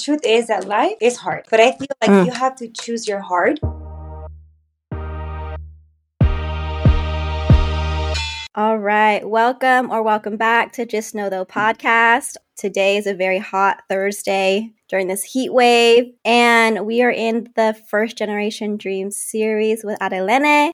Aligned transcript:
truth 0.00 0.20
is 0.24 0.48
that 0.48 0.66
life 0.66 0.96
is 1.00 1.16
hard, 1.16 1.46
but 1.50 1.60
I 1.60 1.72
feel 1.72 1.88
like 2.00 2.10
mm. 2.10 2.26
you 2.26 2.32
have 2.32 2.56
to 2.56 2.68
choose 2.68 3.06
your 3.06 3.20
heart. 3.20 3.60
All 8.56 8.78
right. 8.78 9.26
Welcome 9.26 9.90
or 9.90 10.02
welcome 10.02 10.36
back 10.36 10.72
to 10.72 10.84
Just 10.84 11.14
Know 11.14 11.30
Though 11.30 11.44
podcast. 11.44 12.36
Today 12.56 12.96
is 12.96 13.06
a 13.06 13.14
very 13.14 13.38
hot 13.38 13.82
Thursday 13.88 14.72
during 14.88 15.06
this 15.06 15.22
heat 15.22 15.52
wave, 15.52 16.12
and 16.24 16.84
we 16.84 17.00
are 17.02 17.12
in 17.12 17.48
the 17.54 17.80
First 17.88 18.18
Generation 18.18 18.76
Dreams 18.76 19.16
series 19.16 19.84
with 19.84 19.98
Adelene. 20.00 20.72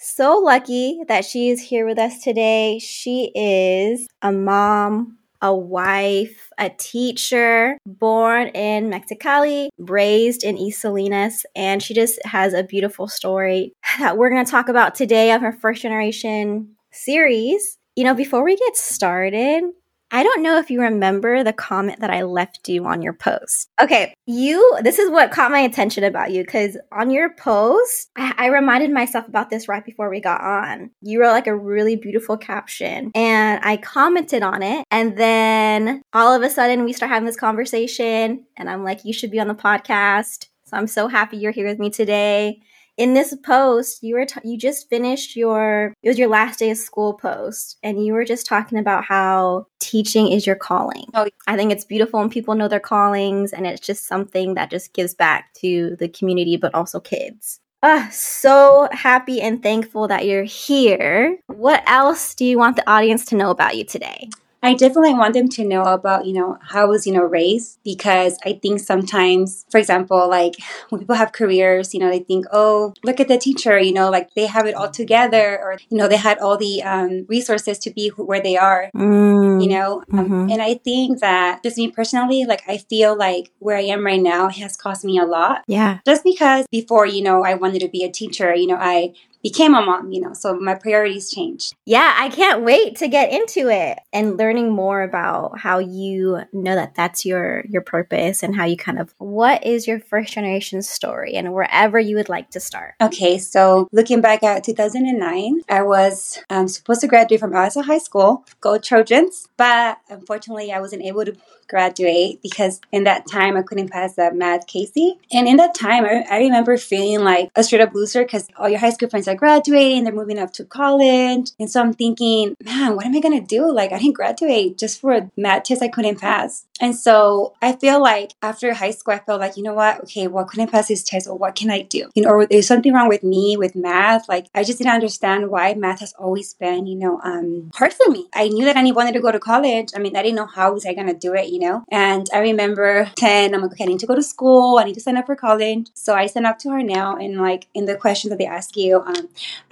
So 0.00 0.38
lucky 0.38 1.00
that 1.06 1.24
she 1.24 1.50
is 1.50 1.62
here 1.62 1.86
with 1.86 1.98
us 1.98 2.22
today. 2.22 2.80
She 2.80 3.30
is 3.34 4.08
a 4.20 4.32
mom, 4.32 5.17
a 5.40 5.54
wife, 5.54 6.50
a 6.58 6.70
teacher, 6.70 7.78
born 7.86 8.48
in 8.48 8.90
Mexicali, 8.90 9.68
raised 9.78 10.44
in 10.44 10.58
East 10.58 10.80
Salinas, 10.80 11.46
and 11.54 11.82
she 11.82 11.94
just 11.94 12.18
has 12.24 12.54
a 12.54 12.64
beautiful 12.64 13.08
story 13.08 13.72
that 13.98 14.16
we're 14.16 14.30
going 14.30 14.44
to 14.44 14.50
talk 14.50 14.68
about 14.68 14.94
today 14.94 15.32
of 15.32 15.40
her 15.40 15.52
first 15.52 15.82
generation 15.82 16.74
series. 16.92 17.78
You 17.96 18.04
know, 18.04 18.14
before 18.14 18.44
we 18.44 18.56
get 18.56 18.76
started, 18.76 19.64
I 20.10 20.22
don't 20.22 20.42
know 20.42 20.58
if 20.58 20.70
you 20.70 20.80
remember 20.80 21.44
the 21.44 21.52
comment 21.52 22.00
that 22.00 22.10
I 22.10 22.22
left 22.22 22.68
you 22.68 22.86
on 22.86 23.02
your 23.02 23.12
post. 23.12 23.68
Okay, 23.80 24.14
you, 24.26 24.78
this 24.82 24.98
is 24.98 25.10
what 25.10 25.30
caught 25.30 25.50
my 25.50 25.60
attention 25.60 26.04
about 26.04 26.32
you 26.32 26.44
because 26.44 26.78
on 26.92 27.10
your 27.10 27.34
post, 27.34 28.10
I, 28.16 28.34
I, 28.38 28.46
reminded 28.46 28.90
myself 28.90 29.28
about 29.28 29.50
this 29.50 29.68
right 29.68 29.84
before 29.84 30.08
we 30.08 30.20
got 30.20 30.40
on. 30.40 30.90
You 31.02 31.20
wrote 31.20 31.32
like 31.32 31.46
a 31.46 31.56
really 31.56 31.96
beautiful 31.96 32.36
caption 32.36 33.10
and 33.14 33.60
I 33.62 33.76
commented 33.76 34.42
on 34.42 34.62
it. 34.62 34.84
And 34.90 35.16
then 35.16 36.02
all 36.12 36.34
of 36.34 36.42
a 36.42 36.50
sudden, 36.50 36.84
we 36.84 36.92
start 36.92 37.10
having 37.10 37.26
this 37.26 37.36
conversation, 37.36 38.44
and 38.56 38.70
I'm 38.70 38.84
like, 38.84 39.04
you 39.04 39.12
should 39.12 39.30
be 39.30 39.40
on 39.40 39.48
the 39.48 39.54
podcast. 39.54 40.46
So 40.64 40.76
I'm 40.76 40.86
so 40.86 41.08
happy 41.08 41.38
you're 41.38 41.52
here 41.52 41.66
with 41.66 41.78
me 41.78 41.90
today 41.90 42.60
in 42.98 43.14
this 43.14 43.34
post 43.44 44.02
you 44.02 44.14
were 44.14 44.26
t- 44.26 44.40
you 44.44 44.58
just 44.58 44.90
finished 44.90 45.36
your 45.36 45.94
it 46.02 46.08
was 46.08 46.18
your 46.18 46.28
last 46.28 46.58
day 46.58 46.70
of 46.70 46.76
school 46.76 47.14
post 47.14 47.78
and 47.82 48.04
you 48.04 48.12
were 48.12 48.24
just 48.24 48.44
talking 48.44 48.78
about 48.78 49.04
how 49.04 49.66
teaching 49.78 50.30
is 50.30 50.46
your 50.46 50.56
calling 50.56 51.06
oh, 51.14 51.26
i 51.46 51.56
think 51.56 51.72
it's 51.72 51.84
beautiful 51.84 52.20
when 52.20 52.28
people 52.28 52.54
know 52.54 52.68
their 52.68 52.80
callings 52.80 53.52
and 53.52 53.66
it's 53.66 53.86
just 53.86 54.06
something 54.06 54.54
that 54.54 54.70
just 54.70 54.92
gives 54.92 55.14
back 55.14 55.54
to 55.54 55.96
the 55.98 56.08
community 56.08 56.58
but 56.58 56.74
also 56.74 57.00
kids 57.00 57.60
Ah, 57.80 58.08
so 58.10 58.88
happy 58.90 59.40
and 59.40 59.62
thankful 59.62 60.08
that 60.08 60.26
you're 60.26 60.42
here. 60.42 61.38
What 61.46 61.84
else 61.86 62.34
do 62.34 62.44
you 62.44 62.58
want 62.58 62.74
the 62.74 62.90
audience 62.90 63.24
to 63.26 63.36
know 63.36 63.50
about 63.50 63.76
you 63.76 63.84
today? 63.84 64.28
I 64.62 64.74
definitely 64.74 65.14
want 65.14 65.34
them 65.34 65.48
to 65.50 65.64
know 65.64 65.82
about, 65.82 66.26
you 66.26 66.32
know, 66.32 66.58
how 66.62 66.82
I 66.82 66.84
was, 66.86 67.06
you 67.06 67.12
know, 67.12 67.22
raised 67.22 67.78
because 67.84 68.38
I 68.44 68.54
think 68.54 68.80
sometimes, 68.80 69.64
for 69.70 69.78
example, 69.78 70.28
like 70.28 70.54
when 70.88 71.00
people 71.00 71.14
have 71.14 71.32
careers, 71.32 71.94
you 71.94 72.00
know, 72.00 72.10
they 72.10 72.20
think, 72.20 72.46
oh, 72.52 72.92
look 73.04 73.20
at 73.20 73.28
the 73.28 73.38
teacher, 73.38 73.78
you 73.78 73.92
know, 73.92 74.10
like 74.10 74.34
they 74.34 74.46
have 74.46 74.66
it 74.66 74.74
all 74.74 74.90
together 74.90 75.58
or, 75.62 75.78
you 75.88 75.96
know, 75.96 76.08
they 76.08 76.16
had 76.16 76.38
all 76.38 76.56
the 76.56 76.82
um, 76.82 77.26
resources 77.28 77.78
to 77.80 77.90
be 77.90 78.08
where 78.16 78.42
they 78.42 78.56
are, 78.56 78.90
mm, 78.94 79.62
you 79.62 79.68
know. 79.68 80.02
Um, 80.12 80.24
mm-hmm. 80.24 80.50
and 80.50 80.62
I 80.62 80.74
think 80.74 81.20
that 81.20 81.62
just 81.62 81.76
me 81.76 81.90
personally, 81.90 82.44
like 82.44 82.62
I 82.68 82.78
feel 82.78 83.16
like 83.16 83.50
where 83.58 83.76
I 83.76 83.82
am 83.82 84.04
right 84.04 84.20
now 84.20 84.48
has 84.48 84.76
cost 84.76 85.04
me 85.04 85.18
a 85.18 85.24
lot. 85.24 85.64
Yeah. 85.66 85.98
Just 86.04 86.24
because 86.24 86.66
before, 86.70 87.06
you 87.06 87.22
know, 87.22 87.44
I 87.44 87.54
wanted 87.54 87.80
to 87.80 87.88
be 87.88 88.04
a 88.04 88.10
teacher, 88.10 88.54
you 88.54 88.66
know, 88.66 88.78
I 88.78 89.14
became 89.42 89.74
a 89.74 89.82
mom, 89.82 90.12
you 90.12 90.20
know, 90.20 90.32
so 90.32 90.58
my 90.58 90.74
priorities 90.74 91.30
changed. 91.30 91.74
Yeah, 91.84 92.14
I 92.16 92.28
can't 92.28 92.62
wait 92.62 92.96
to 92.96 93.08
get 93.08 93.32
into 93.32 93.68
it 93.68 93.98
and 94.12 94.36
learning 94.36 94.72
more 94.72 95.02
about 95.02 95.58
how 95.58 95.78
you 95.78 96.40
know 96.52 96.74
that 96.74 96.94
that's 96.94 97.24
your 97.24 97.64
your 97.68 97.82
purpose 97.82 98.42
and 98.42 98.56
how 98.56 98.64
you 98.64 98.76
kind 98.76 98.98
of 98.98 99.14
what 99.18 99.64
is 99.64 99.86
your 99.86 100.00
first 100.00 100.32
generation 100.32 100.82
story 100.82 101.34
and 101.34 101.52
wherever 101.52 101.98
you 101.98 102.16
would 102.16 102.28
like 102.28 102.50
to 102.50 102.60
start. 102.60 102.94
Okay, 103.00 103.38
so 103.38 103.88
looking 103.92 104.20
back 104.20 104.42
at 104.42 104.64
2009, 104.64 105.60
I 105.68 105.82
was 105.82 106.42
um, 106.50 106.68
supposed 106.68 107.00
to 107.02 107.06
graduate 107.06 107.40
from 107.40 107.52
Alisal 107.52 107.84
High 107.84 107.98
School, 107.98 108.44
go 108.60 108.78
Trojans, 108.78 109.48
but 109.56 109.98
unfortunately 110.08 110.72
I 110.72 110.80
wasn't 110.80 111.02
able 111.02 111.24
to 111.24 111.36
graduate 111.68 112.40
because 112.42 112.80
in 112.90 113.04
that 113.04 113.26
time 113.30 113.56
I 113.56 113.62
couldn't 113.62 113.90
pass 113.90 114.14
that 114.14 114.34
math 114.34 114.66
CAHSEE. 114.66 115.18
And 115.32 115.46
in 115.46 115.58
that 115.58 115.74
time, 115.74 116.04
I, 116.04 116.24
I 116.30 116.38
remember 116.38 116.76
feeling 116.76 117.20
like 117.20 117.50
a 117.54 117.62
straight 117.62 117.82
up 117.82 117.94
loser 117.94 118.24
because 118.24 118.48
all 118.56 118.68
your 118.68 118.78
high 118.78 118.90
school 118.90 119.08
friends 119.08 119.27
are 119.28 119.34
graduating, 119.34 120.04
they're 120.04 120.12
moving 120.12 120.38
up 120.38 120.52
to 120.54 120.64
college. 120.64 121.50
And 121.58 121.70
so 121.70 121.80
I'm 121.80 121.92
thinking, 121.92 122.56
man, 122.64 122.96
what 122.96 123.06
am 123.06 123.16
I 123.16 123.20
going 123.20 123.38
to 123.38 123.46
do? 123.46 123.70
Like, 123.72 123.92
I 123.92 123.98
didn't 123.98 124.14
graduate 124.14 124.78
just 124.78 125.00
for 125.00 125.12
a 125.12 125.30
math 125.36 125.64
test 125.64 125.82
I 125.82 125.88
couldn't 125.88 126.20
pass. 126.20 126.66
And 126.80 126.94
so 126.94 127.54
I 127.60 127.72
feel 127.72 128.00
like 128.00 128.32
after 128.42 128.72
high 128.72 128.92
school, 128.92 129.14
I 129.14 129.18
felt 129.18 129.40
like, 129.40 129.56
you 129.56 129.62
know 129.62 129.74
what? 129.74 130.00
Okay, 130.04 130.28
well, 130.28 130.44
I 130.44 130.48
couldn't 130.48 130.70
pass 130.70 130.88
this 130.88 131.02
test, 131.02 131.26
or 131.26 131.36
what 131.36 131.54
can 131.54 131.70
I 131.70 131.82
do? 131.82 132.08
You 132.14 132.22
know, 132.22 132.30
or 132.30 132.46
there's 132.46 132.66
something 132.66 132.92
wrong 132.92 133.08
with 133.08 133.22
me 133.22 133.56
with 133.56 133.74
math. 133.74 134.28
Like, 134.28 134.46
I 134.54 134.62
just 134.62 134.78
didn't 134.78 134.94
understand 134.94 135.50
why 135.50 135.74
math 135.74 136.00
has 136.00 136.12
always 136.14 136.54
been, 136.54 136.86
you 136.86 136.96
know, 136.96 137.20
um, 137.22 137.70
hard 137.74 137.92
for 137.92 138.10
me. 138.10 138.28
I 138.34 138.48
knew 138.48 138.64
that 138.64 138.76
I 138.76 138.90
wanted 138.92 139.14
to 139.14 139.20
go 139.20 139.32
to 139.32 139.40
college. 139.40 139.90
I 139.94 139.98
mean, 139.98 140.16
I 140.16 140.22
didn't 140.22 140.36
know 140.36 140.46
how 140.46 140.72
was 140.72 140.86
I 140.86 140.94
going 140.94 141.08
to 141.08 141.14
do 141.14 141.34
it, 141.34 141.48
you 141.48 141.58
know? 141.58 141.84
And 141.90 142.28
I 142.32 142.38
remember 142.38 143.10
10, 143.16 143.54
I'm 143.54 143.62
like, 143.62 143.72
okay, 143.72 143.84
I 143.84 143.86
need 143.88 144.00
to 144.00 144.06
go 144.06 144.14
to 144.14 144.22
school. 144.22 144.78
I 144.78 144.84
need 144.84 144.94
to 144.94 145.00
sign 145.00 145.16
up 145.16 145.26
for 145.26 145.36
college. 145.36 145.88
So 145.94 146.14
I 146.14 146.26
signed 146.26 146.46
up 146.46 146.58
to 146.60 146.68
Hartnell. 146.68 147.22
And 147.22 147.38
like 147.38 147.66
in 147.74 147.86
the 147.86 147.96
questions 147.96 148.30
that 148.30 148.38
they 148.38 148.46
ask 148.46 148.76
you, 148.76 149.00
um, 149.00 149.17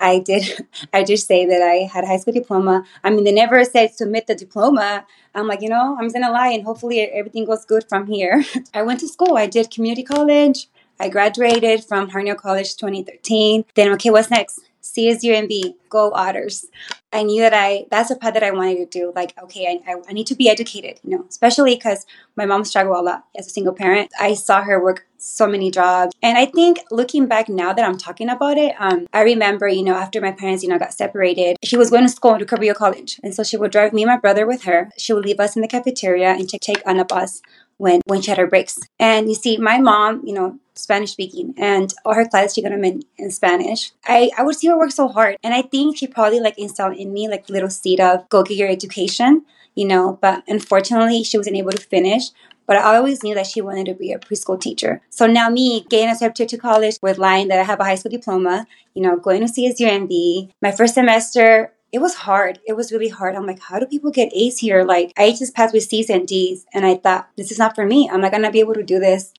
I 0.00 0.18
did, 0.18 0.66
I 0.92 1.04
just 1.04 1.26
say 1.26 1.46
that 1.46 1.62
I 1.62 1.88
had 1.92 2.04
high 2.04 2.16
school 2.18 2.32
diploma. 2.32 2.84
I 3.02 3.10
mean, 3.10 3.24
they 3.24 3.32
never 3.32 3.64
said 3.64 3.94
submit 3.94 4.26
the 4.26 4.34
diploma. 4.34 5.06
I'm 5.34 5.46
like, 5.46 5.62
you 5.62 5.68
know, 5.68 5.96
I'm 5.98 6.08
gonna 6.08 6.30
lie 6.30 6.48
and 6.48 6.64
hopefully 6.64 7.00
everything 7.00 7.44
goes 7.44 7.64
good 7.64 7.88
from 7.88 8.06
here. 8.06 8.44
I 8.74 8.82
went 8.82 9.00
to 9.00 9.08
school. 9.08 9.36
I 9.36 9.46
did 9.46 9.70
community 9.70 10.02
college. 10.02 10.68
I 10.98 11.08
graduated 11.10 11.84
from 11.84 12.10
Hartnell 12.10 12.36
College 12.36 12.76
2013. 12.76 13.64
Then, 13.74 13.92
okay, 13.92 14.10
what's 14.10 14.30
next? 14.30 14.65
CSUMB, 14.94 15.74
go 15.88 16.12
Otters. 16.12 16.66
I 17.12 17.22
knew 17.22 17.40
that 17.42 17.54
I 17.54 17.86
that's 17.90 18.10
a 18.10 18.16
path 18.16 18.34
that 18.34 18.42
I 18.42 18.50
wanted 18.50 18.76
to 18.76 18.98
do. 18.98 19.12
Like, 19.14 19.32
okay, 19.42 19.80
I, 19.86 19.94
I, 20.08 20.12
need 20.12 20.26
to 20.26 20.34
be 20.34 20.48
educated, 20.50 21.00
you 21.02 21.16
know, 21.16 21.24
especially 21.28 21.74
because 21.74 22.04
my 22.36 22.44
mom 22.44 22.64
struggled 22.64 22.96
a 22.96 23.00
lot 23.00 23.24
as 23.36 23.46
a 23.46 23.50
single 23.50 23.72
parent. 23.72 24.10
I 24.20 24.34
saw 24.34 24.62
her 24.62 24.82
work 24.82 25.06
so 25.18 25.46
many 25.46 25.70
jobs. 25.70 26.14
And 26.22 26.36
I 26.36 26.46
think 26.46 26.80
looking 26.90 27.26
back 27.26 27.48
now 27.48 27.72
that 27.72 27.84
I'm 27.84 27.96
talking 27.96 28.28
about 28.28 28.58
it, 28.58 28.74
um, 28.78 29.06
I 29.12 29.22
remember, 29.22 29.66
you 29.68 29.82
know, 29.82 29.94
after 29.94 30.20
my 30.20 30.32
parents, 30.32 30.62
you 30.62 30.68
know, 30.68 30.78
got 30.78 30.92
separated, 30.92 31.56
she 31.64 31.76
was 31.76 31.90
going 31.90 32.02
to 32.02 32.08
school 32.08 32.38
to 32.38 32.44
Cabrillo 32.44 32.74
College. 32.74 33.18
And 33.22 33.34
so 33.34 33.42
she 33.42 33.56
would 33.56 33.72
drive 33.72 33.92
me 33.92 34.02
and 34.02 34.10
my 34.10 34.18
brother 34.18 34.46
with 34.46 34.64
her. 34.64 34.90
She 34.98 35.12
would 35.12 35.24
leave 35.24 35.40
us 35.40 35.56
in 35.56 35.62
the 35.62 35.68
cafeteria 35.68 36.30
and 36.30 36.48
take, 36.48 36.60
take 36.60 36.86
on 36.86 36.98
a 36.98 37.04
bus 37.04 37.40
when 37.78 38.00
when 38.06 38.20
she 38.22 38.30
had 38.30 38.38
her 38.38 38.46
breaks. 38.46 38.78
And 38.98 39.28
you 39.28 39.34
see, 39.34 39.56
my 39.56 39.78
mom, 39.78 40.22
you 40.24 40.34
know, 40.34 40.58
Spanish 40.76 41.12
speaking, 41.12 41.54
and 41.56 41.92
all 42.04 42.14
her 42.14 42.26
classes 42.26 42.54
she 42.54 42.62
got 42.62 42.70
them 42.70 42.84
in, 42.84 43.02
in 43.18 43.30
Spanish. 43.30 43.92
I, 44.06 44.30
I 44.36 44.42
would 44.42 44.56
see 44.56 44.68
her 44.68 44.78
work 44.78 44.92
so 44.92 45.08
hard, 45.08 45.36
and 45.42 45.54
I 45.54 45.62
think 45.62 45.96
she 45.96 46.06
probably 46.06 46.40
like 46.40 46.58
instilled 46.58 46.96
in 46.96 47.12
me 47.12 47.28
like 47.28 47.48
little 47.48 47.70
seed 47.70 48.00
of 48.00 48.28
go 48.28 48.42
get 48.42 48.56
your 48.56 48.68
education, 48.68 49.44
you 49.74 49.86
know. 49.86 50.18
But 50.20 50.44
unfortunately, 50.46 51.22
she 51.24 51.38
wasn't 51.38 51.56
able 51.56 51.72
to 51.72 51.82
finish. 51.82 52.30
But 52.66 52.78
I 52.78 52.96
always 52.96 53.22
knew 53.22 53.34
that 53.36 53.46
she 53.46 53.60
wanted 53.60 53.86
to 53.86 53.94
be 53.94 54.10
a 54.12 54.18
preschool 54.18 54.60
teacher. 54.60 55.00
So 55.08 55.26
now 55.26 55.48
me 55.48 55.86
getting 55.88 56.08
accepted 56.08 56.48
to 56.48 56.58
college 56.58 56.96
with 57.00 57.16
lying 57.16 57.46
that 57.48 57.60
I 57.60 57.62
have 57.62 57.78
a 57.78 57.84
high 57.84 57.94
school 57.94 58.10
diploma, 58.10 58.66
you 58.92 59.02
know, 59.02 59.16
going 59.16 59.46
to 59.46 59.52
CSUMB. 59.52 60.50
My 60.60 60.72
first 60.72 60.94
semester, 60.94 61.72
it 61.92 62.00
was 62.00 62.14
hard. 62.14 62.58
It 62.66 62.74
was 62.74 62.92
really 62.92 63.08
hard. 63.08 63.36
I'm 63.36 63.46
like, 63.46 63.60
how 63.60 63.78
do 63.78 63.86
people 63.86 64.10
get 64.10 64.32
A's 64.34 64.58
here? 64.58 64.84
Like, 64.84 65.12
I 65.16 65.30
just 65.30 65.54
passed 65.54 65.72
with 65.72 65.84
C's 65.84 66.10
and 66.10 66.26
D's, 66.26 66.66
and 66.74 66.84
I 66.84 66.96
thought, 66.96 67.28
this 67.36 67.52
is 67.52 67.58
not 67.58 67.74
for 67.74 67.86
me. 67.86 68.10
I'm 68.10 68.20
not 68.20 68.32
gonna 68.32 68.50
be 68.50 68.60
able 68.60 68.74
to 68.74 68.82
do 68.82 68.98
this. 68.98 69.32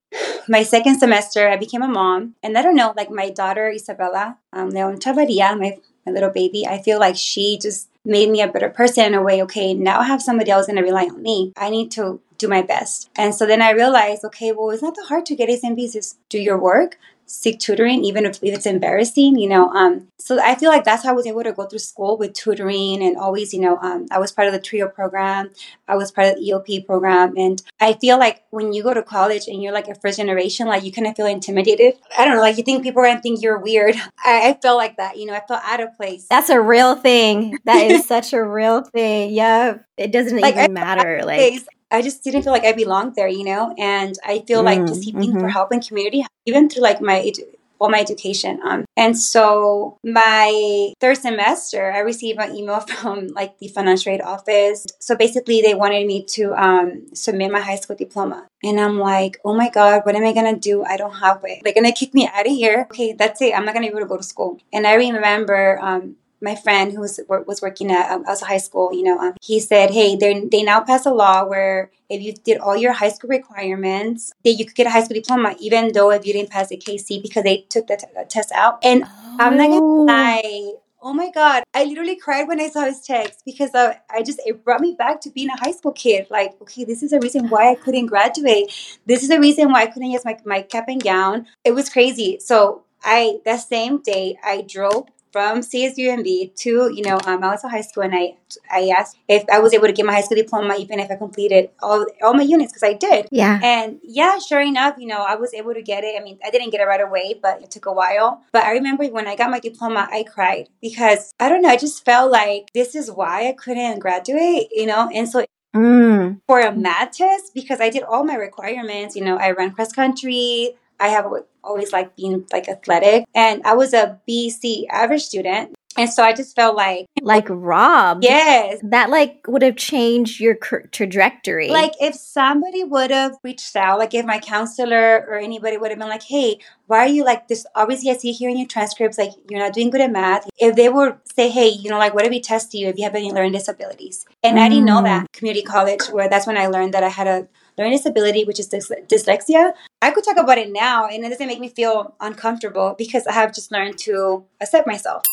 My 0.49 0.63
second 0.63 0.99
semester, 0.99 1.49
I 1.49 1.57
became 1.57 1.81
a 1.81 1.87
mom, 1.87 2.35
and 2.41 2.57
I 2.57 2.61
don't 2.61 2.75
know, 2.75 2.93
like 2.95 3.11
my 3.11 3.29
daughter 3.29 3.69
Isabella, 3.69 4.37
um, 4.53 4.69
Leon 4.69 4.97
Chavaria, 4.97 5.59
my, 5.59 5.77
my 6.05 6.11
little 6.11 6.29
baby, 6.29 6.65
I 6.65 6.81
feel 6.81 6.99
like 6.99 7.17
she 7.17 7.57
just 7.57 7.89
made 8.05 8.29
me 8.29 8.41
a 8.41 8.47
better 8.47 8.69
person 8.69 9.05
in 9.05 9.13
a 9.13 9.21
way. 9.21 9.43
Okay, 9.43 9.73
now 9.73 9.99
I 9.99 10.05
have 10.05 10.21
somebody 10.21 10.49
else 10.49 10.67
gonna 10.67 10.83
rely 10.83 11.05
on 11.05 11.21
me. 11.21 11.51
I 11.57 11.69
need 11.69 11.91
to 11.91 12.21
do 12.37 12.47
my 12.47 12.61
best. 12.61 13.09
And 13.15 13.33
so 13.33 13.45
then 13.45 13.61
I 13.61 13.71
realized, 13.71 14.23
okay, 14.25 14.51
well, 14.51 14.69
it's 14.69 14.83
not 14.83 14.95
that 14.95 15.07
hard 15.07 15.25
to 15.27 15.35
get 15.35 15.49
A's 15.49 15.63
and 15.63 15.75
B's. 15.75 15.93
Just 15.93 16.17
do 16.29 16.39
your 16.39 16.57
work, 16.57 16.97
seek 17.27 17.59
tutoring, 17.59 18.03
even 18.03 18.25
if, 18.25 18.41
if 18.41 18.55
it's 18.55 18.65
embarrassing, 18.65 19.37
you 19.37 19.47
know. 19.47 19.69
Um, 19.69 20.07
so 20.17 20.41
I 20.41 20.55
feel 20.55 20.69
like 20.69 20.85
that's 20.85 21.03
how 21.03 21.09
I 21.09 21.13
was 21.13 21.27
able 21.27 21.43
to 21.43 21.51
go 21.51 21.65
through 21.65 21.79
school 21.79 22.17
with 22.17 22.33
tutoring 22.33 23.03
and 23.03 23.17
always, 23.17 23.53
you 23.53 23.59
know, 23.59 23.77
um, 23.81 24.07
I 24.09 24.17
was 24.17 24.31
part 24.31 24.47
of 24.47 24.53
the 24.53 24.59
TRIO 24.59 24.87
program, 24.87 25.51
I 25.87 25.95
was 25.95 26.09
part 26.09 26.27
of 26.27 26.35
the 26.35 26.49
EOP 26.49 26.85
program. 26.85 27.33
And 27.37 27.61
I 27.79 27.93
feel 27.93 28.17
like 28.17 28.43
when 28.49 28.73
you 28.73 28.81
go 28.81 28.93
to 28.93 29.03
college 29.03 29.47
and 29.47 29.61
you're 29.61 29.73
like 29.73 29.89
a 29.89 29.95
first 29.95 30.17
generation, 30.17 30.67
like 30.67 30.83
you 30.83 30.91
kind 30.91 31.07
of 31.07 31.15
feel 31.15 31.27
intimidated. 31.27 31.95
I 32.17 32.25
don't 32.25 32.35
know, 32.35 32.41
like 32.41 32.57
you 32.57 32.63
think 32.63 32.83
people 32.83 33.01
are 33.01 33.05
going 33.05 33.17
to 33.17 33.21
think 33.21 33.41
you're 33.41 33.59
weird. 33.59 33.95
I, 34.25 34.49
I 34.49 34.59
felt 34.61 34.77
like 34.77 34.97
that, 34.97 35.17
you 35.17 35.25
know, 35.25 35.33
I 35.33 35.41
felt 35.45 35.61
out 35.63 35.81
of 35.81 35.95
place. 35.97 36.27
That's 36.29 36.49
a 36.49 36.61
real 36.61 36.95
thing. 36.95 37.59
That 37.65 37.91
is 37.91 38.05
such 38.05 38.31
a 38.31 38.41
real 38.41 38.83
thing. 38.83 39.33
Yeah. 39.33 39.79
It 39.97 40.11
doesn't 40.11 40.39
like, 40.39 40.55
even 40.55 40.73
matter. 40.73 41.21
Like, 41.25 41.63
I 41.89 42.01
just 42.01 42.23
didn't 42.23 42.43
feel 42.43 42.51
like 42.51 42.65
I 42.65 42.73
belonged 42.73 43.15
there, 43.15 43.27
you 43.27 43.43
know? 43.43 43.73
And 43.77 44.15
I 44.25 44.43
feel 44.47 44.63
like 44.63 44.85
just 44.85 45.03
seeking 45.03 45.31
mm-hmm. 45.31 45.39
for 45.39 45.47
help 45.47 45.71
in 45.71 45.81
community, 45.81 46.25
even 46.45 46.69
through 46.69 46.83
like 46.83 47.01
my 47.01 47.31
all 47.79 47.89
my 47.89 47.99
education. 47.99 48.59
Um, 48.65 48.85
and 48.95 49.17
so 49.17 49.97
my 50.03 50.93
third 50.99 51.17
semester, 51.17 51.91
I 51.91 51.99
received 51.99 52.39
an 52.39 52.55
email 52.55 52.79
from 52.87 53.27
like 53.27 53.59
the 53.59 53.67
financial 53.67 54.13
aid 54.13 54.21
office. 54.21 54.85
So 54.99 55.15
basically, 55.15 55.61
they 55.61 55.75
wanted 55.75 56.05
me 56.07 56.23
to 56.35 56.53
um, 56.53 57.07
submit 57.13 57.51
my 57.51 57.61
high 57.61 57.75
school 57.75 57.95
diploma. 57.95 58.47
And 58.63 58.79
I'm 58.79 58.97
like, 58.97 59.39
oh 59.45 59.55
my 59.55 59.69
God, 59.69 60.01
what 60.03 60.15
am 60.15 60.25
I 60.25 60.33
gonna 60.33 60.57
do? 60.57 60.83
I 60.83 60.97
don't 60.97 61.15
have 61.15 61.41
it. 61.43 61.61
They're 61.63 61.73
gonna 61.73 61.91
kick 61.91 62.13
me 62.13 62.27
out 62.27 62.47
of 62.47 62.51
here. 62.51 62.87
Okay, 62.91 63.13
that's 63.13 63.41
it. 63.41 63.53
I'm 63.55 63.65
not 63.65 63.73
gonna 63.73 63.87
be 63.87 63.91
able 63.91 63.99
to 63.99 64.07
go 64.07 64.17
to 64.17 64.23
school. 64.23 64.59
And 64.73 64.87
I 64.87 64.95
remember 64.95 65.79
um, 65.81 66.15
my 66.41 66.55
friend 66.55 66.91
who 66.91 67.01
was 67.01 67.19
was 67.27 67.61
working 67.61 67.91
at 67.91 68.11
um, 68.11 68.23
as 68.27 68.41
a 68.41 68.45
high 68.45 68.57
school, 68.57 68.93
you 68.93 69.03
know, 69.03 69.17
um, 69.19 69.33
he 69.41 69.59
said, 69.59 69.91
"Hey, 69.91 70.15
they 70.15 70.45
they 70.45 70.63
now 70.63 70.81
pass 70.81 71.05
a 71.05 71.11
law 71.11 71.45
where 71.45 71.91
if 72.09 72.21
you 72.21 72.33
did 72.33 72.57
all 72.57 72.77
your 72.77 72.93
high 72.93 73.09
school 73.09 73.29
requirements, 73.29 74.31
that 74.43 74.53
you 74.53 74.65
could 74.65 74.75
get 74.75 74.87
a 74.87 74.89
high 74.91 75.03
school 75.03 75.15
diploma, 75.15 75.55
even 75.59 75.91
though 75.93 76.11
if 76.11 76.25
you 76.25 76.33
didn't 76.33 76.51
pass 76.51 76.69
the 76.69 76.77
CAHSEE 76.77 77.21
because 77.21 77.43
they 77.43 77.65
took 77.69 77.87
the, 77.87 77.97
t- 77.97 78.07
the 78.15 78.25
test 78.25 78.51
out." 78.51 78.79
And 78.83 79.03
oh. 79.05 79.37
I'm 79.39 79.57
not 79.57 79.69
gonna 79.69 79.81
oh. 79.81 80.03
lie. 80.03 80.73
Oh 80.99 81.13
my 81.13 81.29
God. 81.29 81.63
I 81.73 81.85
literally 81.85 82.15
cried 82.15 82.47
when 82.47 82.59
I 82.59 82.69
saw 82.69 82.85
his 82.85 83.01
text 83.01 83.43
because 83.45 83.73
uh, 83.75 83.93
I 84.09 84.23
just, 84.23 84.41
it 84.45 84.63
brought 84.63 84.81
me 84.81 84.95
back 84.97 85.21
to 85.21 85.29
being 85.29 85.49
a 85.49 85.57
high 85.57 85.71
school 85.71 85.91
kid. 85.91 86.27
Like, 86.29 86.59
okay, 86.61 86.83
this 86.85 87.03
is 87.03 87.11
the 87.11 87.19
reason 87.19 87.49
why 87.49 87.69
I 87.69 87.75
couldn't 87.75 88.07
graduate. 88.07 88.99
This 89.05 89.21
is 89.21 89.29
the 89.29 89.39
reason 89.39 89.71
why 89.71 89.83
I 89.83 89.85
couldn't 89.85 90.09
use 90.09 90.25
my, 90.25 90.37
my 90.43 90.63
cap 90.63 90.85
and 90.87 91.01
gown. 91.01 91.45
It 91.63 91.75
was 91.75 91.89
crazy. 91.89 92.39
So 92.39 92.83
I, 93.03 93.39
that 93.45 93.57
same 93.57 94.01
day, 94.01 94.39
I 94.43 94.63
drove 94.63 95.07
from 95.37 95.61
CSUMB 95.61 96.55
to, 96.63 96.91
you 96.91 97.03
know, 97.03 97.19
um, 97.27 97.43
Alisal 97.43 97.69
High 97.69 97.81
School, 97.81 98.01
and 98.03 98.15
I 98.15 98.33
I 98.71 98.89
asked 98.97 99.17
if 99.27 99.43
I 99.53 99.59
was 99.59 99.71
able 99.71 99.85
to 99.85 99.93
get 99.93 100.03
my 100.03 100.13
high 100.13 100.21
school 100.21 100.35
diploma, 100.35 100.75
even 100.79 100.99
if 100.99 101.11
I 101.11 101.15
completed 101.15 101.69
all 101.79 102.07
all 102.23 102.33
my 102.33 102.41
units, 102.41 102.71
because 102.71 102.81
I 102.91 102.93
did. 102.93 103.27
Yeah. 103.31 103.59
And 103.61 103.99
yeah, 104.03 104.39
sure 104.39 104.61
enough, 104.61 104.95
you 104.97 105.05
know, 105.05 105.21
I 105.21 105.35
was 105.35 105.53
able 105.53 105.75
to 105.75 105.83
get 105.83 106.03
it. 106.03 106.19
I 106.19 106.23
mean, 106.23 106.39
I 106.43 106.49
didn't 106.49 106.71
get 106.71 106.81
it 106.81 106.85
right 106.85 107.05
away, 107.09 107.35
but 107.39 107.61
it 107.61 107.69
took 107.69 107.85
a 107.85 107.93
while. 107.93 108.41
But 108.51 108.63
I 108.63 108.71
remember 108.71 109.05
when 109.17 109.27
I 109.27 109.35
got 109.35 109.51
my 109.51 109.59
diploma, 109.59 110.07
I 110.11 110.23
cried 110.23 110.69
because 110.81 111.31
I 111.39 111.49
don't 111.49 111.61
know, 111.61 111.69
I 111.69 111.77
just 111.77 112.03
felt 112.03 112.31
like 112.31 112.71
this 112.73 112.95
is 112.95 113.11
why 113.11 113.47
I 113.49 113.53
couldn't 113.53 113.99
graduate, 113.99 114.69
you 114.71 114.87
know, 114.87 115.07
and 115.13 115.29
so 115.29 115.45
Mm. 115.75 116.39
for 116.47 116.59
a 116.61 116.71
math 116.71 117.11
test 117.17 117.53
because 117.53 117.79
I 117.79 117.89
did 117.89 118.01
all 118.01 118.23
my 118.23 118.35
requirements. 118.35 119.15
You 119.15 119.23
know, 119.23 119.37
I 119.37 119.51
ran 119.51 119.71
cross 119.75 119.91
country, 119.91 120.73
I 120.99 121.09
have 121.09 121.25
always 121.63 121.91
liked 121.91 122.17
being 122.17 122.45
like 122.51 122.67
athletic, 122.67 123.25
and 123.35 123.61
I 123.63 123.73
was 123.73 123.93
a 123.93 124.19
BC 124.27 124.85
average 124.89 125.23
student. 125.23 125.75
And 125.97 126.07
so 126.07 126.23
I 126.23 126.31
just 126.31 126.55
felt 126.55 126.75
like 126.75 127.07
like 127.21 127.47
Rob. 127.49 128.19
Yes. 128.21 128.79
That 128.83 129.09
like 129.09 129.43
would 129.47 129.63
have 129.63 129.75
changed 129.75 130.39
your 130.39 130.55
trajectory. 130.55 131.69
Like 131.69 131.93
if 131.99 132.13
somebody 132.13 132.83
would 132.83 133.09
have 133.09 133.35
reached 133.43 133.75
out, 133.75 133.97
like 133.97 134.13
if 134.13 134.23
my 134.23 134.37
counselor 134.37 135.25
or 135.27 135.37
anybody 135.37 135.75
would 135.77 135.89
have 135.89 135.97
been 135.97 136.07
like, 136.07 136.23
"Hey, 136.23 136.59
why 136.85 136.99
are 136.99 137.07
you 137.07 137.25
like 137.25 137.47
this? 137.47 137.65
Obviously, 137.73 138.11
I 138.11 138.17
see 138.17 138.31
here 138.31 138.49
in 138.49 138.57
your 138.57 138.67
transcripts 138.67 139.17
like 139.17 139.31
you're 139.49 139.59
not 139.59 139.73
doing 139.73 139.89
good 139.89 140.01
at 140.01 140.11
math." 140.11 140.47
If 140.59 140.75
they 140.75 140.87
would 140.87 141.17
say, 141.35 141.49
"Hey, 141.49 141.69
you 141.69 141.89
know, 141.89 141.97
like 141.97 142.13
what 142.13 142.25
if 142.25 142.29
we 142.29 142.41
test 142.41 142.75
you 142.75 142.87
if 142.87 142.97
you 142.97 143.03
have 143.03 143.15
any 143.15 143.31
learning 143.31 143.53
disabilities?" 143.53 144.23
And 144.43 144.57
mm. 144.57 144.61
I 144.61 144.69
didn't 144.69 144.85
know 144.85 145.01
that 145.01 145.23
mm. 145.23 145.31
community 145.33 145.65
college, 145.65 146.05
where 146.11 146.29
that's 146.29 146.45
when 146.45 146.57
I 146.57 146.67
learned 146.67 146.93
that 146.93 147.03
I 147.03 147.09
had 147.09 147.27
a 147.27 147.47
learning 147.77 147.97
disability, 147.97 148.43
which 148.43 148.59
is 148.59 148.69
dyslexia. 148.69 149.73
I 150.01 150.11
could 150.11 150.23
talk 150.23 150.37
about 150.37 150.57
it 150.57 150.71
now, 150.71 151.07
and 151.07 151.23
it 151.25 151.29
doesn't 151.29 151.47
make 151.47 151.59
me 151.59 151.69
feel 151.69 152.15
uncomfortable 152.19 152.95
because 152.97 153.27
I 153.27 153.33
have 153.33 153.53
just 153.53 153.71
learned 153.71 153.97
to 153.99 154.45
accept 154.61 154.87
myself 154.87 155.23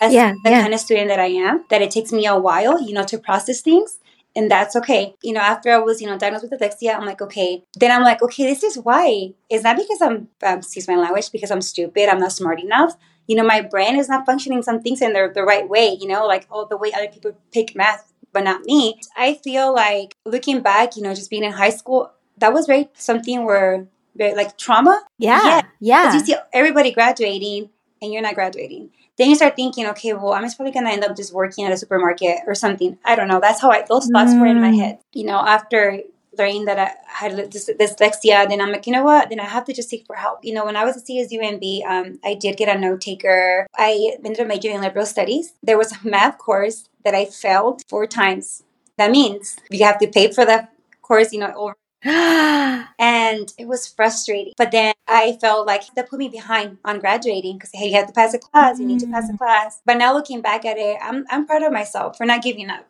as 0.00 0.12
yeah, 0.12 0.34
the 0.44 0.50
yeah. 0.50 0.62
kind 0.62 0.74
of 0.74 0.80
student 0.80 1.08
that 1.08 1.20
I 1.20 1.26
am. 1.26 1.64
That 1.70 1.82
it 1.82 1.90
takes 1.90 2.12
me 2.12 2.26
a 2.26 2.36
while, 2.36 2.80
you 2.80 2.92
know, 2.92 3.04
to 3.04 3.18
process 3.18 3.60
things. 3.60 3.98
And 4.36 4.48
that's 4.48 4.76
okay. 4.76 5.14
You 5.22 5.32
know, 5.32 5.40
after 5.40 5.70
I 5.70 5.78
was, 5.78 6.00
you 6.00 6.06
know, 6.06 6.16
diagnosed 6.16 6.48
with 6.48 6.60
dyslexia, 6.60 6.94
I'm 6.94 7.04
like, 7.04 7.20
okay. 7.22 7.64
Then 7.74 7.90
I'm 7.90 8.02
like, 8.02 8.22
okay, 8.22 8.44
this 8.46 8.62
is 8.62 8.78
why. 8.78 9.32
It's 9.50 9.64
not 9.64 9.76
because 9.76 10.00
I'm, 10.00 10.28
um, 10.44 10.58
excuse 10.58 10.86
my 10.86 10.94
language, 10.94 11.32
because 11.32 11.50
I'm 11.50 11.62
stupid, 11.62 12.08
I'm 12.08 12.20
not 12.20 12.32
smart 12.32 12.60
enough. 12.60 12.94
You 13.26 13.36
know, 13.36 13.42
my 13.42 13.62
brain 13.62 13.98
is 13.98 14.08
not 14.08 14.26
functioning 14.26 14.62
some 14.62 14.80
things 14.80 15.02
in 15.02 15.12
the, 15.12 15.30
the 15.34 15.42
right 15.42 15.68
way, 15.68 15.96
you 16.00 16.06
know, 16.06 16.26
like, 16.26 16.46
oh, 16.52 16.66
the 16.68 16.76
way 16.76 16.92
other 16.92 17.08
people 17.08 17.32
pick 17.52 17.74
math 17.74 18.12
but 18.38 18.44
not 18.44 18.64
me. 18.64 19.00
I 19.16 19.34
feel 19.34 19.74
like 19.74 20.14
looking 20.24 20.60
back, 20.60 20.96
you 20.96 21.02
know, 21.02 21.12
just 21.12 21.28
being 21.28 21.42
in 21.42 21.50
high 21.50 21.70
school, 21.70 22.12
that 22.36 22.52
was 22.52 22.66
very 22.66 22.88
something 22.94 23.44
where 23.44 23.88
very 24.14 24.34
like 24.34 24.56
trauma. 24.56 25.02
Yeah. 25.18 25.44
Yeah. 25.44 25.62
yeah. 25.80 26.14
You 26.14 26.20
see 26.20 26.36
everybody 26.52 26.92
graduating 26.92 27.70
and 28.00 28.12
you're 28.12 28.22
not 28.22 28.36
graduating. 28.36 28.90
Then 29.16 29.28
you 29.28 29.34
start 29.34 29.56
thinking, 29.56 29.86
okay, 29.86 30.12
well, 30.12 30.32
I'm 30.32 30.44
just 30.44 30.56
probably 30.56 30.72
gonna 30.72 30.90
end 30.90 31.02
up 31.02 31.16
just 31.16 31.34
working 31.34 31.64
at 31.64 31.72
a 31.72 31.76
supermarket 31.76 32.42
or 32.46 32.54
something. 32.54 32.96
I 33.04 33.16
don't 33.16 33.26
know. 33.26 33.40
That's 33.40 33.60
how 33.60 33.72
I 33.72 33.82
those 33.88 34.06
thoughts 34.06 34.32
mm. 34.32 34.40
were 34.40 34.46
in 34.46 34.60
my 34.60 34.70
mm. 34.70 34.78
head. 34.78 34.98
You 35.12 35.24
know, 35.24 35.38
after 35.38 36.00
learning 36.38 36.66
that 36.66 36.78
I 36.78 36.92
had 37.06 37.32
dyslexia, 37.32 38.48
then 38.48 38.60
I'm 38.60 38.70
like, 38.70 38.86
you 38.86 38.92
know 38.92 39.02
what? 39.02 39.28
Then 39.28 39.40
I 39.40 39.46
have 39.46 39.64
to 39.64 39.72
just 39.72 39.88
seek 39.88 40.06
for 40.06 40.14
help. 40.14 40.44
You 40.44 40.54
know, 40.54 40.64
when 40.64 40.76
I 40.76 40.84
was 40.84 40.96
at 40.96 41.04
CSUMB, 41.04 41.84
um, 41.84 42.20
I 42.24 42.34
did 42.34 42.56
get 42.56 42.74
a 42.74 42.78
note 42.78 43.00
taker. 43.00 43.66
I 43.76 44.12
ended 44.24 44.38
up 44.38 44.46
majoring 44.46 44.76
in 44.76 44.82
liberal 44.82 45.06
studies. 45.06 45.54
There 45.64 45.76
was 45.76 45.90
a 45.92 45.98
math 46.04 46.38
course 46.38 46.88
that 47.08 47.16
I 47.16 47.24
failed 47.24 47.82
four 47.88 48.06
times. 48.06 48.62
That 48.98 49.10
means 49.10 49.56
you 49.70 49.84
have 49.84 49.98
to 50.00 50.08
pay 50.08 50.30
for 50.30 50.44
the 50.44 50.68
course, 51.00 51.32
you 51.32 51.40
know, 51.40 51.54
over 51.56 51.74
and 52.04 53.52
it 53.58 53.66
was 53.66 53.88
frustrating. 53.88 54.52
But 54.58 54.70
then 54.72 54.92
I 55.08 55.38
felt 55.40 55.66
like 55.66 55.82
that 55.94 56.10
put 56.10 56.18
me 56.18 56.28
behind 56.28 56.78
on 56.84 57.00
graduating 57.00 57.56
because 57.56 57.70
hey, 57.72 57.88
you 57.88 57.96
have 57.96 58.08
to 58.08 58.12
pass 58.12 58.34
a 58.34 58.38
class, 58.38 58.78
you 58.78 58.86
need 58.86 59.00
to 59.00 59.06
pass 59.06 59.28
a 59.30 59.32
mm. 59.32 59.38
class. 59.38 59.80
But 59.86 59.96
now 59.96 60.12
looking 60.12 60.42
back 60.42 60.66
at 60.66 60.76
it, 60.76 60.98
I'm 61.02 61.24
I'm 61.30 61.46
proud 61.46 61.62
of 61.62 61.72
myself 61.72 62.18
for 62.18 62.26
not 62.26 62.42
giving 62.42 62.68
up 62.68 62.84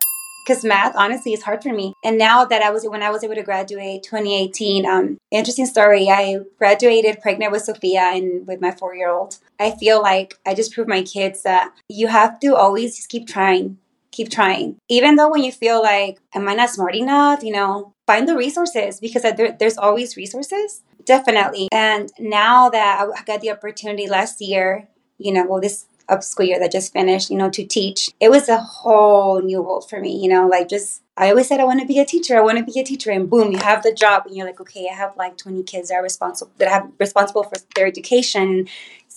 because 0.45 0.65
math 0.65 0.95
honestly 0.95 1.33
is 1.33 1.43
hard 1.43 1.61
for 1.61 1.71
me 1.71 1.93
and 2.03 2.17
now 2.17 2.43
that 2.43 2.63
i 2.63 2.71
was 2.71 2.83
when 2.87 3.03
i 3.03 3.09
was 3.09 3.23
able 3.23 3.35
to 3.35 3.43
graduate 3.43 4.01
2018 4.01 4.85
um 4.85 5.17
interesting 5.31 5.65
story 5.65 6.09
i 6.09 6.37
graduated 6.57 7.21
pregnant 7.21 7.51
with 7.51 7.61
sophia 7.61 8.09
and 8.13 8.47
with 8.47 8.59
my 8.61 8.71
four 8.71 8.95
year 8.95 9.09
old 9.09 9.37
i 9.59 9.69
feel 9.69 10.01
like 10.01 10.39
i 10.47 10.53
just 10.55 10.73
proved 10.73 10.89
my 10.89 11.03
kids 11.03 11.43
that 11.43 11.71
you 11.87 12.07
have 12.07 12.39
to 12.39 12.55
always 12.55 12.95
just 12.95 13.09
keep 13.09 13.27
trying 13.27 13.77
keep 14.19 14.29
trying 14.29 14.75
even 14.89 15.15
though 15.15 15.29
when 15.29 15.43
you 15.43 15.51
feel 15.51 15.81
like 15.81 16.19
am 16.35 16.47
i 16.47 16.53
not 16.53 16.69
smart 16.69 16.93
enough 16.93 17.41
you 17.41 17.53
know 17.53 17.93
find 18.05 18.27
the 18.27 18.35
resources 18.35 18.99
because 18.99 19.23
there, 19.37 19.55
there's 19.59 19.77
always 19.77 20.17
resources 20.17 20.81
definitely 21.05 21.69
and 21.71 22.11
now 22.19 22.69
that 22.69 23.07
i 23.17 23.23
got 23.23 23.39
the 23.39 23.49
opportunity 23.49 24.07
last 24.07 24.41
year 24.41 24.89
you 25.17 25.31
know 25.31 25.45
well 25.47 25.61
this 25.61 25.85
up 26.09 26.23
school 26.23 26.45
year 26.45 26.59
that 26.59 26.71
just 26.71 26.91
finished, 26.91 27.29
you 27.29 27.37
know, 27.37 27.49
to 27.51 27.65
teach. 27.65 28.09
It 28.19 28.29
was 28.29 28.49
a 28.49 28.57
whole 28.57 29.41
new 29.41 29.61
world 29.61 29.89
for 29.89 29.99
me, 29.99 30.19
you 30.21 30.27
know, 30.27 30.47
like 30.47 30.67
just 30.67 31.03
I 31.15 31.29
always 31.29 31.47
said 31.47 31.59
I 31.59 31.65
want 31.65 31.81
to 31.81 31.85
be 31.85 31.99
a 31.99 32.05
teacher. 32.05 32.37
I 32.37 32.41
want 32.41 32.57
to 32.57 32.63
be 32.63 32.79
a 32.79 32.83
teacher, 32.83 33.11
and 33.11 33.29
boom, 33.29 33.51
you 33.51 33.57
have 33.59 33.83
the 33.83 33.93
job, 33.93 34.23
and 34.25 34.35
you're 34.35 34.45
like, 34.45 34.61
okay, 34.61 34.87
I 34.91 34.95
have 34.95 35.15
like 35.17 35.37
20 35.37 35.63
kids 35.63 35.89
that 35.89 35.95
are 35.95 36.03
responsible 36.03 36.51
that 36.57 36.69
have 36.69 36.89
responsible 36.97 37.43
for 37.43 37.57
their 37.75 37.85
education. 37.85 38.67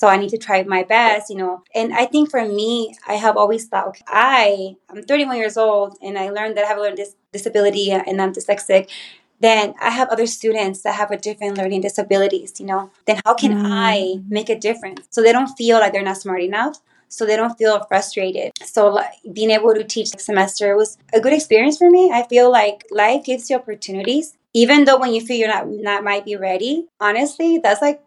So 0.02 0.08
I 0.08 0.16
need 0.16 0.30
to 0.30 0.36
try 0.46 0.64
my 0.64 0.82
best, 0.82 1.30
you 1.30 1.36
know. 1.36 1.62
And 1.76 1.94
I 1.94 2.06
think 2.06 2.28
for 2.28 2.44
me, 2.44 2.96
I 3.06 3.14
have 3.14 3.36
always 3.36 3.68
thought, 3.68 3.86
okay, 3.90 4.02
I 4.08 4.74
I'm 4.90 5.04
31 5.04 5.36
years 5.36 5.56
old, 5.56 5.96
and 6.02 6.18
I 6.18 6.30
learned 6.30 6.56
that 6.56 6.64
I 6.64 6.68
have 6.68 6.78
a 6.78 6.80
learning 6.80 6.96
dis- 6.96 7.14
disability, 7.32 7.92
and 7.92 8.20
I'm 8.20 8.32
dyslexic 8.32 8.90
then 9.38 9.74
I 9.80 9.90
have 9.90 10.08
other 10.08 10.26
students 10.26 10.82
that 10.82 10.94
have 10.94 11.10
a 11.10 11.16
different 11.16 11.58
learning 11.58 11.80
disabilities, 11.80 12.60
you 12.60 12.66
know, 12.66 12.90
then 13.06 13.20
how 13.24 13.34
can 13.34 13.52
mm. 13.52 13.66
I 13.66 14.22
make 14.28 14.48
a 14.48 14.58
difference? 14.58 15.00
So 15.10 15.20
they 15.20 15.32
don't 15.32 15.48
feel 15.58 15.80
like 15.80 15.92
they're 15.92 16.10
not 16.10 16.18
smart 16.18 16.42
enough. 16.42 16.78
So 17.08 17.26
they 17.26 17.36
don't 17.36 17.58
feel 17.58 17.84
frustrated. 17.90 18.52
So 18.64 18.88
like, 18.88 19.12
being 19.32 19.50
able 19.50 19.74
to 19.74 19.84
teach 19.84 20.12
this 20.12 20.24
semester 20.24 20.76
was 20.76 20.96
a 21.12 21.20
good 21.20 21.32
experience 21.32 21.76
for 21.76 21.90
me. 21.90 22.10
I 22.10 22.22
feel 22.22 22.50
like 22.50 22.86
life 22.90 23.24
gives 23.24 23.50
you 23.50 23.56
opportunities, 23.56 24.38
even 24.54 24.84
though 24.84 24.98
when 24.98 25.12
you 25.12 25.20
feel 25.20 25.36
you're 25.36 25.48
not 25.48 25.68
not 25.68 26.04
might 26.04 26.24
be 26.24 26.36
ready. 26.36 26.86
Honestly, 27.00 27.58
that's 27.58 27.82
like 27.82 28.00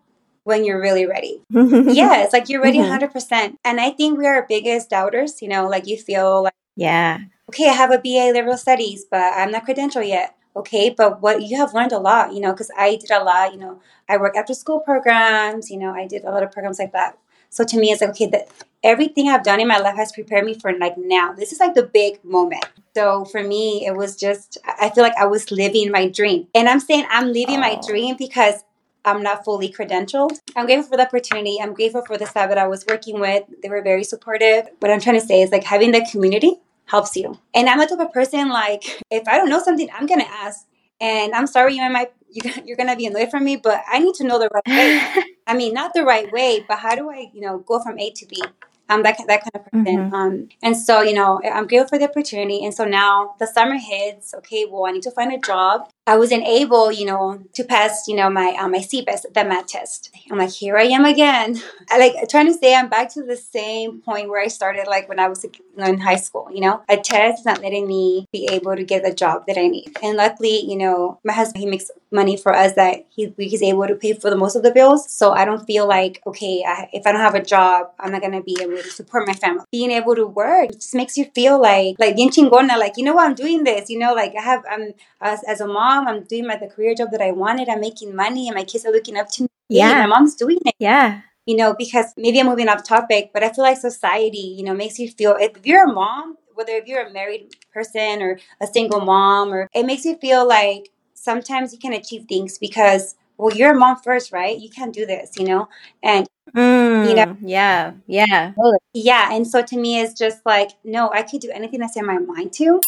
when 0.46 0.64
you're 0.64 0.80
really 0.80 1.06
ready. 1.06 1.42
yeah, 1.50 2.24
it's 2.24 2.34
like 2.34 2.48
you're 2.50 2.62
ready 2.62 2.78
mm-hmm. 2.78 3.04
100%. 3.04 3.58
And 3.66 3.82
I 3.82 3.90
think 3.90 4.18
we 4.18 4.26
are 4.26 4.36
our 4.36 4.46
biggest 4.48 4.90
doubters, 4.90 5.42
you 5.42 5.50
know, 5.50 5.68
like 5.68 5.86
you 5.86 5.98
feel 5.98 6.44
like, 6.44 6.54
yeah, 6.76 7.20
okay, 7.50 7.68
I 7.68 7.74
have 7.74 7.92
a 7.92 7.98
BA 7.98 8.32
liberal 8.34 8.58
studies, 8.58 9.06
but 9.10 9.34
I'm 9.36 9.52
not 9.52 9.68
credentialed 9.68 10.08
yet 10.08 10.36
okay 10.56 10.90
but 10.90 11.22
what 11.22 11.42
you 11.42 11.58
have 11.58 11.74
learned 11.74 11.92
a 11.92 12.00
lot 12.00 12.34
you 12.34 12.40
know 12.40 12.52
because 12.52 12.72
i 12.78 12.96
did 12.96 13.12
a 13.12 13.24
lot 13.24 13.52
you 13.52 13.60
know 13.60 13.80
i 14.08 14.18
work 14.18 14.36
after 14.36 14.54
school 14.54 14.80
programs 14.80 15.70
you 15.70 15.78
know 15.78 15.92
i 15.92 16.08
did 16.08 16.24
a 16.24 16.32
lot 16.32 16.44
of 16.44 16.52
programs 16.52 16.80
like 16.80 16.94
that 16.94 17.18
so 17.50 17.64
to 17.64 17.78
me 17.78 17.92
it's 17.92 18.02
like 18.02 18.12
okay 18.12 18.28
that 18.28 18.48
everything 18.84 19.28
i've 19.28 19.44
done 19.44 19.60
in 19.60 19.68
my 19.68 19.78
life 19.78 19.96
has 19.96 20.12
prepared 20.12 20.46
me 20.46 20.54
for 20.54 20.72
like 20.78 20.98
now 20.98 21.34
this 21.34 21.52
is 21.52 21.60
like 21.60 21.74
the 21.74 21.84
big 21.84 22.24
moment 22.24 22.66
so 22.96 23.26
for 23.26 23.44
me 23.44 23.86
it 23.86 23.96
was 23.96 24.16
just 24.16 24.58
i 24.80 24.90
feel 24.90 25.04
like 25.04 25.18
i 25.20 25.26
was 25.26 25.52
living 25.52 25.92
my 25.92 26.08
dream 26.08 26.48
and 26.56 26.70
i'm 26.70 26.80
saying 26.80 27.06
i'm 27.10 27.28
living 27.28 27.58
oh. 27.58 27.62
my 27.62 27.80
dream 27.86 28.16
because 28.18 28.64
I'm 29.06 29.22
not 29.24 29.46
fully 29.46 29.72
credentialed. 29.72 30.40
I'm 30.56 30.66
grateful 30.66 30.90
for 30.90 30.98
the 30.98 31.04
opportunity. 31.04 31.58
I'm 31.62 31.74
grateful 31.74 32.04
for 32.06 32.18
the 32.18 32.26
staff 32.26 32.50
that 32.50 32.58
I 32.58 32.68
was 32.68 32.86
working 32.90 33.20
with. 33.20 33.44
They 33.62 33.70
were 33.70 33.82
very 33.82 34.04
supportive. 34.04 34.68
What 34.80 34.92
I'm 34.92 35.00
trying 35.00 35.20
to 35.20 35.26
say 35.26 35.42
is 35.42 35.52
like 35.52 35.64
having 35.64 35.92
the 35.92 36.06
community 36.12 36.54
helps 36.86 37.16
you. 37.16 37.40
And 37.54 37.70
I'm 37.70 37.80
a 37.80 37.88
type 37.88 38.00
of 38.00 38.12
person 38.12 38.50
like 38.50 38.84
if 39.12 39.28
I 39.28 39.38
don't 39.38 39.50
know 39.50 39.62
something, 39.62 39.90
I'm 39.94 40.08
gonna 40.08 40.28
ask. 40.30 40.66
And 41.00 41.34
I'm 41.34 41.48
sorry 41.48 41.76
you 41.76 41.90
might 41.90 42.12
you're 42.66 42.78
gonna 42.78 42.96
be 42.96 43.06
annoyed 43.06 43.30
from 43.30 43.46
me, 43.46 43.56
but 43.56 43.84
I 43.88 44.00
need 44.00 44.16
to 44.16 44.24
know 44.24 44.40
the 44.40 44.50
right 44.54 44.68
way. 44.68 45.24
I 45.48 45.56
mean, 45.56 45.74
not 45.74 45.94
the 45.94 46.04
right 46.04 46.32
way, 46.32 46.66
but 46.68 46.80
how 46.80 46.96
do 46.96 47.10
I, 47.10 47.30
you 47.34 47.42
know, 47.42 47.60
go 47.60 47.80
from 47.80 48.00
A 48.00 48.12
to 48.12 48.26
B? 48.26 48.42
I'm 48.90 49.04
that, 49.04 49.18
that 49.28 49.42
kind 49.42 49.56
of 49.56 49.66
person. 49.72 49.86
Mhm. 49.86 50.14
Um, 50.14 50.50
and 50.62 50.78
so, 50.78 51.02
you 51.02 51.14
know, 51.14 51.42
I'm 51.44 51.68
grateful 51.68 51.90
for 51.90 51.98
the 51.98 52.10
opportunity. 52.10 52.64
And 52.64 52.74
so 52.74 52.86
now 52.86 53.36
the 53.40 53.48
summer 53.48 53.78
hits. 53.78 54.34
Okay, 54.36 54.66
well, 54.70 54.86
I 54.86 54.92
need 54.92 55.04
to 55.04 55.12
find 55.12 55.32
a 55.34 55.40
job. 55.40 55.90
I 56.08 56.18
wasn't 56.18 56.46
able, 56.46 56.92
you 56.92 57.06
know, 57.06 57.40
to 57.54 57.64
pass, 57.64 58.08
you 58.08 58.16
know, 58.16 58.30
my 58.30 58.56
uh, 58.60 58.68
my 58.68 58.78
CBEST, 58.80 59.34
the 59.34 59.44
math 59.44 59.68
test. 59.68 60.12
I'm 60.30 60.38
like, 60.38 60.52
here 60.52 60.78
I 60.78 60.84
am 60.84 61.04
again. 61.04 61.60
I 61.90 61.98
like 61.98 62.30
trying 62.30 62.46
to 62.46 62.54
say 62.54 62.76
I'm 62.76 62.90
back 62.90 63.12
to 63.14 63.24
the 63.24 63.36
same 63.36 64.02
point 64.02 64.30
where 64.30 64.42
I 64.42 64.48
started, 64.48 64.86
like 64.88 65.10
when 65.10 65.20
I 65.20 65.28
was 65.28 65.44
in 65.78 65.98
high 66.00 66.16
school. 66.18 66.48
You 66.54 66.62
know, 66.62 66.82
a 66.88 66.98
test 66.98 67.40
is 67.40 67.46
not 67.46 67.62
letting 67.62 67.88
me 67.88 68.28
be 68.32 68.48
able 68.52 68.76
to 68.76 68.84
get 68.84 69.04
the 69.04 69.14
job 69.14 69.46
that 69.48 69.58
I 69.58 69.68
need. 69.68 69.98
And 70.04 70.16
luckily, 70.16 70.64
you 70.64 70.78
know, 70.78 71.20
my 71.24 71.34
husband 71.34 71.62
he 71.64 71.66
makes 71.70 71.90
money 72.12 72.38
for 72.38 72.54
us 72.54 72.74
that 72.74 73.06
he 73.10 73.34
he's 73.38 73.64
able 73.64 73.88
to 73.88 73.96
pay 73.96 74.14
for 74.14 74.30
the 74.30 74.38
most 74.38 74.56
of 74.56 74.62
the 74.64 74.72
bills. 74.72 75.12
So 75.12 75.32
I 75.32 75.44
don't 75.44 75.66
feel 75.66 75.88
like 75.88 76.22
okay, 76.28 76.64
I, 76.68 76.88
if 76.94 77.08
I 77.08 77.12
don't 77.12 77.22
have 77.22 77.36
a 77.36 77.44
job, 77.44 77.88
I'm 78.00 78.12
not 78.12 78.22
gonna 78.22 78.44
be 78.44 78.58
able 78.62 78.75
to 78.84 78.90
support 78.92 79.28
my 79.28 79.34
family. 79.34 79.64
Being 79.72 79.92
able 79.92 80.16
to 80.16 80.26
work 80.28 80.72
just 80.72 80.96
makes 80.96 81.18
you 81.18 81.26
feel 81.36 81.60
like 81.62 81.96
like 82.00 82.16
bien 82.16 82.30
chingona, 82.30 82.78
like 82.78 82.94
you 82.98 83.04
know 83.04 83.14
what 83.14 83.28
I'm 83.28 83.36
doing 83.36 83.64
this. 83.64 83.90
You 83.90 84.00
know, 84.00 84.14
like 84.14 84.34
I 84.38 84.42
have 84.42 84.64
I'm 84.70 84.94
as, 85.22 85.44
as 85.48 85.62
a 85.62 85.68
mom, 85.68 86.08
I'm 86.08 86.24
doing 86.24 86.48
my 86.48 86.56
the 86.58 86.68
career 86.68 86.96
job 86.96 87.12
that 87.12 87.22
I 87.22 87.32
wanted. 87.32 87.70
I'm 87.70 87.80
making 87.82 88.16
money, 88.16 88.48
and 88.48 88.56
my 88.56 88.64
kids 88.64 88.86
are 88.86 88.92
looking 88.92 89.18
up 89.18 89.30
to 89.32 89.44
me. 89.44 89.50
Yeah. 89.70 89.94
my 90.02 90.06
mom's 90.06 90.36
doing 90.36 90.60
it 90.66 90.76
Yeah. 90.80 91.22
you 91.46 91.56
know, 91.58 91.74
because 91.74 92.14
maybe 92.18 92.40
I'm 92.40 92.48
moving 92.48 92.70
off 92.70 92.84
topic, 92.84 93.32
but 93.34 93.44
I 93.44 93.50
feel 93.52 93.64
like 93.64 93.78
society, 93.78 94.38
you 94.58 94.64
know, 94.64 94.74
makes 94.74 95.00
you 95.00 95.10
feel 95.10 95.36
if 95.40 95.66
you're 95.66 95.86
a 95.90 95.94
mom, 95.94 96.38
whether 96.54 96.74
if 96.74 96.88
you're 96.88 97.06
a 97.06 97.12
married 97.12 97.56
person 97.74 98.22
or 98.22 98.40
a 98.62 98.68
single 98.68 99.02
mom, 99.02 99.52
or 99.54 99.70
it 99.74 99.86
makes 99.86 100.06
you 100.06 100.18
feel 100.18 100.48
like 100.48 100.90
sometimes 101.14 101.74
you 101.74 101.80
can 101.80 101.94
achieve 101.94 102.26
things 102.28 102.58
because, 102.58 103.16
well, 103.38 103.56
you're 103.56 103.74
a 103.74 103.76
mom 103.78 103.98
first, 103.98 104.32
right? 104.32 104.58
You 104.58 104.70
can't 104.70 104.94
do 104.94 105.06
this, 105.06 105.32
you 105.38 105.46
know? 105.46 105.68
And 106.04 106.28
Mm, 106.54 107.10
You 107.10 107.16
know- 107.16 107.38
yeah. 107.42 107.94
Yeah. 108.08 108.54
yeah, 108.94 109.30
and 109.34 109.48
so 109.48 109.62
to 109.62 109.78
me, 109.78 110.00
it's 110.00 110.14
just 110.14 110.46
like, 110.46 110.72
no, 110.84 111.10
I 111.12 111.24
could 111.24 111.42
do 111.42 111.50
anything 111.52 111.82
I 111.82 111.88
set 111.88 112.04
my 112.06 112.18
mind 112.20 112.54
to. 112.54 112.80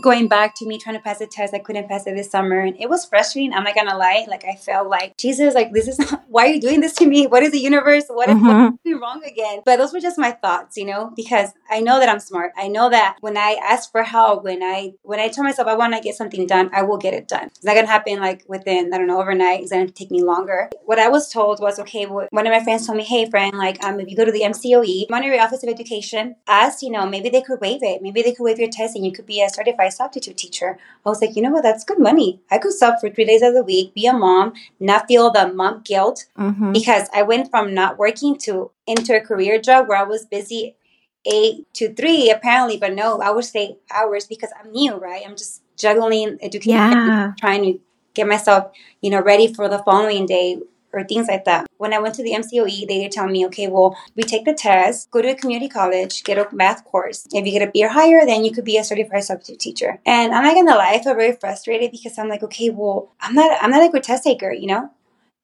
Going 0.00 0.28
back 0.28 0.54
to 0.56 0.66
me 0.66 0.78
trying 0.78 0.96
to 0.96 1.02
pass 1.02 1.20
a 1.22 1.26
test, 1.26 1.54
I 1.54 1.58
couldn't 1.58 1.88
pass 1.88 2.06
it 2.06 2.14
this 2.14 2.30
summer, 2.30 2.60
and 2.60 2.76
it 2.78 2.90
was 2.90 3.06
frustrating. 3.06 3.54
I'm 3.54 3.64
not 3.64 3.74
gonna 3.74 3.96
lie. 3.96 4.26
Like 4.28 4.44
I 4.44 4.54
felt 4.54 4.88
like 4.88 5.16
Jesus, 5.16 5.54
like 5.54 5.72
this 5.72 5.88
is 5.88 5.98
not, 6.10 6.22
why 6.28 6.44
are 6.46 6.48
you 6.52 6.60
doing 6.60 6.80
this 6.80 6.92
to 6.96 7.06
me? 7.06 7.26
What 7.26 7.42
is 7.42 7.50
the 7.52 7.58
universe? 7.58 8.04
What 8.08 8.28
is 8.28 8.36
Mhm. 8.36 8.70
what's 8.70 8.82
doing 8.84 9.00
wrong 9.00 9.22
again? 9.24 9.60
But 9.64 9.78
those 9.78 9.92
were 9.94 10.00
just 10.00 10.18
my 10.18 10.32
thoughts, 10.32 10.76
you 10.76 10.84
know, 10.84 11.12
because 11.16 11.50
I 11.70 11.80
know 11.80 11.98
that 11.98 12.08
I'm 12.08 12.20
smart. 12.20 12.52
I 12.58 12.68
know 12.68 12.90
that 12.90 13.16
when 13.20 13.36
I 13.36 13.56
ask 13.62 13.90
for 13.90 14.02
help, 14.02 14.44
when 14.44 14.62
I 14.62 14.92
when 15.02 15.18
I 15.18 15.28
tell 15.28 15.44
myself 15.44 15.68
I 15.68 15.74
want 15.74 15.94
to 15.94 16.00
get 16.00 16.14
something 16.14 16.46
done, 16.46 16.70
I 16.74 16.82
will 16.82 16.98
get 16.98 17.14
it 17.14 17.26
done. 17.28 17.46
It's 17.46 17.64
not 17.64 17.74
gonna 17.74 17.86
happen 17.86 18.18
like 18.20 18.44
within 18.48 18.92
I 18.92 18.98
don't 18.98 19.06
know 19.06 19.20
overnight. 19.20 19.60
It's 19.62 19.72
gonna 19.72 19.88
take 19.88 20.10
me 20.10 20.22
longer. 20.22 20.70
What 20.84 20.98
I 20.98 21.08
was 21.08 21.30
told 21.32 21.60
was 21.60 21.78
okay. 21.80 22.06
Well, 22.06 22.28
one 22.30 22.46
of 22.46 22.52
my 22.52 22.62
friends 22.62 22.86
told 22.86 22.98
me, 22.98 23.04
hey 23.04 23.28
friend, 23.30 23.56
like 23.56 23.82
um, 23.84 24.00
if 24.00 24.08
you 24.10 24.16
go 24.16 24.24
to 24.24 24.32
the 24.32 24.42
MCOE, 24.42 25.06
Monterey 25.10 25.38
Office 25.38 25.62
of 25.62 25.68
Education, 25.70 26.36
ask 26.46 26.82
you 26.82 26.90
know 26.90 27.06
maybe 27.06 27.30
they 27.30 27.42
could 27.42 27.60
waive 27.60 27.82
it. 27.82 28.02
Maybe 28.02 28.22
they 28.22 28.32
could 28.32 28.44
waive 28.44 28.58
your 28.58 28.70
test 28.70 28.94
and 28.96 29.04
you 29.04 29.12
could 29.12 29.26
be 29.26 29.42
a 29.42 29.48
certified 29.48 29.65
substitute 29.74 30.36
teacher. 30.36 30.78
I 31.04 31.08
was 31.08 31.20
like, 31.20 31.34
you 31.36 31.42
know 31.42 31.50
what? 31.50 31.62
That's 31.62 31.84
good 31.84 31.98
money. 31.98 32.40
I 32.50 32.58
could 32.58 32.72
sub 32.72 33.00
for 33.00 33.08
three 33.10 33.24
days 33.24 33.42
of 33.42 33.54
the 33.54 33.62
week, 33.62 33.94
be 33.94 34.06
a 34.06 34.12
mom, 34.12 34.52
not 34.78 35.06
feel 35.08 35.30
the 35.30 35.52
mom 35.52 35.82
guilt 35.84 36.26
Mm-hmm. 36.38 36.72
because 36.72 37.08
I 37.14 37.22
went 37.22 37.50
from 37.50 37.74
not 37.74 37.98
working 37.98 38.36
to 38.38 38.70
into 38.86 39.16
a 39.16 39.20
career 39.20 39.60
job 39.60 39.88
where 39.88 39.98
I 39.98 40.02
was 40.04 40.24
busy 40.26 40.76
eight 41.24 41.66
to 41.74 41.92
three 41.94 42.30
apparently, 42.30 42.76
but 42.76 42.94
no, 42.94 43.20
I 43.20 43.30
would 43.30 43.44
say 43.44 43.78
hours 43.90 44.26
because 44.26 44.50
I'm 44.58 44.70
new, 44.70 44.94
right? 44.94 45.22
I'm 45.26 45.36
just 45.36 45.62
juggling 45.76 46.38
education, 46.40 46.92
Yeah. 46.92 47.32
trying 47.38 47.62
to 47.64 47.80
get 48.14 48.28
myself, 48.28 48.70
you 49.00 49.10
know, 49.10 49.20
ready 49.20 49.52
for 49.52 49.68
the 49.68 49.78
following 49.80 50.26
day 50.26 50.58
or 50.92 51.04
things 51.04 51.28
like 51.28 51.44
that. 51.44 51.66
When 51.78 51.92
I 51.92 51.98
went 51.98 52.14
to 52.16 52.22
the 52.22 52.34
MCOE, 52.34 52.86
they 52.86 53.00
did 53.00 53.12
tell 53.12 53.26
me, 53.28 53.46
okay, 53.46 53.68
well, 53.68 53.96
we 54.14 54.22
take 54.22 54.44
the 54.44 54.54
test, 54.54 55.10
go 55.10 55.20
to 55.22 55.30
a 55.30 55.34
community 55.34 55.68
college, 55.68 56.24
get 56.24 56.38
a 56.38 56.48
math 56.54 56.84
course. 56.84 57.26
If 57.32 57.44
you 57.46 57.52
get 57.52 57.68
a 57.68 57.70
B 57.70 57.84
or 57.84 57.88
higher, 57.88 58.24
then 58.24 58.44
you 58.44 58.52
could 58.52 58.64
be 58.64 58.78
a 58.78 58.84
certified 58.84 59.24
substitute 59.24 59.60
teacher. 59.60 60.00
And 60.06 60.34
I'm 60.34 60.44
not 60.44 60.54
gonna 60.54 60.76
lie, 60.76 60.92
I 60.94 61.02
felt 61.02 61.16
very 61.16 61.32
frustrated 61.32 61.90
because 61.90 62.18
I'm 62.18 62.28
like, 62.28 62.42
okay, 62.42 62.70
well, 62.70 63.12
I'm 63.20 63.34
not, 63.34 63.58
I'm 63.62 63.70
not 63.70 63.86
a 63.86 63.90
good 63.90 64.02
test 64.04 64.24
taker, 64.24 64.52
you 64.52 64.66
know. 64.66 64.90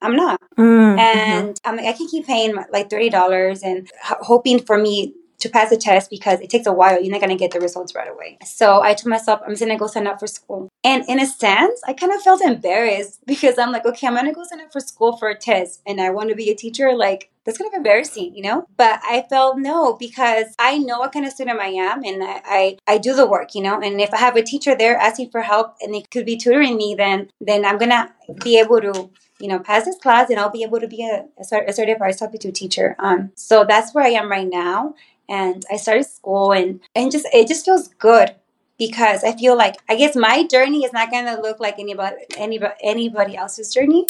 I'm 0.00 0.16
not 0.16 0.40
Mm-hmm. 0.58 1.32
and 1.32 1.60
I'm 1.64 1.76
like, 1.76 1.86
I 1.86 1.92
can 1.92 2.08
keep 2.08 2.26
paying 2.26 2.54
like 2.70 2.90
thirty 2.90 3.08
dollars 3.08 3.62
and 3.62 3.86
h- 3.86 4.16
hoping 4.20 4.60
for 4.62 4.76
me 4.76 5.14
to 5.42 5.48
pass 5.48 5.70
the 5.70 5.76
test 5.76 6.08
because 6.08 6.40
it 6.40 6.50
takes 6.50 6.66
a 6.66 6.72
while. 6.72 7.00
You're 7.02 7.12
not 7.12 7.20
gonna 7.20 7.36
get 7.36 7.50
the 7.50 7.60
results 7.60 7.94
right 7.94 8.08
away. 8.08 8.38
So 8.44 8.80
I 8.80 8.94
told 8.94 9.10
myself 9.10 9.40
I'm 9.44 9.50
just 9.50 9.60
gonna 9.62 9.76
go 9.76 9.88
sign 9.88 10.06
up 10.06 10.20
for 10.20 10.26
school. 10.26 10.68
And 10.84 11.04
in 11.08 11.20
a 11.20 11.26
sense, 11.26 11.80
I 11.86 11.92
kind 11.92 12.12
of 12.12 12.22
felt 12.22 12.40
embarrassed 12.40 13.20
because 13.26 13.58
I'm 13.58 13.72
like, 13.72 13.84
okay, 13.84 14.06
I'm 14.06 14.14
gonna 14.14 14.32
go 14.32 14.44
sign 14.44 14.60
up 14.60 14.72
for 14.72 14.80
school 14.80 15.16
for 15.16 15.28
a 15.28 15.38
test, 15.38 15.82
and 15.86 16.00
I 16.00 16.10
want 16.10 16.30
to 16.30 16.36
be 16.36 16.50
a 16.50 16.54
teacher. 16.54 16.94
Like 16.94 17.30
that's 17.44 17.58
kind 17.58 17.68
of 17.68 17.76
embarrassing, 17.76 18.34
you 18.34 18.42
know. 18.42 18.66
But 18.76 19.00
I 19.02 19.24
felt 19.28 19.58
no 19.58 19.94
because 19.94 20.46
I 20.58 20.78
know 20.78 21.00
what 21.00 21.12
kind 21.12 21.26
of 21.26 21.32
student 21.32 21.60
I 21.60 21.68
am, 21.68 22.04
and 22.04 22.22
I 22.22 22.40
I, 22.44 22.76
I 22.86 22.98
do 22.98 23.14
the 23.14 23.26
work, 23.26 23.54
you 23.54 23.62
know. 23.62 23.80
And 23.80 24.00
if 24.00 24.14
I 24.14 24.18
have 24.18 24.36
a 24.36 24.42
teacher 24.42 24.76
there 24.76 24.96
asking 24.96 25.30
for 25.30 25.42
help 25.42 25.76
and 25.80 25.92
they 25.92 26.02
could 26.02 26.26
be 26.26 26.36
tutoring 26.36 26.76
me, 26.76 26.94
then 26.96 27.30
then 27.40 27.64
I'm 27.64 27.78
gonna 27.78 28.14
be 28.42 28.58
able 28.58 28.80
to 28.80 29.10
you 29.42 29.48
know, 29.48 29.58
pass 29.58 29.84
this 29.84 29.98
class 29.98 30.30
and 30.30 30.38
I'll 30.38 30.50
be 30.50 30.62
able 30.62 30.78
to 30.78 30.86
be 30.86 31.04
a, 31.04 31.24
a 31.36 31.72
certified 31.72 32.14
substitute 32.14 32.54
teacher. 32.54 32.94
Um, 33.00 33.32
so 33.34 33.64
that's 33.68 33.92
where 33.92 34.04
I 34.04 34.10
am 34.10 34.30
right 34.30 34.48
now. 34.48 34.94
And 35.28 35.64
I 35.70 35.76
started 35.76 36.04
school 36.04 36.52
and, 36.52 36.80
and 36.94 37.10
just, 37.10 37.26
it 37.32 37.48
just 37.48 37.64
feels 37.64 37.88
good 37.88 38.34
because 38.78 39.24
I 39.24 39.32
feel 39.36 39.56
like, 39.56 39.76
I 39.88 39.96
guess 39.96 40.14
my 40.16 40.46
journey 40.46 40.84
is 40.84 40.92
not 40.92 41.10
going 41.10 41.26
to 41.26 41.40
look 41.40 41.60
like 41.60 41.78
anybody, 41.78 42.16
anybody, 42.36 42.74
anybody 42.82 43.36
else's 43.36 43.72
journey. 43.72 44.06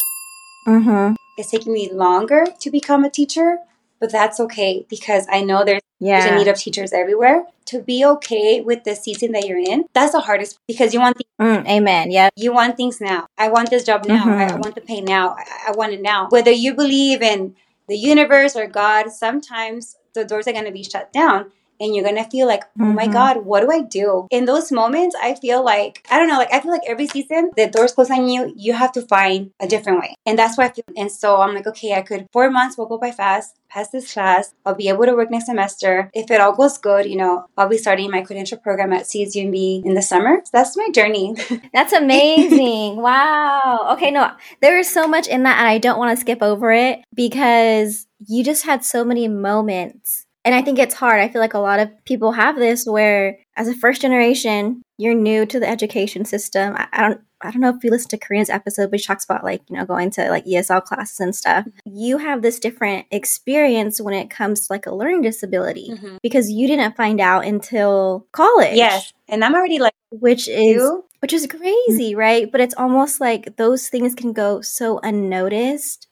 Mm-hmm. 0.66 1.14
It's 1.38 1.50
taking 1.50 1.73
me 1.73 1.90
longer 1.92 2.45
to 2.61 2.71
become 2.71 3.04
a 3.04 3.11
teacher, 3.11 3.59
but 4.00 4.12
that's 4.12 4.38
okay 4.40 4.87
because 4.88 5.26
I 5.31 5.42
know 5.42 5.64
there's 5.64 5.81
there's 6.00 6.25
a 6.25 6.35
need 6.37 6.49
of 6.49 6.57
teachers 6.57 6.92
everywhere. 6.92 7.45
To 7.66 7.81
be 7.81 8.04
okay 8.04 8.61
with 8.61 8.83
the 8.83 8.97
season 8.97 9.31
that 9.33 9.47
you're 9.47 9.59
in, 9.59 9.85
that's 9.95 10.12
the 10.12 10.21
hardest 10.21 10.59
because 10.66 10.92
you 10.92 10.99
want 11.00 11.16
Mm, 11.40 11.66
amen. 11.69 12.11
Yeah. 12.11 12.28
you 12.37 12.52
want 12.52 12.76
things 12.76 13.00
now. 13.00 13.26
I 13.38 13.49
want 13.49 13.71
this 13.71 13.85
job 13.85 14.04
now. 14.04 14.25
I 14.25 14.49
Mhm. 14.50 14.59
want 14.61 14.75
the 14.75 14.81
pay 14.81 15.00
now. 15.00 15.31
I, 15.38 15.69
I 15.69 15.73
want 15.73 15.92
it 15.92 16.02
now. 16.02 16.28
Whether 16.31 16.50
you 16.52 16.75
believe 16.75 17.23
in 17.23 17.54
the 17.88 17.97
universe 17.97 18.54
or 18.57 18.66
God, 18.66 19.11
sometimes 19.11 19.97
the 20.14 20.25
doors 20.25 20.47
are 20.49 20.52
going 20.52 20.64
to 20.64 20.73
be 20.73 20.85
shut 20.85 21.12
down. 21.12 21.52
And 21.82 21.94
you're 21.94 22.04
gonna 22.04 22.28
feel 22.30 22.46
like, 22.46 22.64
oh 22.80 22.84
my 23.00 23.06
Mhm. 23.08 23.12
God, 23.18 23.34
what 23.44 23.60
do 23.62 23.68
I 23.78 23.80
do? 23.82 24.26
In 24.30 24.44
those 24.46 24.70
moments, 24.72 25.14
I 25.20 25.34
feel 25.34 25.60
like, 25.64 25.94
I 26.10 26.18
don't 26.18 26.28
know, 26.28 26.38
like 26.38 26.54
I 26.54 26.60
feel 26.60 26.70
like 26.72 26.86
every 26.88 27.08
season, 27.08 27.50
the 27.56 27.66
doors 27.66 27.92
close 27.92 28.10
on 28.10 28.28
you, 28.28 28.40
you 28.56 28.72
have 28.72 28.92
to 28.92 29.02
find 29.02 29.50
a 29.60 29.66
different 29.66 29.98
way. 30.00 30.14
And 30.24 30.38
that's 30.38 30.56
why 30.56 30.66
I 30.66 30.72
feel. 30.76 30.84
And 30.96 31.10
so 31.12 31.28
I'm 31.42 31.54
like, 31.54 31.66
okay, 31.66 31.92
I 31.94 32.02
could, 32.02 32.26
four 32.32 32.48
months 32.50 32.78
will 32.78 32.86
go 32.86 32.98
by 32.98 33.10
fast, 33.10 33.56
pass 33.68 33.88
this 33.90 34.12
class. 34.12 34.54
I'll 34.64 34.74
be 34.76 34.88
able 34.88 35.06
to 35.06 35.14
work 35.16 35.30
next 35.30 35.46
semester. 35.46 36.08
If 36.14 36.30
it 36.30 36.40
all 36.40 36.54
goes 36.54 36.78
good, 36.78 37.06
you 37.06 37.16
know, 37.16 37.46
I'll 37.58 37.68
be 37.68 37.78
starting 37.78 38.10
my 38.10 38.22
credential 38.22 38.58
program 38.58 38.92
at 38.92 39.04
CSUMB 39.10 39.82
in 39.84 39.94
the 39.94 40.02
summer. 40.02 40.40
So 40.44 40.50
that's 40.52 40.76
my 40.76 40.88
journey. 40.94 41.34
That's 41.74 41.92
amazing. 41.92 42.96
wow. 43.02 43.88
Okay, 43.94 44.10
no, 44.10 44.30
there 44.60 44.78
is 44.78 44.88
so 44.88 45.08
much 45.08 45.26
in 45.26 45.42
that, 45.44 45.58
and 45.58 45.66
I 45.66 45.78
don't 45.78 45.98
want 45.98 46.16
to 46.16 46.20
skip 46.20 46.42
over 46.42 46.70
it 46.72 47.00
because 47.14 48.06
you 48.26 48.44
just 48.44 48.64
had 48.64 48.84
so 48.84 49.04
many 49.04 49.26
moments. 49.28 50.21
And 50.44 50.54
I 50.54 50.62
think 50.62 50.78
it's 50.78 50.94
hard. 50.94 51.20
I 51.20 51.28
feel 51.28 51.40
like 51.40 51.54
a 51.54 51.58
lot 51.61 51.78
of 51.78 51.88
people 52.04 52.32
have 52.32 52.56
this 52.56 52.84
where, 52.87 53.38
as 53.56 53.68
a 53.68 53.75
first 53.75 54.02
generation, 54.02 54.82
you're 54.99 55.14
new 55.14 55.46
to 55.46 55.61
the 55.61 55.68
education 55.68 56.25
system. 56.25 56.75
I, 56.76 56.88
I 56.92 57.00
don't. 57.08 57.20
I 57.44 57.50
don't 57.50 57.61
know 57.61 57.70
if 57.70 57.82
you 57.82 57.90
listen 57.90 58.08
to 58.11 58.18
Korean's 58.18 58.49
episode, 58.49 58.96
she 59.00 59.04
talks 59.04 59.25
about 59.25 59.42
like, 59.42 59.62
you 59.68 59.76
know, 59.76 59.84
going 59.84 60.11
to 60.11 60.30
like 60.30 60.44
ESL 60.44 60.84
classes 60.84 61.18
and 61.18 61.34
stuff. 61.34 61.66
You 61.84 62.18
have 62.18 62.40
this 62.40 62.61
different 62.61 63.06
experience 63.11 64.00
when 64.00 64.14
it 64.14 64.30
comes 64.30 64.68
to 64.68 64.72
like 64.72 64.87
a 64.87 64.94
learning 64.94 65.22
disability 65.22 65.90
Mhm. 65.90 66.18
because 66.22 66.50
you 66.52 66.68
didn't 66.68 66.94
find 66.96 67.20
out 67.20 67.44
until 67.44 68.28
college. 68.30 68.76
Yes. 68.76 69.12
And 69.28 69.44
I'm 69.44 69.56
already 69.56 69.80
like 69.80 69.92
Which 70.11 70.46
is 70.46 70.56
you. 70.76 71.04
which 71.18 71.32
is 71.32 71.49
crazy, 71.49 72.14
right? 72.14 72.49
But 72.52 72.61
it's 72.61 72.76
almost 72.76 73.20
like 73.20 73.56
those 73.56 73.88
things 73.88 74.14
can 74.14 74.32
go 74.32 74.61
so 74.61 75.00
unnoticed, 75.02 76.06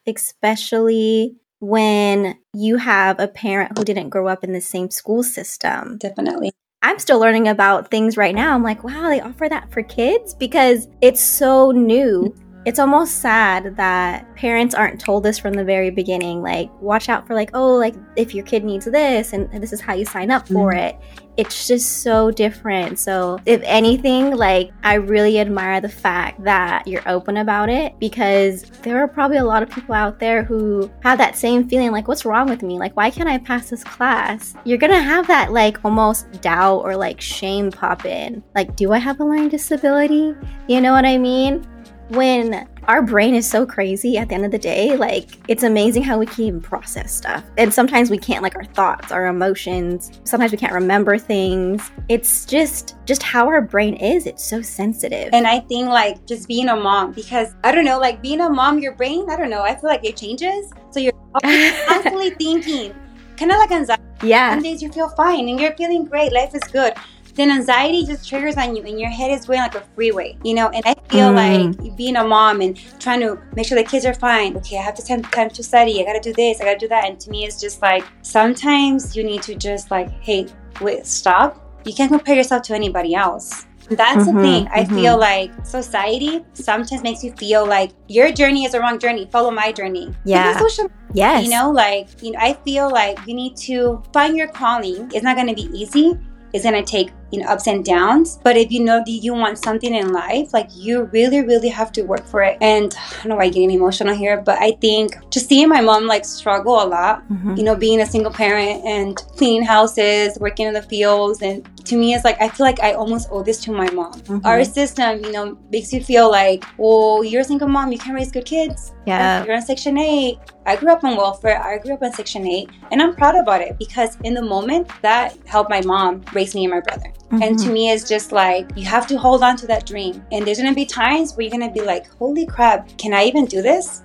especially 0.51 1.37
when 1.61 2.37
you 2.53 2.77
have 2.79 3.21
a 3.21 3.29
parent 3.29 3.79
who 3.79 3.85
didn't 3.85 4.09
grow 4.09 4.27
up 4.27 4.43
in 4.43 4.53
the 4.53 4.61
same 4.61 4.91
school 4.91 5.23
system. 5.23 5.99
Definitely. 5.99 6.53
I'm 6.83 6.99
still 6.99 7.21
learning 7.21 7.47
about 7.47 7.91
things 7.91 8.17
right 8.17 8.35
now. 8.35 8.55
I'm 8.55 8.63
like, 8.63 8.83
wow, 8.83 9.09
they 9.09 9.21
offer 9.21 9.49
that 9.49 9.71
for 9.71 9.83
kids 9.83 10.35
because 10.35 10.89
it's 11.03 11.21
so 11.21 11.71
new. 11.71 12.35
It's 12.67 12.79
almost 12.79 13.21
sad 13.21 13.75
that 13.77 14.35
parents 14.37 14.75
aren't 14.75 15.01
told 15.01 15.23
this 15.23 15.39
from 15.39 15.55
the 15.55 15.65
very 15.65 15.91
beginning. 15.91 16.43
Like, 16.43 16.71
watch 16.81 17.09
out 17.09 17.27
for, 17.27 17.35
like, 17.35 17.51
oh, 17.55 17.77
like 17.77 17.95
if 18.17 18.35
your 18.35 18.45
kid 18.45 18.65
needs 18.65 18.85
this 18.85 19.33
and 19.33 19.51
this 19.63 19.73
is 19.73 19.81
how 19.81 19.95
you 19.95 20.05
sign 20.05 20.31
up 20.31 20.47
for 20.47 20.73
mm-hmm. 20.73 20.79
it. 20.79 20.99
It's 21.37 21.67
just 21.67 22.03
so 22.03 22.31
different. 22.31 22.99
So, 22.99 23.41
if 23.47 23.63
anything, 23.65 24.37
like, 24.37 24.73
I 24.83 24.95
really 24.95 25.39
admire 25.39 25.81
the 25.81 25.89
fact 25.89 26.45
that 26.45 26.87
you're 26.87 27.09
open 27.09 27.39
about 27.39 27.71
it 27.71 27.99
because 27.99 28.65
there 28.83 28.99
are 28.99 29.09
probably 29.09 29.39
a 29.39 29.45
lot 29.45 29.63
of 29.63 29.71
people 29.71 29.95
out 29.95 30.19
there 30.19 30.43
who 30.43 30.91
have 31.03 31.17
that 31.17 31.37
same 31.37 31.67
feeling 31.67 31.93
like, 31.93 32.09
what's 32.09 32.27
wrong 32.27 32.51
with 32.51 32.63
me? 32.63 32.79
Like, 32.79 32.95
why 32.95 33.11
can't 33.11 33.29
I 33.29 33.39
pass 33.39 33.71
this 33.71 33.85
class? 33.85 34.55
You're 34.65 34.77
gonna 34.77 35.01
have 35.01 35.27
that, 35.29 35.51
like, 35.53 35.83
almost 35.83 36.31
doubt 36.43 36.81
or 36.81 36.95
like 36.95 37.23
shame 37.23 37.71
pop 37.71 38.05
in. 38.05 38.43
Like, 38.55 38.77
do 38.77 38.93
I 38.93 38.99
have 38.99 39.19
a 39.21 39.25
learning 39.25 39.49
disability? 39.49 40.35
You 40.69 40.83
know 40.83 40.93
what 40.93 41.07
I 41.07 41.17
mean? 41.17 41.67
When 42.11 42.69
our 42.85 43.03
brain 43.03 43.35
is 43.35 43.49
so 43.49 43.65
crazy 43.65 44.19
at 44.19 44.29
the 44.29 44.35
end 44.35 44.45
of 44.45 44.51
the 44.51 44.59
day. 44.59 44.97
Like, 44.97 45.29
it's 45.49 45.63
amazing 45.63 46.03
how 46.03 46.19
we 46.19 46.27
can 46.27 46.45
even 46.45 46.61
process 46.61 47.15
stuff. 47.15 47.45
And 47.57 47.73
sometimes 47.73 48.11
we 48.11 48.19
can't, 48.19 48.43
like 48.43 48.57
our 48.57 48.65
thoughts, 48.65 49.13
our 49.13 49.27
emotions, 49.27 50.11
sometimes 50.25 50.51
we 50.51 50.59
can't 50.59 50.73
remember 50.73 51.17
things. 51.19 51.91
It's 52.09 52.45
just, 52.45 52.97
just 53.07 53.23
how 53.23 53.47
our 53.47 53.61
brain 53.61 53.95
is. 53.95 54.27
It's 54.27 54.45
so 54.45 54.61
sensitive. 54.61 55.31
And 55.33 55.47
I 55.47 55.61
think, 55.61 55.89
like, 55.89 56.27
just 56.27 56.49
being 56.49 56.69
a 56.69 56.77
mom, 56.77 57.13
because 57.13 57.55
I 57.63 57.73
don't 57.73 57.85
know, 57.85 58.01
like 58.01 58.21
being 58.21 58.41
a 58.41 58.51
mom, 58.51 58.81
your 58.81 58.95
brain, 58.95 59.31
I 59.31 59.37
don't 59.37 59.51
know, 59.51 59.63
I 59.63 59.77
feel 59.77 59.89
like 59.89 60.05
it 60.05 60.17
changes. 60.17 60.73
So 60.91 60.99
you're 60.99 61.13
constantly 61.43 62.31
thinking, 62.31 62.95
kind 63.37 63.53
of 63.53 63.59
like 63.59 63.71
anxiety. 63.71 64.03
Yeah. 64.23 64.53
Some 64.53 64.63
days 64.63 64.83
you 64.83 64.91
feel 64.91 65.09
fine 65.11 65.49
and 65.49 65.61
you're 65.61 65.77
feeling 65.77 66.05
great, 66.05 66.33
life 66.33 66.55
is 66.55 66.63
good 66.73 66.95
then 67.41 67.51
anxiety 67.51 68.05
just 68.05 68.29
triggers 68.29 68.57
on 68.57 68.77
you 68.77 68.83
and 68.83 69.01
your 69.01 69.11
head 69.11 69.31
is 69.31 69.47
going 69.47 69.61
like 69.61 69.75
a 69.75 69.81
freeway 69.95 70.37
you 70.45 70.55
know 70.55 70.69
and 70.71 70.85
i 70.87 70.95
feel 71.09 71.31
mm. 71.31 71.77
like 71.83 71.97
being 71.97 72.17
a 72.17 72.25
mom 72.25 72.61
and 72.61 72.79
trying 73.01 73.21
to 73.21 73.39
make 73.55 73.67
sure 73.67 73.77
the 73.77 73.89
kids 73.89 74.05
are 74.05 74.15
fine 74.15 74.57
okay 74.57 74.79
i 74.79 74.83
have 74.83 74.95
to 74.95 75.03
spend 75.03 75.25
time 75.33 75.49
to 75.49 75.63
study 75.63 76.01
i 76.01 76.05
gotta 76.05 76.21
do 76.21 76.33
this 76.35 76.61
i 76.61 76.65
gotta 76.65 76.79
do 76.79 76.89
that 76.89 77.05
and 77.05 77.19
to 77.19 77.31
me 77.31 77.45
it's 77.45 77.61
just 77.61 77.81
like 77.83 78.05
sometimes 78.23 79.17
you 79.17 79.25
need 79.25 79.43
to 79.43 79.55
just 79.55 79.91
like 79.91 80.11
hey 80.23 80.47
wait 80.81 81.07
stop 81.07 81.67
you 81.85 81.95
can't 81.95 82.11
compare 82.11 82.37
yourself 82.37 82.63
to 82.63 82.75
anybody 82.75 83.15
else 83.15 83.67
that's 83.91 84.25
mm-hmm, 84.25 84.37
the 84.37 84.43
thing. 84.43 84.69
I 84.69 84.85
mm-hmm. 84.85 84.95
feel 84.95 85.19
like 85.19 85.51
society 85.67 86.45
sometimes 86.53 87.03
makes 87.03 87.25
you 87.25 87.33
feel 87.33 87.67
like 87.67 87.91
your 88.07 88.31
journey 88.31 88.65
is 88.65 88.71
the 88.71 88.79
wrong 88.79 89.01
journey. 89.01 89.29
Follow 89.33 89.51
my 89.51 89.73
journey. 89.73 90.15
Yeah. 90.25 90.57
Social, 90.59 90.89
yes. 91.13 91.45
You 91.45 91.51
know, 91.51 91.73
like 91.73 92.09
you 92.23 92.31
know, 92.31 92.39
I 92.41 92.55
feel 92.65 92.89
like 92.89 93.19
you 93.27 93.35
need 93.35 93.57
to 93.69 94.01
find 94.13 94.37
your 94.37 94.47
calling. 94.47 95.11
It's 95.13 95.25
not 95.25 95.35
going 95.35 95.49
to 95.49 95.55
be 95.55 95.69
easy. 95.77 96.17
It's 96.53 96.63
going 96.65 96.83
to 96.83 96.89
take 96.89 97.11
know 97.39 97.47
ups 97.47 97.67
and 97.67 97.85
downs. 97.85 98.39
But 98.43 98.57
if 98.57 98.71
you 98.71 98.81
know 98.81 98.99
that 98.99 99.11
you 99.11 99.35
want 99.35 99.59
something 99.59 99.95
in 99.95 100.13
life 100.13 100.53
like 100.53 100.69
you 100.75 101.05
really 101.05 101.43
really 101.43 101.69
have 101.69 101.93
to 101.93 102.03
work 102.03 102.27
for 102.27 102.43
it. 102.43 102.59
And 102.61 102.95
i 102.95 103.15
don't 103.17 103.29
know 103.29 103.37
why 103.37 103.45
i'm 103.45 103.51
getting 103.51 103.71
emotional 103.71 104.15
here 104.15 104.41
but 104.41 104.59
i 104.61 104.73
think 104.73 105.17
just 105.31 105.49
seeing 105.49 105.69
my 105.69 105.81
mom 105.81 106.07
like 106.07 106.25
struggle 106.25 106.83
a 106.83 106.87
lot 106.87 107.29
mm-hmm. 107.29 107.55
you 107.57 107.63
know 107.63 107.77
being 107.77 108.01
a 108.01 108.07
single 108.07 108.33
parent 108.33 108.85
and 108.85 109.17
cleaning 109.17 109.63
houses 109.63 110.39
working 110.41 110.67
in 110.67 110.75
the 110.75 110.83
fields 110.83 111.43
and 111.43 111.69
to 111.85 111.97
me 111.97 112.15
it's 112.15 112.25
like 112.25 112.41
i 112.41 112.49
feel 112.49 112.67
like 112.67 112.81
i 112.81 112.93
almost 112.93 113.29
owe 113.31 113.43
this 113.43 113.61
to 113.61 113.73
my 113.73 113.91
mom. 113.91 114.13
Mm-hmm. 114.13 114.47
our 114.47 114.65
system 114.65 115.25
you 115.25 115.33
know 115.33 115.59
makes 115.71 115.93
you 115.93 116.03
feel 116.03 116.31
like 116.31 116.65
well 116.79 117.25
you're 117.25 117.43
a 117.43 117.45
single 117.45 117.69
mom 117.69 117.93
you 117.93 117.99
can't 117.99 118.15
raise 118.15 118.31
good 118.31 118.45
kids. 118.45 118.93
Yeah. 119.07 119.45
You're 119.45 119.57
on 119.57 119.63
section 119.63 119.99
8 119.99 120.39
I 120.67 120.77
grew 120.77 120.93
up 120.93 121.05
on 121.05 121.17
welfare. 121.17 121.63
I 121.63 121.79
grew 121.79 121.95
up 121.95 122.03
on 122.03 122.13
Section 122.13 122.47
8, 122.47 122.69
and 122.91 123.01
I'm 123.01 123.15
proud 123.15 123.35
about 123.35 123.61
it 123.61 123.79
because 123.79 124.17
in 124.25 124.35
the 124.35 124.43
moment 124.43 124.89
that 125.03 125.37
helped 125.47 125.71
my 125.71 125.81
mom 125.81 126.23
raise 126.35 126.55
me 126.55 126.65
and 126.65 126.73
my 126.73 126.81
brother. 126.81 127.13
Mm-hmm. 127.31 127.43
And 127.43 127.59
to 127.59 127.65
mm-hmm. 127.65 127.73
me, 127.73 127.91
it's 127.91 128.09
just 128.09 128.33
like 128.33 128.71
you 128.77 128.85
have 128.85 129.07
to 129.07 129.17
hold 129.17 129.43
on 129.43 129.57
to 129.59 129.67
that 129.69 129.87
dream. 129.87 130.25
And 130.33 130.47
there's 130.47 130.59
gonna 130.59 130.75
be 130.75 130.85
times 130.85 131.35
where 131.35 131.47
you're 131.47 131.51
gonna 131.51 131.73
be 131.73 131.81
like, 131.81 132.09
holy 132.15 132.45
crap, 132.45 132.97
can 132.99 133.15
I 133.15 133.25
even 133.25 133.47
do 133.47 133.63
this? 133.63 134.03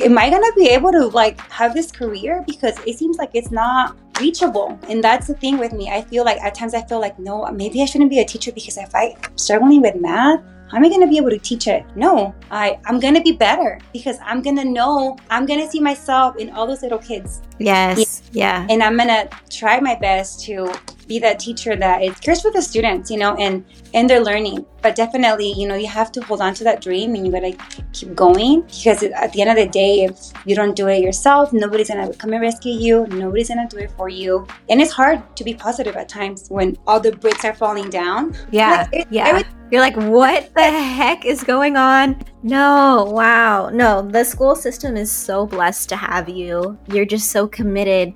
Am 0.00 0.16
I 0.18 0.30
gonna 0.30 0.52
be 0.54 0.68
able 0.68 0.92
to 0.92 1.06
like 1.06 1.40
have 1.50 1.74
this 1.74 1.90
career? 1.90 2.44
Because 2.46 2.78
it 2.86 2.98
seems 2.98 3.16
like 3.16 3.30
it's 3.34 3.50
not 3.50 3.96
reachable. 4.20 4.78
And 4.88 5.02
that's 5.02 5.26
the 5.26 5.34
thing 5.34 5.58
with 5.58 5.72
me. 5.72 5.90
I 5.90 6.02
feel 6.02 6.24
like 6.24 6.38
at 6.40 6.54
times 6.54 6.74
I 6.74 6.82
feel 6.82 7.00
like, 7.00 7.18
no, 7.18 7.50
maybe 7.50 7.82
I 7.82 7.86
shouldn't 7.86 8.10
be 8.10 8.20
a 8.20 8.24
teacher 8.24 8.52
because 8.52 8.76
if 8.76 8.94
I'm 8.94 9.12
struggling 9.36 9.82
with 9.82 9.96
math, 9.96 10.42
how 10.68 10.78
am 10.78 10.84
I 10.84 10.88
going 10.88 11.00
to 11.00 11.06
be 11.06 11.16
able 11.16 11.30
to 11.30 11.38
teach 11.38 11.68
it? 11.68 11.84
No, 11.94 12.34
I, 12.50 12.78
I'm 12.86 12.98
going 12.98 13.14
to 13.14 13.20
be 13.20 13.32
better 13.32 13.78
because 13.92 14.18
I'm 14.24 14.42
going 14.42 14.56
to 14.56 14.64
know, 14.64 15.16
I'm 15.30 15.46
going 15.46 15.60
to 15.60 15.70
see 15.70 15.80
myself 15.80 16.36
in 16.36 16.50
all 16.50 16.66
those 16.66 16.82
little 16.82 16.98
kids. 16.98 17.40
Yes. 17.58 18.22
Yeah. 18.32 18.66
And 18.68 18.82
I'm 18.82 18.96
going 18.96 19.08
to 19.08 19.28
try 19.48 19.78
my 19.78 19.94
best 19.94 20.44
to 20.46 20.72
be 21.06 21.18
that 21.20 21.38
teacher 21.38 21.76
that 21.76 22.02
is 22.02 22.18
cares 22.20 22.42
for 22.42 22.50
the 22.50 22.62
students, 22.62 23.10
you 23.10 23.18
know, 23.18 23.34
and 23.36 23.64
and 23.94 24.08
their 24.08 24.20
learning. 24.20 24.64
But 24.82 24.94
definitely, 24.94 25.52
you 25.52 25.66
know, 25.66 25.74
you 25.74 25.86
have 25.86 26.12
to 26.12 26.20
hold 26.22 26.40
on 26.40 26.54
to 26.54 26.64
that 26.64 26.80
dream 26.80 27.14
and 27.14 27.26
you 27.26 27.32
gotta 27.32 27.56
keep 27.92 28.14
going 28.14 28.62
because 28.62 29.02
at 29.02 29.32
the 29.32 29.42
end 29.42 29.50
of 29.50 29.56
the 29.56 29.66
day, 29.66 30.04
if 30.04 30.32
you 30.44 30.54
don't 30.54 30.76
do 30.76 30.88
it 30.88 31.00
yourself, 31.00 31.52
nobody's 31.52 31.88
gonna 31.88 32.12
come 32.14 32.32
and 32.32 32.42
rescue 32.42 32.72
you. 32.72 33.06
Nobody's 33.08 33.48
gonna 33.48 33.68
do 33.68 33.78
it 33.78 33.90
for 33.92 34.08
you, 34.08 34.46
and 34.68 34.80
it's 34.80 34.92
hard 34.92 35.22
to 35.36 35.44
be 35.44 35.54
positive 35.54 35.96
at 35.96 36.08
times 36.08 36.48
when 36.48 36.76
all 36.86 37.00
the 37.00 37.12
bricks 37.12 37.44
are 37.44 37.54
falling 37.54 37.90
down. 37.90 38.36
Yeah, 38.50 38.88
like, 38.92 39.00
it, 39.02 39.08
yeah. 39.10 39.42
You're 39.70 39.80
like, 39.80 39.96
what 39.96 40.54
the 40.54 40.62
heck 40.62 41.24
is 41.24 41.42
going 41.42 41.76
on? 41.76 42.22
No, 42.44 43.10
wow. 43.12 43.68
No, 43.68 44.00
the 44.00 44.22
school 44.22 44.54
system 44.54 44.96
is 44.96 45.10
so 45.10 45.44
blessed 45.44 45.88
to 45.88 45.96
have 45.96 46.28
you. 46.28 46.78
You're 46.86 47.04
just 47.04 47.32
so 47.32 47.48
committed 47.48 48.14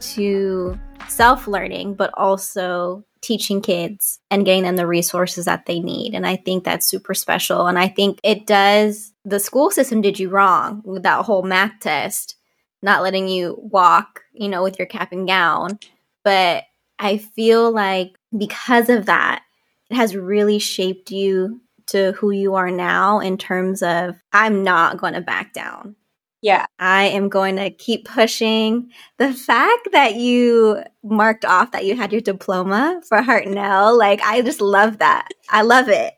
to 0.00 0.78
self 1.10 1.46
learning, 1.46 1.94
but 1.94 2.10
also 2.16 3.04
teaching 3.20 3.60
kids 3.60 4.18
and 4.30 4.44
getting 4.44 4.62
them 4.62 4.76
the 4.76 4.86
resources 4.86 5.44
that 5.44 5.66
they 5.66 5.80
need. 5.80 6.14
And 6.14 6.26
I 6.26 6.36
think 6.36 6.64
that's 6.64 6.86
super 6.86 7.14
special. 7.14 7.66
And 7.66 7.78
I 7.78 7.88
think 7.88 8.18
it 8.24 8.46
does, 8.46 9.12
the 9.24 9.38
school 9.38 9.70
system 9.70 10.00
did 10.00 10.18
you 10.18 10.30
wrong 10.30 10.82
with 10.84 11.02
that 11.02 11.24
whole 11.24 11.42
math 11.42 11.80
test, 11.80 12.36
not 12.82 13.02
letting 13.02 13.28
you 13.28 13.58
walk, 13.60 14.22
you 14.32 14.48
know, 14.48 14.62
with 14.62 14.78
your 14.78 14.86
cap 14.86 15.12
and 15.12 15.26
gown. 15.26 15.78
But 16.24 16.64
I 16.98 17.18
feel 17.18 17.70
like 17.70 18.16
because 18.36 18.88
of 18.88 19.06
that, 19.06 19.42
it 19.90 19.96
has 19.96 20.16
really 20.16 20.58
shaped 20.58 21.10
you 21.10 21.60
to 21.88 22.12
who 22.12 22.30
you 22.30 22.54
are 22.54 22.70
now 22.70 23.18
in 23.18 23.36
terms 23.36 23.82
of 23.82 24.16
I'm 24.32 24.62
not 24.62 24.98
going 24.98 25.14
to 25.14 25.20
back 25.20 25.52
down. 25.52 25.96
Yeah. 26.42 26.66
I 26.78 27.04
am 27.04 27.28
going 27.28 27.56
to 27.56 27.70
keep 27.70 28.06
pushing. 28.06 28.90
The 29.18 29.32
fact 29.32 29.88
that 29.92 30.16
you 30.16 30.82
marked 31.02 31.44
off 31.44 31.72
that 31.72 31.84
you 31.84 31.96
had 31.96 32.12
your 32.12 32.22
diploma 32.22 33.02
for 33.06 33.20
Hartnell, 33.20 33.98
like, 33.98 34.22
I 34.22 34.40
just 34.42 34.60
love 34.60 34.98
that. 34.98 35.28
I 35.50 35.62
love 35.62 35.88
it 35.88 36.14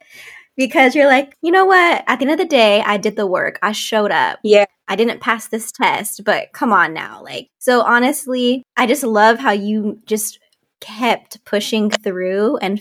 because 0.57 0.95
you're 0.95 1.09
like, 1.09 1.37
you 1.43 1.51
know 1.51 1.65
what? 1.65 2.05
At 2.07 2.19
the 2.19 2.25
end 2.25 2.33
of 2.33 2.39
the 2.39 2.45
day, 2.45 2.83
I 2.83 2.99
did 2.99 3.17
the 3.17 3.27
work. 3.27 3.59
I 3.63 3.73
showed 3.73 4.13
up. 4.13 4.39
Yeah. 4.45 4.67
I 4.89 4.97
didn't 4.97 5.21
pass 5.21 5.49
this 5.49 5.73
test, 5.73 6.23
but 6.25 6.53
come 6.53 6.73
on 6.73 6.93
now. 6.93 7.23
Like, 7.23 7.49
so 7.59 7.81
honestly, 7.81 8.63
I 8.77 8.87
just 8.87 9.03
love 9.03 9.39
how 9.39 9.53
you 9.53 9.99
just 10.07 10.39
kept 10.81 11.45
pushing 11.45 11.91
through 11.91 12.59
and 12.59 12.81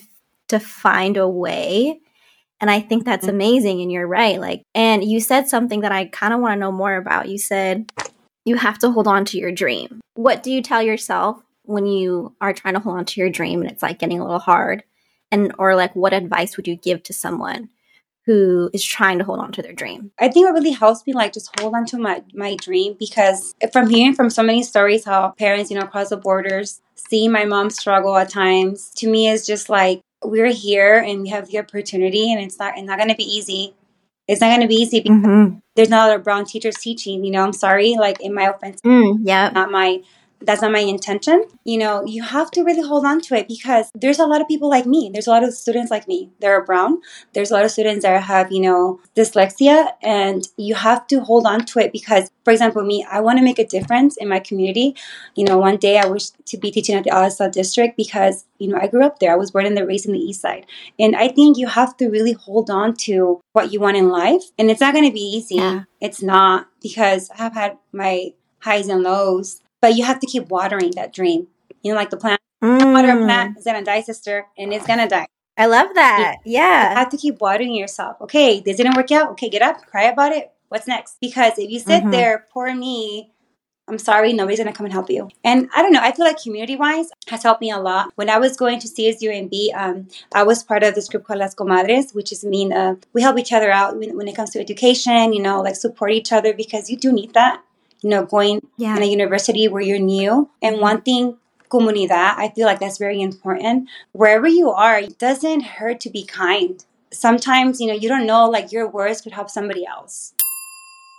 to 0.50 0.60
find 0.60 1.16
a 1.16 1.30
way 1.30 2.02
and 2.62 2.70
I 2.70 2.80
think 2.80 3.04
that's 3.04 3.26
mm-hmm. 3.26 3.36
amazing. 3.36 3.82
And 3.82 3.92
you're 3.92 4.08
right. 4.08 4.40
Like, 4.40 4.64
and 4.74 5.04
you 5.04 5.20
said 5.20 5.50
something 5.50 5.82
that 5.82 5.92
I 5.92 6.06
kind 6.06 6.34
of 6.34 6.40
want 6.40 6.54
to 6.54 6.60
know 6.60 6.72
more 6.72 6.96
about. 6.96 7.28
You 7.28 7.40
said 7.40 7.92
you 8.46 8.56
have 8.56 8.80
to 8.80 8.92
hold 8.92 9.08
on 9.08 9.26
to 9.26 9.38
your 9.38 9.52
dream. 9.52 10.00
What 10.14 10.44
do 10.44 10.52
you 10.52 10.62
tell 10.62 10.82
yourself 10.82 11.42
when 11.64 11.88
you 11.88 12.36
are 12.40 12.54
trying 12.54 12.76
to 12.76 12.80
hold 12.80 12.98
on 12.98 13.06
to 13.06 13.20
your 13.20 13.30
dream 13.30 13.62
and 13.62 13.70
it's 13.70 13.84
like 13.84 14.00
getting 14.00 14.20
a 14.20 14.24
little 14.24 14.40
hard? 14.40 14.84
And, 15.32 15.54
or 15.58 15.76
like, 15.76 15.96
what 15.96 16.14
advice 16.14 16.58
would 16.58 16.68
you 16.68 16.76
give 16.76 17.04
to 17.04 17.14
someone 17.14 17.70
who 18.26 18.70
is 18.74 18.84
trying 18.84 19.18
to 19.18 19.24
hold 19.24 19.40
on 19.40 19.52
to 19.54 19.62
their 19.62 19.74
dream? 19.74 20.12
I 20.20 20.28
think 20.28 20.46
what 20.46 20.54
really 20.54 20.72
helps 20.72 21.08
me 21.08 21.14
like 21.14 21.34
just 21.34 21.58
hold 21.60 21.74
on 21.74 21.86
to 21.88 21.98
my 21.98 22.22
my 22.34 22.56
dream 22.56 22.96
because 23.00 23.56
from 23.74 23.90
hearing 23.90 24.14
from 24.14 24.30
so 24.30 24.44
many 24.44 24.62
stories 24.62 25.06
how 25.06 25.32
parents, 25.32 25.72
you 25.72 25.78
know, 25.78 25.86
across 25.86 26.10
the 26.10 26.18
borders, 26.18 26.82
see 26.96 27.28
my 27.28 27.46
mom 27.46 27.70
struggle 27.70 28.16
at 28.18 28.30
times, 28.30 28.92
to 28.98 29.10
me 29.10 29.28
is 29.28 29.46
just 29.46 29.70
like 29.70 30.02
we're 30.24 30.52
here 30.52 30.98
and 30.98 31.22
we 31.22 31.30
have 31.30 31.48
the 31.48 31.60
opportunity 31.60 32.32
and 32.32 32.42
it's 32.42 32.60
not 32.60 32.78
it's 32.78 32.88
not 32.88 32.98
going 32.98 33.10
to 33.10 33.16
be 33.16 33.24
easy 33.24 33.74
it's 34.28 34.40
not 34.40 34.50
going 34.50 34.62
to 34.62 34.68
be 34.68 34.76
easy 34.76 35.00
because 35.00 35.18
mm-hmm. 35.18 35.58
there's 35.76 35.90
not 35.90 36.08
a 36.08 36.10
lot 36.10 36.16
of 36.18 36.24
brown 36.24 36.46
teachers 36.46 36.76
teaching 36.76 37.24
you 37.24 37.32
know 37.32 37.44
i'm 37.44 37.54
sorry 37.54 37.96
like 37.96 38.22
in 38.22 38.34
my 38.34 38.44
offense 38.44 38.82
mm, 38.82 39.18
yeah 39.22 39.50
not 39.50 39.72
my 39.72 40.02
that's 40.42 40.62
not 40.62 40.72
my 40.72 40.80
intention. 40.80 41.46
You 41.64 41.78
know, 41.78 42.04
you 42.06 42.24
have 42.24 42.52
to 42.52 42.64
really 42.64 42.82
hold 42.82 43.06
on 43.06 43.22
to 43.22 43.36
it 43.36 43.48
because 43.48 43.92
there's 43.94 44.20
a 44.20 44.26
lot 44.26 44.42
of 44.42 44.48
people 44.48 44.70
like 44.70 44.86
me. 44.86 45.10
There's 45.14 45.28
a 45.28 45.30
lot 45.30 45.44
of 45.44 45.54
students 45.54 45.92
like 45.92 46.08
me 46.08 46.32
that 46.40 46.48
are 46.48 46.64
brown. 46.64 47.02
There's 47.34 47.52
a 47.52 47.54
lot 47.54 47.66
of 47.66 47.72
students 47.72 48.04
that 48.04 48.24
have, 48.24 48.52
you 48.52 48.62
know, 48.62 49.00
dyslexia, 49.16 49.92
and 50.02 50.48
you 50.58 50.76
have 50.76 51.08
to 51.08 51.22
hold 51.22 51.46
on 51.46 51.66
to 51.66 51.80
it 51.80 51.92
because, 51.92 52.30
for 52.44 52.52
example, 52.52 52.84
me, 52.84 53.06
I 53.10 53.20
want 53.22 53.40
to 53.40 53.44
make 53.44 53.60
a 53.60 53.66
difference 53.66 54.18
in 54.18 54.28
my 54.28 54.40
community. 54.40 54.96
You 55.36 55.46
know, 55.46 55.58
one 55.58 55.78
day 55.78 55.98
I 55.98 56.08
wish 56.08 56.30
to 56.30 56.58
be 56.58 56.72
teaching 56.72 56.96
at 56.96 57.04
the 57.04 57.12
Alisal 57.12 57.52
district 57.52 57.98
because, 57.98 58.46
you 58.58 58.68
know, 58.68 58.78
I 58.78 58.88
grew 58.88 59.06
up 59.06 59.20
there. 59.20 59.32
I 59.32 59.36
was 59.36 59.52
born 59.52 59.66
in 59.66 59.76
the 59.76 59.86
race 59.86 60.06
in 60.06 60.14
the 60.14 60.20
east 60.20 60.42
side. 60.42 60.66
And 61.00 61.16
I 61.16 61.28
think 61.28 61.58
you 61.58 61.68
have 61.68 61.96
to 61.98 62.10
really 62.10 62.34
hold 62.34 62.70
on 62.70 62.96
to 63.06 63.42
what 63.54 63.72
you 63.72 63.80
want 63.80 63.98
in 63.98 64.10
life. 64.10 64.44
And 64.58 64.70
it's 64.70 64.82
not 64.82 64.94
going 64.94 65.08
to 65.08 65.14
be 65.14 65.22
easy. 65.22 65.56
Yeah. 65.56 65.84
It's 66.00 66.22
not 66.22 66.68
because 66.82 67.30
I 67.32 67.38
have 67.38 67.54
had 67.54 67.78
my 67.92 68.34
highs 68.60 68.88
and 68.88 69.04
lows 69.04 69.61
but 69.82 69.96
you 69.96 70.06
have 70.06 70.20
to 70.20 70.28
keep 70.28 70.50
watering 70.50 70.92
that 70.92 71.14
dream. 71.14 71.48
You 71.82 71.92
know, 71.92 71.98
like 71.98 72.12
the 72.12 72.18
plant. 72.18 72.40
Mm. 72.64 72.94
Water 72.94 73.10
a 73.10 73.18
plant 73.18 73.58
is 73.58 73.66
gonna 73.66 73.84
die, 73.84 74.02
sister, 74.02 74.46
and 74.58 74.72
it's 74.72 74.86
gonna 74.86 75.10
die. 75.10 75.26
I 75.58 75.66
love 75.66 75.90
that. 75.96 76.38
Yeah. 76.46 76.92
You 76.92 76.96
have 76.96 77.10
to 77.10 77.18
keep 77.18 77.42
watering 77.42 77.74
yourself. 77.74 78.22
Okay, 78.22 78.62
this 78.62 78.78
didn't 78.78 78.96
work 78.96 79.12
out. 79.12 79.32
Okay, 79.32 79.50
get 79.50 79.62
up, 79.62 79.86
cry 79.88 80.04
about 80.04 80.32
it. 80.32 80.52
What's 80.70 80.88
next? 80.88 81.18
Because 81.20 81.58
if 81.58 81.70
you 81.70 81.80
sit 81.80 82.02
mm-hmm. 82.02 82.12
there, 82.12 82.46
poor 82.54 82.74
me, 82.74 83.32
I'm 83.88 83.98
sorry, 83.98 84.32
nobody's 84.32 84.60
gonna 84.60 84.74
come 84.74 84.86
and 84.86 84.94
help 84.94 85.10
you. 85.10 85.30
And 85.44 85.70
I 85.76 85.82
don't 85.82 85.92
know, 85.92 86.00
I 86.02 86.12
feel 86.12 86.26
like 86.26 86.42
community 86.42 86.76
wise 86.76 87.10
has 87.28 87.44
helped 87.44 87.62
me 87.62 87.72
a 87.72 87.80
lot. 87.80 88.14
When 88.16 88.30
I 88.30 88.38
was 88.38 88.56
going 88.56 88.80
to 88.80 88.88
CSUMB, 88.88 89.76
um, 89.76 90.08
I 90.34 90.44
was 90.44 90.64
part 90.64 90.84
of 90.84 90.94
this 90.94 91.10
group 91.10 91.26
called 91.26 91.40
Las 91.40 91.56
Comadres, 91.56 92.14
which 92.14 92.32
is 92.32 92.46
mean 92.46 92.72
uh, 92.72 92.96
we 93.14 93.22
help 93.22 93.40
each 93.40 93.52
other 93.52 93.72
out 93.72 93.98
when, 93.98 94.16
when 94.16 94.28
it 94.28 94.36
comes 94.36 94.52
to 94.52 94.60
education, 94.60 95.34
you 95.34 95.42
know, 95.42 95.62
like 95.62 95.76
support 95.76 96.12
each 96.12 96.32
other 96.32 96.54
because 96.54 96.90
you 96.90 96.96
do 96.96 97.12
need 97.12 97.34
that 97.34 97.64
you 98.02 98.10
know, 98.10 98.26
going 98.26 98.66
yeah. 98.78 98.96
in 98.96 99.04
a 99.04 99.06
university 99.06 99.68
where 99.68 99.82
you're 99.82 100.00
new 100.00 100.50
and 100.62 100.76
mm-hmm. 100.76 100.82
one 100.82 101.02
thing 101.02 101.38
comunidad, 101.70 102.36
I 102.38 102.52
feel 102.54 102.66
like 102.66 102.80
that's 102.80 102.98
very 102.98 103.22
important. 103.22 103.90
Wherever 104.12 104.48
you 104.48 104.70
are, 104.70 105.00
it 105.00 105.18
doesn't 105.18 105.62
hurt 105.62 106.00
to 106.02 106.10
be 106.10 106.26
kind. 106.26 106.84
Sometimes, 107.12 107.80
you 107.80 107.88
know, 107.88 107.94
you 107.94 108.10
don't 108.10 108.28
know, 108.28 108.50
like 108.50 108.72
your 108.72 108.88
words 108.88 109.22
could 109.22 109.34
help 109.34 109.50
somebody 109.50 109.86
else. 109.86 110.34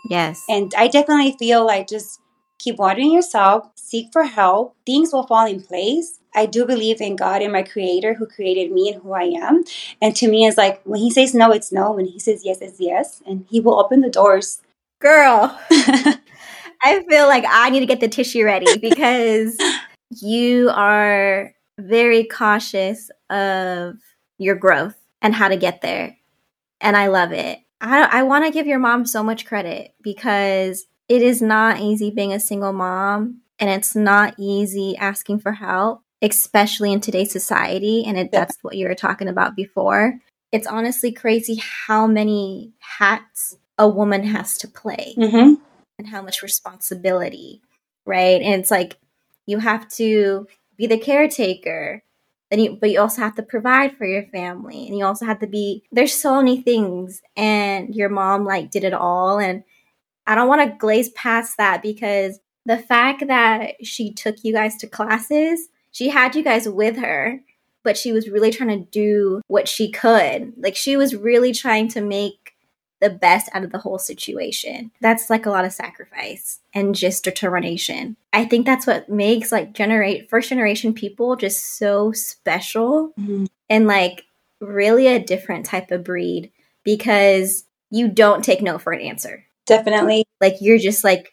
Yes. 0.09 0.45
And 0.49 0.73
I 0.77 0.89
definitely 0.89 1.37
feel 1.39 1.67
like 1.67 1.89
just 1.89 2.21
keep 2.59 2.77
watering 2.77 3.13
yourself, 3.13 3.69
seek 3.75 4.13
for 4.13 4.25
help, 4.25 4.77
things 4.87 5.13
will 5.13 5.27
fall 5.27 5.47
in 5.47 5.63
place. 5.63 6.21
I 6.35 6.47
do 6.47 6.65
believe 6.65 7.01
in 7.01 7.17
God 7.17 7.43
and 7.43 7.53
my 7.53 7.63
creator 7.63 8.15
who 8.15 8.27
created 8.27 8.73
me 8.73 8.91
and 8.91 9.03
who 9.03 9.13
I 9.13 9.25
am. 9.25 9.65
And 10.01 10.17
to 10.17 10.29
me, 10.29 10.47
it's 10.47 10.57
like 10.57 10.81
when 10.85 11.01
he 11.01 11.11
says 11.11 11.35
no, 11.35 11.51
it's 11.51 11.73
no. 11.73 11.93
When 11.93 12.07
he 12.07 12.19
says 12.19 12.43
yes, 12.45 12.63
it's 12.63 12.81
yes. 12.81 13.23
And 13.27 13.47
he 13.51 13.61
will 13.61 13.79
open 13.79 14.01
the 14.01 14.09
doors. 14.09 14.63
Girl, 15.01 15.59
I 16.83 17.03
feel 17.09 17.27
like 17.27 17.45
I 17.49 17.71
need 17.71 17.81
to 17.81 17.87
get 17.87 18.01
the 18.01 18.09
tissue 18.09 18.45
ready 18.45 18.79
because 18.81 19.57
you 20.21 20.71
are 20.71 21.53
very 21.79 22.25
cautious 22.25 23.11
of 23.31 23.95
your 24.39 24.57
growth 24.57 24.97
and 25.21 25.35
how 25.35 25.49
to 25.49 25.57
get 25.57 25.81
there. 25.81 26.17
And 26.81 26.97
I 26.97 27.07
love 27.07 27.33
it. 27.33 27.61
I, 27.81 28.03
I 28.03 28.23
want 28.25 28.45
to 28.45 28.51
give 28.51 28.67
your 28.67 28.79
mom 28.79 29.07
so 29.07 29.23
much 29.23 29.47
credit 29.47 29.95
because 30.03 30.87
it 31.09 31.23
is 31.23 31.43
not 31.43 31.81
easy 31.81 32.11
being 32.11 32.33
a 32.33 32.41
single 32.41 32.73
mom 32.73 33.41
and 33.59 33.71
it's 33.71 33.95
not 33.95 34.35
easy 34.39 34.97
asking 34.97 35.41
for 35.41 35.53
help, 35.53 36.03
especially 36.21 36.93
in 36.93 37.01
today's 37.01 37.33
society. 37.33 38.05
And 38.05 38.19
it, 38.19 38.33
that's 38.33 38.59
what 38.63 38.77
you 38.77 38.89
were 38.89 38.95
talking 38.95 39.29
about 39.29 39.57
before. 39.57 40.19
It's 40.51 40.67
honestly 40.67 41.13
crazy 41.13 41.63
how 41.87 42.07
many 42.07 42.73
hats 42.79 43.57
a 43.79 43.89
woman 43.89 44.25
has 44.25 44.59
to 44.59 44.69
play 44.69 45.15
Mm-hmm. 45.17 45.55
And 45.99 46.09
how 46.09 46.23
much 46.23 46.43
responsibility, 46.43 47.63
right? 48.05 48.41
And 48.41 48.61
it's 48.61 48.71
like 48.71 48.99
you 49.47 49.59
have 49.59 49.89
to 49.91 50.47
be 50.77 50.87
the 50.87 50.99
caretaker, 50.99 52.03
then 52.51 52.61
you 52.61 52.79
but 52.81 52.91
you 52.91 53.01
also 53.01 53.23
have 53.23 53.35
to 53.37 53.43
provide 53.43 53.97
for 53.97 54.07
your 54.07 54.25
family, 54.25 54.87
and 54.87 54.97
you 54.97 55.05
also 55.05 55.27
have 55.27 55.41
to 55.41 55.47
be. 55.47 55.85
There's 55.93 56.15
so 56.15 56.37
many 56.37 56.61
things, 56.61 57.23
and 57.37 57.95
your 57.95 58.09
mom 58.09 58.45
like 58.45 58.71
did 58.71 58.85
it 58.85 58.95
all, 58.95 59.39
and 59.39 59.65
I 60.27 60.35
don't 60.35 60.49
want 60.49 60.71
to 60.71 60.77
glaze 60.79 61.11
past 61.11 61.57
that 61.59 61.83
because 61.83 62.39
the 62.67 62.79
fact 62.79 63.27
that 63.27 63.85
she 63.85 64.13
took 64.13 64.37
you 64.45 64.53
guys 64.53 64.77
to 64.77 64.87
classes, 64.87 65.69
she 65.91 66.09
had 66.09 66.35
you 66.35 66.43
guys 66.43 66.69
with 66.69 66.97
her. 66.97 67.41
But 67.85 67.99
she 67.99 68.13
was 68.13 68.29
really 68.29 68.53
trying 68.53 68.79
to 68.79 68.89
do 68.93 69.43
what 69.49 69.67
she 69.67 69.91
could. 69.91 70.53
Like, 70.57 70.77
she 70.77 70.97
was 70.97 71.17
really 71.17 71.53
trying 71.53 71.89
to 71.89 72.01
make 72.01 72.42
the 73.03 73.11
best 73.11 73.51
out 73.53 73.65
of 73.65 73.73
the 73.73 73.79
whole 73.79 73.99
situation. 73.99 74.91
That's 75.01 75.29
like 75.29 75.45
a 75.45 75.51
lot 75.51 75.65
of 75.67 75.73
sacrifice 75.73 76.61
and 76.73 76.95
just 76.95 77.25
determination. 77.25 78.17
I 78.33 78.45
think 78.47 78.65
that's 78.65 78.87
what 78.87 79.09
makes 79.11 79.53
like 79.53 79.75
generate 79.75 80.31
first 80.31 80.49
generation 80.49 80.95
people 80.95 81.37
just 81.37 81.77
so 81.79 82.13
special 82.13 83.13
Mhm. 83.21 83.49
and 83.69 83.87
like 83.87 84.23
really 84.61 85.09
a 85.09 85.19
different 85.19 85.67
type 85.67 85.91
of 85.91 86.05
breed 86.05 86.53
because 86.85 87.65
you 87.91 88.09
don't 88.09 88.45
take 88.45 88.63
no 88.63 88.79
for 88.79 88.93
an 88.93 89.01
answer. 89.01 89.45
Definitely. 89.67 90.25
Like 90.41 90.55
you're 90.61 90.79
just 90.79 91.05
like 91.05 91.33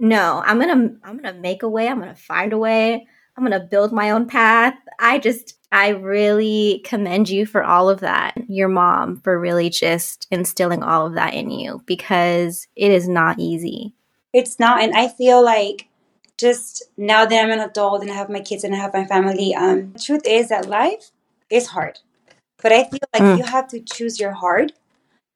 no, 0.00 0.42
I'm 0.44 0.58
going 0.58 0.68
to 0.68 0.96
I'm 1.06 1.16
going 1.18 1.32
to 1.34 1.40
make 1.40 1.62
a 1.62 1.68
way, 1.68 1.86
I'm 1.88 2.00
going 2.00 2.12
to 2.14 2.20
find 2.20 2.52
a 2.52 2.58
way. 2.58 3.06
I'm 3.36 3.44
going 3.46 3.58
to 3.58 3.66
build 3.66 3.92
my 3.92 4.10
own 4.10 4.26
path. 4.26 4.74
I 4.98 5.18
just 5.18 5.54
I 5.72 5.88
really 5.88 6.82
commend 6.84 7.28
you 7.28 7.46
for 7.46 7.64
all 7.64 7.90
of 7.90 8.00
that. 8.00 8.34
Your 8.48 8.68
mom 8.68 9.20
for 9.22 9.38
really 9.38 9.70
just 9.70 10.28
instilling 10.30 10.82
all 10.84 11.06
of 11.06 11.14
that 11.14 11.34
in 11.34 11.50
you 11.50 11.82
because 11.86 12.68
it 12.76 12.92
is 12.92 13.08
not 13.08 13.40
easy. 13.40 13.92
It's 14.32 14.60
not. 14.60 14.82
And 14.82 14.94
I 14.94 15.08
feel 15.08 15.42
like 15.44 15.88
just 16.38 16.82
now 16.96 17.24
that 17.24 17.44
I'm 17.44 17.50
an 17.50 17.60
adult 17.60 18.02
and 18.02 18.10
I 18.10 18.14
have 18.14 18.30
my 18.30 18.40
kids 18.40 18.62
and 18.64 18.74
I 18.74 18.78
have 18.78 18.94
my 18.94 19.04
family, 19.04 19.54
um, 19.54 19.92
the 19.92 19.98
truth 19.98 20.22
is 20.26 20.48
that 20.50 20.68
life 20.68 21.10
is 21.50 21.68
hard. 21.68 21.98
But 22.62 22.72
I 22.72 22.84
feel 22.84 23.00
like 23.12 23.22
Mm. 23.22 23.38
you 23.38 23.44
have 23.44 23.68
to 23.68 23.80
choose 23.80 24.20
your 24.20 24.32
heart. 24.32 24.72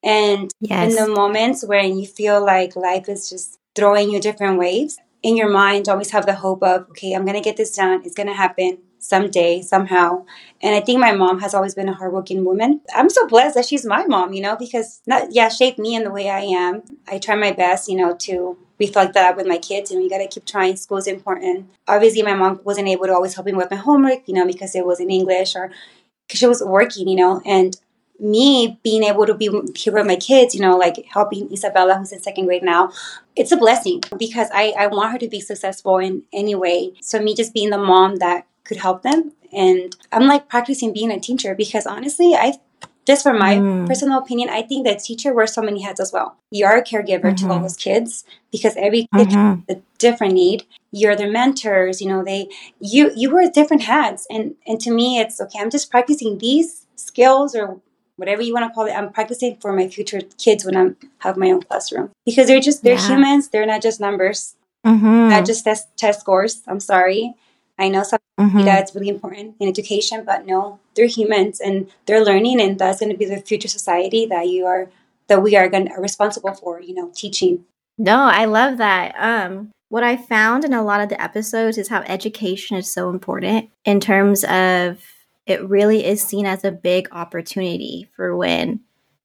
And 0.02 0.52
Yes. 0.60 0.88
in 0.90 0.94
the 0.96 1.08
moments 1.12 1.64
when 1.64 1.98
you 1.98 2.06
feel 2.06 2.44
like 2.44 2.76
life 2.76 3.08
is 3.08 3.28
just 3.28 3.58
throwing 3.74 4.10
you 4.10 4.20
different 4.20 4.58
waves, 4.58 4.98
in 5.22 5.36
your 5.36 5.50
mind, 5.50 5.88
always 5.88 6.10
have 6.10 6.26
the 6.26 6.34
hope 6.34 6.62
of, 6.62 6.88
okay, 6.90 7.12
I'm 7.12 7.24
going 7.24 7.36
to 7.36 7.42
get 7.42 7.56
this 7.56 7.74
done. 7.74 8.02
It's 8.04 8.14
going 8.14 8.28
to 8.28 8.34
happen 8.34 8.78
someday, 8.98 9.62
somehow. 9.62 10.24
And 10.60 10.74
I 10.74 10.80
think 10.80 11.00
my 11.00 11.12
mom 11.12 11.40
has 11.40 11.54
always 11.54 11.74
been 11.74 11.88
a 11.88 11.94
hardworking 11.94 12.44
woman. 12.44 12.80
I'm 12.94 13.10
so 13.10 13.26
blessed 13.26 13.54
that 13.54 13.66
she's 13.66 13.84
my 13.84 14.04
mom, 14.06 14.32
you 14.32 14.42
know, 14.42 14.56
because 14.56 15.00
not, 15.06 15.32
yeah, 15.32 15.48
shaped 15.48 15.78
me 15.78 15.94
in 15.94 16.04
the 16.04 16.10
way 16.10 16.30
I 16.30 16.40
am. 16.40 16.82
I 17.06 17.18
try 17.18 17.34
my 17.34 17.52
best, 17.52 17.88
you 17.88 17.96
know, 17.96 18.16
to 18.20 18.56
reflect 18.78 19.14
that 19.14 19.36
with 19.36 19.46
my 19.46 19.58
kids 19.58 19.90
and 19.90 20.00
we 20.00 20.08
got 20.08 20.18
to 20.18 20.28
keep 20.28 20.44
trying. 20.44 20.76
school's 20.76 21.06
important. 21.06 21.68
Obviously, 21.86 22.22
my 22.22 22.34
mom 22.34 22.60
wasn't 22.64 22.88
able 22.88 23.06
to 23.06 23.14
always 23.14 23.34
help 23.34 23.46
me 23.46 23.52
with 23.52 23.70
my 23.70 23.76
homework, 23.76 24.26
you 24.26 24.34
know, 24.34 24.46
because 24.46 24.74
it 24.74 24.86
was 24.86 25.00
in 25.00 25.10
English 25.10 25.56
or 25.56 25.70
because 26.26 26.38
she 26.38 26.46
was 26.46 26.62
working, 26.62 27.08
you 27.08 27.16
know, 27.16 27.40
and 27.44 27.76
me 28.18 28.78
being 28.82 29.04
able 29.04 29.26
to 29.26 29.34
be 29.34 29.48
here 29.76 29.92
with 29.92 30.06
my 30.06 30.16
kids, 30.16 30.54
you 30.54 30.60
know, 30.60 30.76
like 30.76 31.04
helping 31.12 31.52
Isabella, 31.52 31.94
who's 31.96 32.12
in 32.12 32.20
second 32.20 32.46
grade 32.46 32.62
now, 32.62 32.90
it's 33.36 33.52
a 33.52 33.56
blessing 33.56 34.02
because 34.18 34.48
I, 34.52 34.74
I 34.78 34.86
want 34.88 35.12
her 35.12 35.18
to 35.18 35.28
be 35.28 35.40
successful 35.40 35.98
in 35.98 36.22
any 36.32 36.54
way. 36.54 36.94
So 37.00 37.20
me 37.20 37.34
just 37.34 37.54
being 37.54 37.70
the 37.70 37.78
mom 37.78 38.16
that 38.16 38.46
could 38.64 38.78
help 38.78 39.02
them. 39.02 39.32
And 39.52 39.96
I'm 40.12 40.26
like 40.26 40.48
practicing 40.48 40.92
being 40.92 41.10
a 41.10 41.20
teacher 41.20 41.54
because 41.54 41.86
honestly, 41.86 42.34
I 42.34 42.54
just 43.06 43.22
from 43.22 43.38
my 43.38 43.56
Mm. 43.56 43.86
personal 43.86 44.18
opinion, 44.18 44.50
I 44.50 44.60
think 44.60 44.84
that 44.86 44.98
teacher 45.02 45.32
wears 45.32 45.54
so 45.54 45.62
many 45.62 45.80
hats 45.80 45.98
as 45.98 46.12
well. 46.12 46.36
You 46.50 46.66
are 46.66 46.76
a 46.76 46.84
caregiver 46.84 47.34
to 47.34 47.48
all 47.48 47.58
Mhm. 47.58 47.62
those 47.62 47.76
kids 47.76 48.24
because 48.52 48.74
every 48.76 49.08
kid 49.16 49.28
Mhm. 49.28 49.62
a 49.70 49.76
different 49.96 50.34
need. 50.34 50.64
You're 50.92 51.16
their 51.16 51.30
mentors, 51.30 52.02
you 52.02 52.08
know, 52.08 52.22
they 52.22 52.48
you 52.80 53.10
you 53.16 53.30
wear 53.32 53.48
different 53.50 53.82
hats 53.84 54.26
and 54.28 54.56
and 54.66 54.78
to 54.80 54.90
me 54.90 55.18
it's 55.20 55.40
okay, 55.40 55.58
I'm 55.60 55.70
just 55.70 55.90
practicing 55.90 56.36
these 56.36 56.84
skills 56.96 57.54
or 57.54 57.80
whatever 58.18 58.42
you 58.42 58.52
want 58.52 58.68
to 58.68 58.74
call 58.74 58.86
it. 58.86 58.92
I'm 58.92 59.10
practicing 59.12 59.56
for 59.56 59.72
my 59.72 59.88
future 59.88 60.20
kids 60.38 60.64
when 60.64 60.76
I 60.76 60.90
have 61.20 61.36
my 61.36 61.50
own 61.50 61.62
classroom. 61.62 62.10
Because 62.26 62.48
they're 62.48 62.60
just 62.60 62.82
they're 62.82 62.94
Yeah. 62.94 63.08
humans, 63.08 63.48
they're 63.48 63.66
not 63.66 63.80
just 63.80 64.00
numbers, 64.00 64.54
Mhm. 64.86 65.30
not 65.30 65.46
just 65.46 65.64
test 65.64 65.88
test 65.96 66.20
scores. 66.20 66.62
I'm 66.66 66.80
sorry. 66.80 67.34
I 67.78 67.88
know 67.88 68.02
some 68.02 68.18
Mhm. 68.40 68.64
that's 68.64 68.92
really 68.94 69.08
important 69.08 69.54
in 69.60 69.68
education, 69.68 70.24
but 70.26 70.44
no, 70.46 70.80
they're 70.94 71.06
humans 71.06 71.60
and 71.60 71.86
they're 72.06 72.24
learning 72.24 72.60
and 72.60 72.76
that's 72.78 73.00
gonna 73.00 73.14
be 73.16 73.24
the 73.24 73.38
future 73.38 73.68
society 73.68 74.26
that 74.26 74.48
you 74.48 74.66
are 74.66 74.88
that 75.28 75.42
we 75.42 75.56
are 75.56 75.68
gonna 75.68 75.90
are 75.92 76.02
responsible 76.02 76.54
for, 76.54 76.80
you 76.80 76.94
know, 76.94 77.10
teaching. 77.14 77.64
No, 77.98 78.18
I 78.22 78.44
love 78.46 78.78
that. 78.78 79.14
Um, 79.18 79.70
what 79.90 80.02
I 80.02 80.16
found 80.16 80.64
in 80.64 80.72
a 80.72 80.82
lot 80.82 81.00
of 81.00 81.08
the 81.08 81.20
episodes 81.22 81.78
is 81.78 81.88
how 81.88 82.00
education 82.02 82.76
is 82.76 82.90
so 82.92 83.10
important 83.10 83.70
in 83.84 84.00
terms 84.00 84.44
of 84.44 85.02
it 85.48 85.66
really 85.68 86.04
is 86.04 86.22
seen 86.22 86.46
as 86.46 86.64
a 86.64 86.70
big 86.70 87.08
opportunity 87.12 88.08
for 88.14 88.36
when 88.36 88.80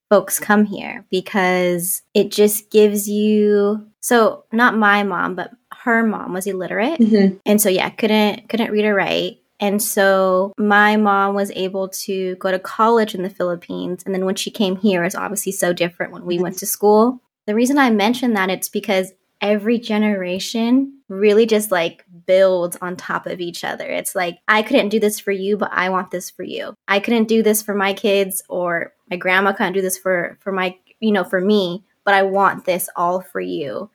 folks 0.09 0.39
come 0.39 0.65
here 0.65 1.05
because 1.09 2.01
it 2.13 2.31
just 2.31 2.69
gives 2.69 3.09
you 3.09 3.86
so 3.99 4.45
not 4.51 4.77
my 4.77 5.03
mom 5.03 5.36
but 5.36 5.51
her 5.83 6.03
mom 6.03 6.33
was 6.33 6.47
illiterate. 6.47 6.99
Mm-hmm. 6.99 7.38
and 7.45 7.62
so 7.62 7.69
yeah 7.69 7.89
couldn't 7.89 8.47
couldn't 8.49 8.71
read 8.71 8.86
or 8.86 8.95
write. 8.95 9.39
And 9.59 9.81
so 9.81 10.51
my 10.57 10.97
mom 10.97 11.36
was 11.36 11.51
able 11.51 11.88
to 11.89 12.36
go 12.36 12.51
to 12.51 12.59
college 12.59 13.15
in 13.15 13.23
the 13.23 13.29
philippines. 13.29 14.03
And 14.05 14.13
then 14.13 14.25
when 14.25 14.36
she 14.36 14.51
came 14.51 14.77
here 14.77 15.03
it's 15.03 15.15
obviously 15.15 15.51
so 15.51 15.73
different 15.73 16.13
when 16.13 16.25
we 16.25 16.39
went 16.39 16.57
to 16.59 16.65
school. 16.65 17.21
The 17.45 17.55
reason 17.55 17.77
i 17.77 17.89
mention 17.89 18.33
that 18.33 18.49
it's 18.49 18.69
because 18.69 19.12
every 19.41 19.77
generation 19.77 20.99
really 21.09 21.45
just 21.45 21.69
like 21.71 22.05
builds 22.25 22.77
on 22.81 22.95
top 22.95 23.25
of 23.27 23.39
each 23.39 23.63
other. 23.63 23.86
It's 23.86 24.15
like 24.15 24.39
i 24.47 24.62
couldn't 24.62 24.89
do 24.89 24.99
this 24.99 25.19
for 25.19 25.31
you 25.31 25.57
but 25.57 25.71
i 25.71 25.89
want 25.89 26.12
this 26.12 26.29
for 26.29 26.43
you. 26.43 26.75
I 26.88 26.99
couldn't 26.99 27.27
do 27.27 27.43
this 27.43 27.62
for 27.62 27.75
my 27.75 27.93
kids 27.93 28.43
or 28.49 28.93
my 29.09 29.17
grandma 29.17 29.53
couldn't 29.53 29.73
do 29.73 29.81
this 29.81 29.97
for 29.97 30.38
for 30.39 30.51
my 30.51 30.77
you 30.99 31.12
know 31.12 31.23
for 31.23 31.41
me 31.41 31.83
but 32.03 32.13
i 32.13 32.23
want 32.23 32.65
this 32.65 32.89
all 32.95 33.21
for 33.21 33.41
you. 33.41 33.89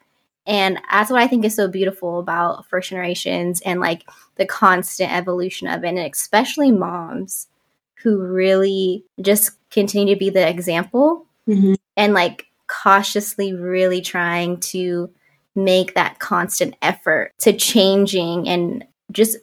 And 0.47 0.81
that's 0.91 1.11
what 1.11 1.21
I 1.21 1.27
think 1.27 1.45
is 1.45 1.55
so 1.55 1.69
beautiful 1.69 2.19
about 2.19 2.65
first 2.69 2.89
generations 2.89 3.61
and 3.61 3.81
like 3.81 4.09
the 4.37 4.47
constant 4.47 5.13
evolution 5.13 5.69
of 5.69 5.85
it, 5.85 5.89
and 5.89 5.99
especially 5.99 6.71
moms 6.71 7.49
who 8.03 8.19
really 8.19 9.05
just 9.21 9.51
continue 9.71 10.15
to 10.15 10.19
be 10.19 10.31
the 10.31 10.49
example 10.49 11.27
Mm-hmm. 11.49 11.75
and 11.97 12.13
like 12.13 12.47
cautiously 12.67 13.55
really 13.55 14.03
trying 14.03 14.61
to 14.61 15.09
make 15.59 15.95
that 15.95 16.19
constant 16.19 16.75
effort 16.81 17.33
to 17.39 17.53
changing 17.53 18.49
and 18.49 18.85
just 19.11 19.37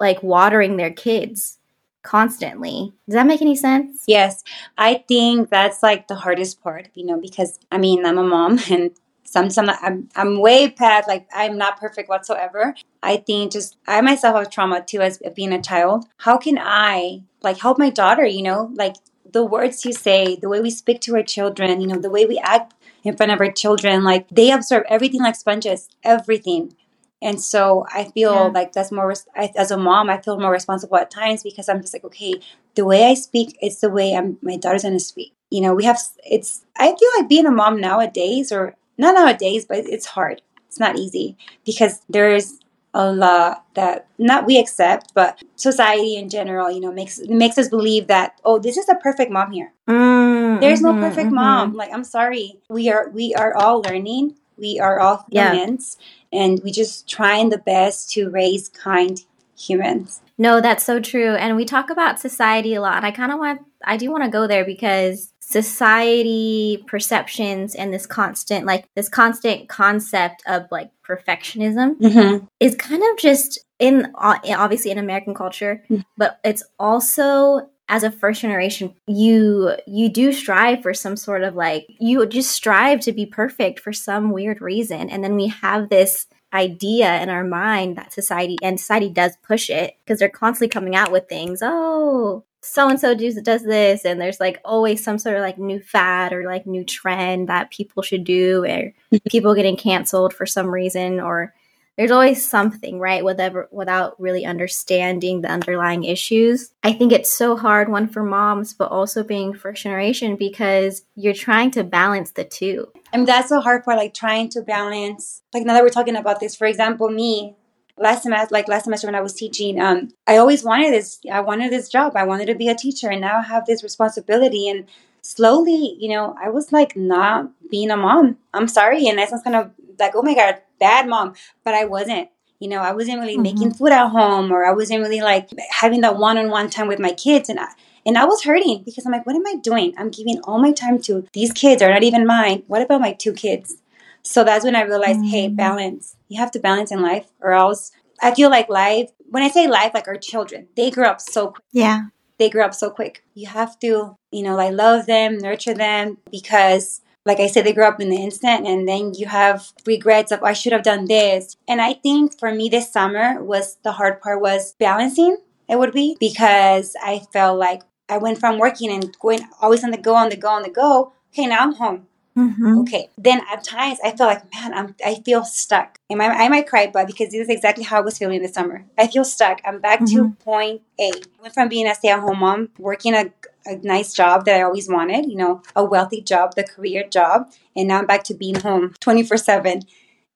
like 0.00 0.22
watering 0.22 0.76
their 0.76 0.90
kids 0.90 1.58
constantly. 2.02 2.92
Does 3.06 3.14
that 3.14 3.26
make 3.26 3.42
any 3.42 3.56
sense? 3.56 4.04
Yes, 4.06 4.42
I 4.76 5.04
think 5.08 5.50
that's 5.50 5.82
like 5.82 6.08
the 6.08 6.14
hardest 6.14 6.62
part, 6.62 6.88
you 6.94 7.04
know, 7.04 7.20
because 7.20 7.58
I 7.70 7.78
mean, 7.78 8.06
I'm 8.06 8.18
a 8.18 8.24
mom 8.24 8.58
and 8.70 8.90
some, 9.24 9.50
some, 9.50 9.70
I'm, 9.82 10.08
I'm 10.16 10.40
way 10.40 10.70
past, 10.70 11.06
like, 11.06 11.28
I'm 11.34 11.58
not 11.58 11.78
perfect 11.78 12.08
whatsoever. 12.08 12.74
I 13.02 13.18
think 13.18 13.52
just, 13.52 13.76
I 13.86 14.00
myself 14.00 14.36
have 14.36 14.50
trauma 14.50 14.82
too 14.82 15.02
as 15.02 15.20
being 15.34 15.52
a 15.52 15.60
child. 15.60 16.06
How 16.16 16.38
can 16.38 16.58
I, 16.58 17.22
like, 17.42 17.58
help 17.58 17.78
my 17.78 17.90
daughter, 17.90 18.24
you 18.24 18.42
know, 18.42 18.70
like 18.74 18.94
the 19.30 19.44
words 19.44 19.84
you 19.84 19.92
say, 19.92 20.36
the 20.36 20.48
way 20.48 20.60
we 20.60 20.70
speak 20.70 21.02
to 21.02 21.14
our 21.16 21.22
children, 21.22 21.80
you 21.80 21.86
know, 21.86 21.98
the 21.98 22.10
way 22.10 22.24
we 22.24 22.38
act 22.38 22.74
in 23.08 23.16
front 23.16 23.32
of 23.32 23.40
our 23.40 23.50
children, 23.50 24.04
like, 24.04 24.28
they 24.28 24.50
absorb 24.52 24.84
everything 24.88 25.22
like 25.22 25.34
sponges, 25.36 25.88
everything. 26.04 26.74
And 27.20 27.40
so 27.40 27.84
I 27.92 28.04
feel 28.04 28.32
Yeah. 28.32 28.50
like 28.54 28.72
that's 28.72 28.92
more, 28.92 29.12
I, 29.34 29.50
as 29.56 29.70
a 29.72 29.76
mom, 29.76 30.08
I 30.08 30.18
feel 30.18 30.38
more 30.38 30.52
responsible 30.52 30.96
at 30.98 31.10
times 31.10 31.42
because 31.42 31.68
I'm 31.68 31.80
just 31.80 31.92
like, 31.92 32.04
okay, 32.04 32.34
the 32.76 32.84
way 32.84 33.06
I 33.06 33.14
speak 33.14 33.58
is 33.60 33.80
the 33.80 33.90
way 33.90 34.14
I'm, 34.14 34.38
my 34.42 34.56
daughter's 34.56 34.82
going 34.82 34.94
to 34.94 35.00
speak. 35.00 35.32
You 35.50 35.62
know, 35.62 35.74
we 35.74 35.84
have, 35.84 35.98
it's, 36.24 36.64
I 36.76 36.86
feel 36.86 37.10
like 37.18 37.28
being 37.28 37.46
a 37.46 37.50
mom 37.50 37.80
nowadays 37.80 38.52
or 38.52 38.76
not 38.98 39.14
nowadays, 39.14 39.64
but 39.66 39.78
it's 39.78 40.06
hard. 40.06 40.42
It's 40.68 40.78
not 40.78 40.96
easy 40.98 41.36
because 41.64 42.02
there's 42.08 42.60
a 42.94 43.10
lot 43.12 43.64
that 43.74 44.06
not 44.18 44.46
we 44.46 44.58
accept, 44.58 45.12
but 45.14 45.42
society 45.56 46.16
in 46.16 46.28
general, 46.28 46.70
you 46.70 46.80
know, 46.80 46.92
makes 46.92 47.20
makes 47.28 47.58
us 47.58 47.68
believe 47.68 48.06
that 48.08 48.40
oh, 48.44 48.58
this 48.58 48.76
is 48.76 48.88
a 48.88 48.94
perfect 48.96 49.30
mom 49.30 49.52
here. 49.52 49.72
Mm, 49.88 50.37
There's 50.60 50.80
no 50.80 50.92
mm-hmm, 50.92 51.00
perfect 51.00 51.26
mm-hmm. 51.26 51.34
mom. 51.34 51.74
Like 51.74 51.92
I'm 51.92 52.04
sorry, 52.04 52.60
we 52.68 52.90
are 52.90 53.08
we 53.10 53.34
are 53.34 53.54
all 53.56 53.80
learning. 53.82 54.36
We 54.56 54.80
are 54.80 54.98
all 54.98 55.24
humans, 55.30 55.96
yeah. 56.32 56.40
and 56.40 56.60
we 56.64 56.72
just 56.72 57.08
trying 57.08 57.50
the 57.50 57.58
best 57.58 58.10
to 58.12 58.28
raise 58.28 58.68
kind 58.68 59.20
humans. 59.56 60.20
No, 60.36 60.60
that's 60.60 60.84
so 60.84 61.00
true. 61.00 61.34
And 61.34 61.56
we 61.56 61.64
talk 61.64 61.90
about 61.90 62.20
society 62.20 62.74
a 62.74 62.80
lot. 62.80 63.04
I 63.04 63.10
kind 63.10 63.32
of 63.32 63.38
want, 63.38 63.62
I 63.84 63.96
do 63.96 64.10
want 64.10 64.22
to 64.22 64.30
go 64.30 64.46
there 64.46 64.64
because 64.64 65.32
society 65.40 66.84
perceptions 66.86 67.74
and 67.74 67.92
this 67.92 68.06
constant, 68.06 68.64
like 68.64 68.86
this 68.94 69.08
constant 69.08 69.68
concept 69.68 70.42
of 70.46 70.66
like 70.70 70.90
perfectionism 71.06 71.98
mm-hmm. 71.98 72.44
is 72.60 72.76
kind 72.76 73.02
of 73.02 73.18
just 73.18 73.58
in, 73.80 74.12
obviously 74.14 74.92
in 74.92 74.98
American 74.98 75.34
culture, 75.34 75.82
mm-hmm. 75.90 76.02
but 76.16 76.38
it's 76.44 76.62
also 76.78 77.68
as 77.88 78.02
a 78.02 78.10
first 78.10 78.42
generation 78.42 78.94
you 79.06 79.74
you 79.86 80.08
do 80.08 80.32
strive 80.32 80.82
for 80.82 80.92
some 80.92 81.16
sort 81.16 81.42
of 81.42 81.54
like 81.54 81.86
you 82.00 82.24
just 82.26 82.50
strive 82.50 83.00
to 83.00 83.12
be 83.12 83.24
perfect 83.24 83.80
for 83.80 83.92
some 83.92 84.30
weird 84.30 84.60
reason 84.60 85.08
and 85.10 85.24
then 85.24 85.34
we 85.34 85.46
have 85.48 85.88
this 85.88 86.26
idea 86.52 87.20
in 87.20 87.28
our 87.28 87.44
mind 87.44 87.96
that 87.96 88.12
society 88.12 88.56
and 88.62 88.80
society 88.80 89.10
does 89.10 89.36
push 89.42 89.68
it 89.68 89.96
because 90.04 90.18
they're 90.18 90.28
constantly 90.28 90.68
coming 90.68 90.96
out 90.96 91.12
with 91.12 91.28
things. 91.28 91.60
Oh, 91.62 92.44
so 92.60 92.88
and 92.88 92.98
so 92.98 93.14
does 93.14 93.40
does 93.42 93.64
this, 93.64 94.04
and 94.04 94.20
there's 94.20 94.40
like 94.40 94.60
always 94.64 95.02
some 95.02 95.18
sort 95.18 95.36
of 95.36 95.42
like 95.42 95.58
new 95.58 95.80
fad 95.80 96.32
or 96.32 96.44
like 96.44 96.66
new 96.66 96.84
trend 96.84 97.48
that 97.48 97.70
people 97.70 98.02
should 98.02 98.24
do, 98.24 98.64
or 98.64 98.92
people 99.30 99.54
getting 99.54 99.76
canceled 99.76 100.34
for 100.34 100.46
some 100.46 100.68
reason, 100.68 101.20
or 101.20 101.54
there's 101.98 102.10
always 102.10 102.48
something 102.48 102.98
right 102.98 103.22
whatever 103.22 103.68
without 103.70 104.18
really 104.18 104.46
understanding 104.46 105.42
the 105.42 105.50
underlying 105.50 106.04
issues 106.04 106.70
i 106.82 106.92
think 106.92 107.12
it's 107.12 107.30
so 107.30 107.56
hard 107.56 107.90
one 107.90 108.08
for 108.08 108.22
moms 108.22 108.72
but 108.72 108.90
also 108.90 109.22
being 109.22 109.52
first 109.52 109.82
generation 109.82 110.36
because 110.36 111.02
you're 111.16 111.34
trying 111.34 111.70
to 111.70 111.84
balance 111.84 112.30
the 112.30 112.44
two 112.44 112.86
I 113.12 113.16
mean, 113.16 113.26
that's 113.26 113.48
the 113.48 113.60
hard 113.60 113.84
part, 113.84 113.96
like 113.96 114.14
trying 114.14 114.50
to 114.50 114.62
balance. 114.62 115.42
Like 115.54 115.64
now 115.64 115.74
that 115.74 115.82
we're 115.82 115.88
talking 115.88 116.16
about 116.16 116.40
this, 116.40 116.54
for 116.54 116.66
example, 116.66 117.08
me 117.08 117.56
last 117.96 118.22
semester, 118.22 118.52
like 118.52 118.68
last 118.68 118.84
semester 118.84 119.06
when 119.06 119.14
I 119.14 119.20
was 119.20 119.34
teaching, 119.34 119.80
um, 119.80 120.10
I 120.26 120.36
always 120.36 120.62
wanted 120.62 120.92
this. 120.92 121.18
I 121.30 121.40
wanted 121.40 121.72
this 121.72 121.88
job. 121.88 122.16
I 122.16 122.24
wanted 122.24 122.46
to 122.46 122.54
be 122.54 122.68
a 122.68 122.74
teacher, 122.74 123.08
and 123.08 123.20
now 123.20 123.38
I 123.38 123.42
have 123.42 123.66
this 123.66 123.82
responsibility. 123.82 124.68
And 124.68 124.86
slowly, 125.22 125.96
you 125.98 126.10
know, 126.10 126.36
I 126.42 126.50
was 126.50 126.70
like 126.70 126.96
not 126.96 127.50
being 127.70 127.90
a 127.90 127.96
mom. 127.96 128.36
I'm 128.52 128.68
sorry, 128.68 129.06
and 129.08 129.18
that 129.18 129.30
sounds 129.30 129.42
kind 129.42 129.56
of 129.56 129.70
like, 129.98 130.14
oh 130.14 130.22
my 130.22 130.34
god, 130.34 130.62
bad 130.78 131.08
mom, 131.08 131.34
but 131.64 131.74
I 131.74 131.84
wasn't. 131.84 132.28
You 132.60 132.68
know, 132.68 132.80
I 132.80 132.92
wasn't 132.92 133.20
really 133.20 133.34
mm-hmm. 133.34 133.42
making 133.42 133.74
food 133.74 133.92
at 133.92 134.08
home, 134.08 134.50
or 134.50 134.64
I 134.64 134.72
wasn't 134.72 135.02
really 135.02 135.20
like 135.20 135.48
having 135.70 136.00
that 136.00 136.16
one-on-one 136.16 136.70
time 136.70 136.88
with 136.88 136.98
my 136.98 137.12
kids, 137.12 137.48
and 137.48 137.60
I, 137.60 137.68
and 138.04 138.18
I 138.18 138.24
was 138.24 138.42
hurting 138.42 138.82
because 138.84 139.06
I'm 139.06 139.12
like, 139.12 139.26
what 139.26 139.36
am 139.36 139.46
I 139.46 139.56
doing? 139.62 139.94
I'm 139.96 140.10
giving 140.10 140.40
all 140.42 140.58
my 140.58 140.72
time 140.72 141.00
to 141.02 141.26
these 141.32 141.52
kids 141.52 141.82
are 141.82 141.90
not 141.90 142.02
even 142.02 142.26
mine. 142.26 142.64
What 142.66 142.82
about 142.82 143.00
my 143.00 143.12
two 143.12 143.32
kids? 143.32 143.76
So 144.22 144.42
that's 144.42 144.64
when 144.64 144.74
I 144.74 144.82
realized, 144.82 145.20
mm-hmm. 145.20 145.28
hey, 145.28 145.48
balance. 145.48 146.16
You 146.28 146.40
have 146.40 146.50
to 146.50 146.58
balance 146.58 146.90
in 146.90 147.00
life, 147.00 147.26
or 147.40 147.52
else 147.52 147.92
I 148.20 148.34
feel 148.34 148.50
like 148.50 148.68
life, 148.68 149.10
when 149.30 149.44
I 149.44 149.48
say 149.48 149.68
life, 149.68 149.92
like 149.94 150.08
our 150.08 150.16
children, 150.16 150.66
they 150.76 150.90
grow 150.90 151.08
up 151.08 151.20
so 151.20 151.52
quick. 151.52 151.64
Yeah. 151.70 152.06
They 152.38 152.50
grow 152.50 152.64
up 152.64 152.74
so 152.74 152.90
quick. 152.90 153.24
You 153.34 153.46
have 153.48 153.78
to, 153.80 154.16
you 154.32 154.42
know, 154.42 154.56
like 154.56 154.72
love 154.72 155.06
them, 155.06 155.38
nurture 155.38 155.74
them 155.74 156.18
because 156.30 157.02
like 157.28 157.40
I 157.40 157.46
said, 157.46 157.66
they 157.66 157.74
grow 157.74 157.86
up 157.86 158.00
in 158.00 158.08
the 158.08 158.16
instant, 158.16 158.66
and 158.66 158.88
then 158.88 159.12
you 159.14 159.26
have 159.26 159.68
regrets 159.86 160.32
of 160.32 160.42
I 160.42 160.54
should 160.54 160.72
have 160.72 160.82
done 160.82 161.04
this. 161.04 161.56
And 161.68 161.80
I 161.80 161.92
think 161.92 162.38
for 162.38 162.52
me 162.52 162.68
this 162.70 162.90
summer 162.90 163.44
was 163.44 163.76
the 163.84 163.92
hard 163.92 164.20
part 164.22 164.40
was 164.40 164.74
balancing. 164.80 165.36
It 165.68 165.78
would 165.78 165.92
be 165.92 166.16
because 166.18 166.96
I 167.02 167.20
felt 167.30 167.58
like 167.58 167.82
I 168.08 168.16
went 168.16 168.38
from 168.40 168.58
working 168.58 168.90
and 168.90 169.14
going 169.20 169.40
always 169.60 169.84
on 169.84 169.90
the 169.90 169.98
go, 169.98 170.14
on 170.14 170.30
the 170.30 170.36
go, 170.36 170.48
on 170.48 170.62
the 170.62 170.70
go. 170.70 171.12
Okay, 171.30 171.46
now 171.46 171.58
I'm 171.60 171.74
home. 171.74 172.06
Mm-hmm. 172.38 172.78
Okay. 172.78 173.10
Then 173.18 173.42
at 173.52 173.64
times 173.64 173.98
I 174.02 174.16
feel 174.16 174.26
like, 174.26 174.44
man, 174.54 174.72
I'm, 174.72 174.94
I 175.04 175.16
feel 175.16 175.44
stuck. 175.44 175.98
And 176.08 176.22
I, 176.22 176.44
I 176.44 176.48
might 176.48 176.68
cry, 176.68 176.86
but 176.86 177.06
because 177.06 177.30
this 177.30 177.42
is 177.42 177.48
exactly 177.48 177.84
how 177.84 177.98
I 177.98 178.00
was 178.00 178.16
feeling 178.16 178.40
this 178.40 178.54
summer. 178.54 178.84
I 178.96 179.08
feel 179.08 179.24
stuck. 179.24 179.60
I'm 179.66 179.80
back 179.80 180.00
mm-hmm. 180.00 180.16
to 180.16 180.36
point 180.36 180.82
A. 180.98 181.10
I 181.10 181.42
went 181.42 181.52
from 181.52 181.68
being 181.68 181.86
a 181.88 181.94
stay 181.94 182.08
at 182.08 182.20
home 182.20 182.38
mom, 182.38 182.70
working 182.78 183.14
a, 183.14 183.32
a 183.68 183.76
nice 183.76 184.12
job 184.12 184.44
that 184.46 184.58
I 184.58 184.62
always 184.62 184.88
wanted, 184.88 185.26
you 185.26 185.36
know, 185.36 185.62
a 185.76 185.84
wealthy 185.84 186.20
job, 186.20 186.54
the 186.54 186.64
career 186.64 187.04
job. 187.08 187.50
And 187.76 187.88
now 187.88 187.98
I'm 187.98 188.06
back 188.06 188.24
to 188.24 188.34
being 188.34 188.56
home 188.56 188.94
24 189.00 189.36
7 189.36 189.82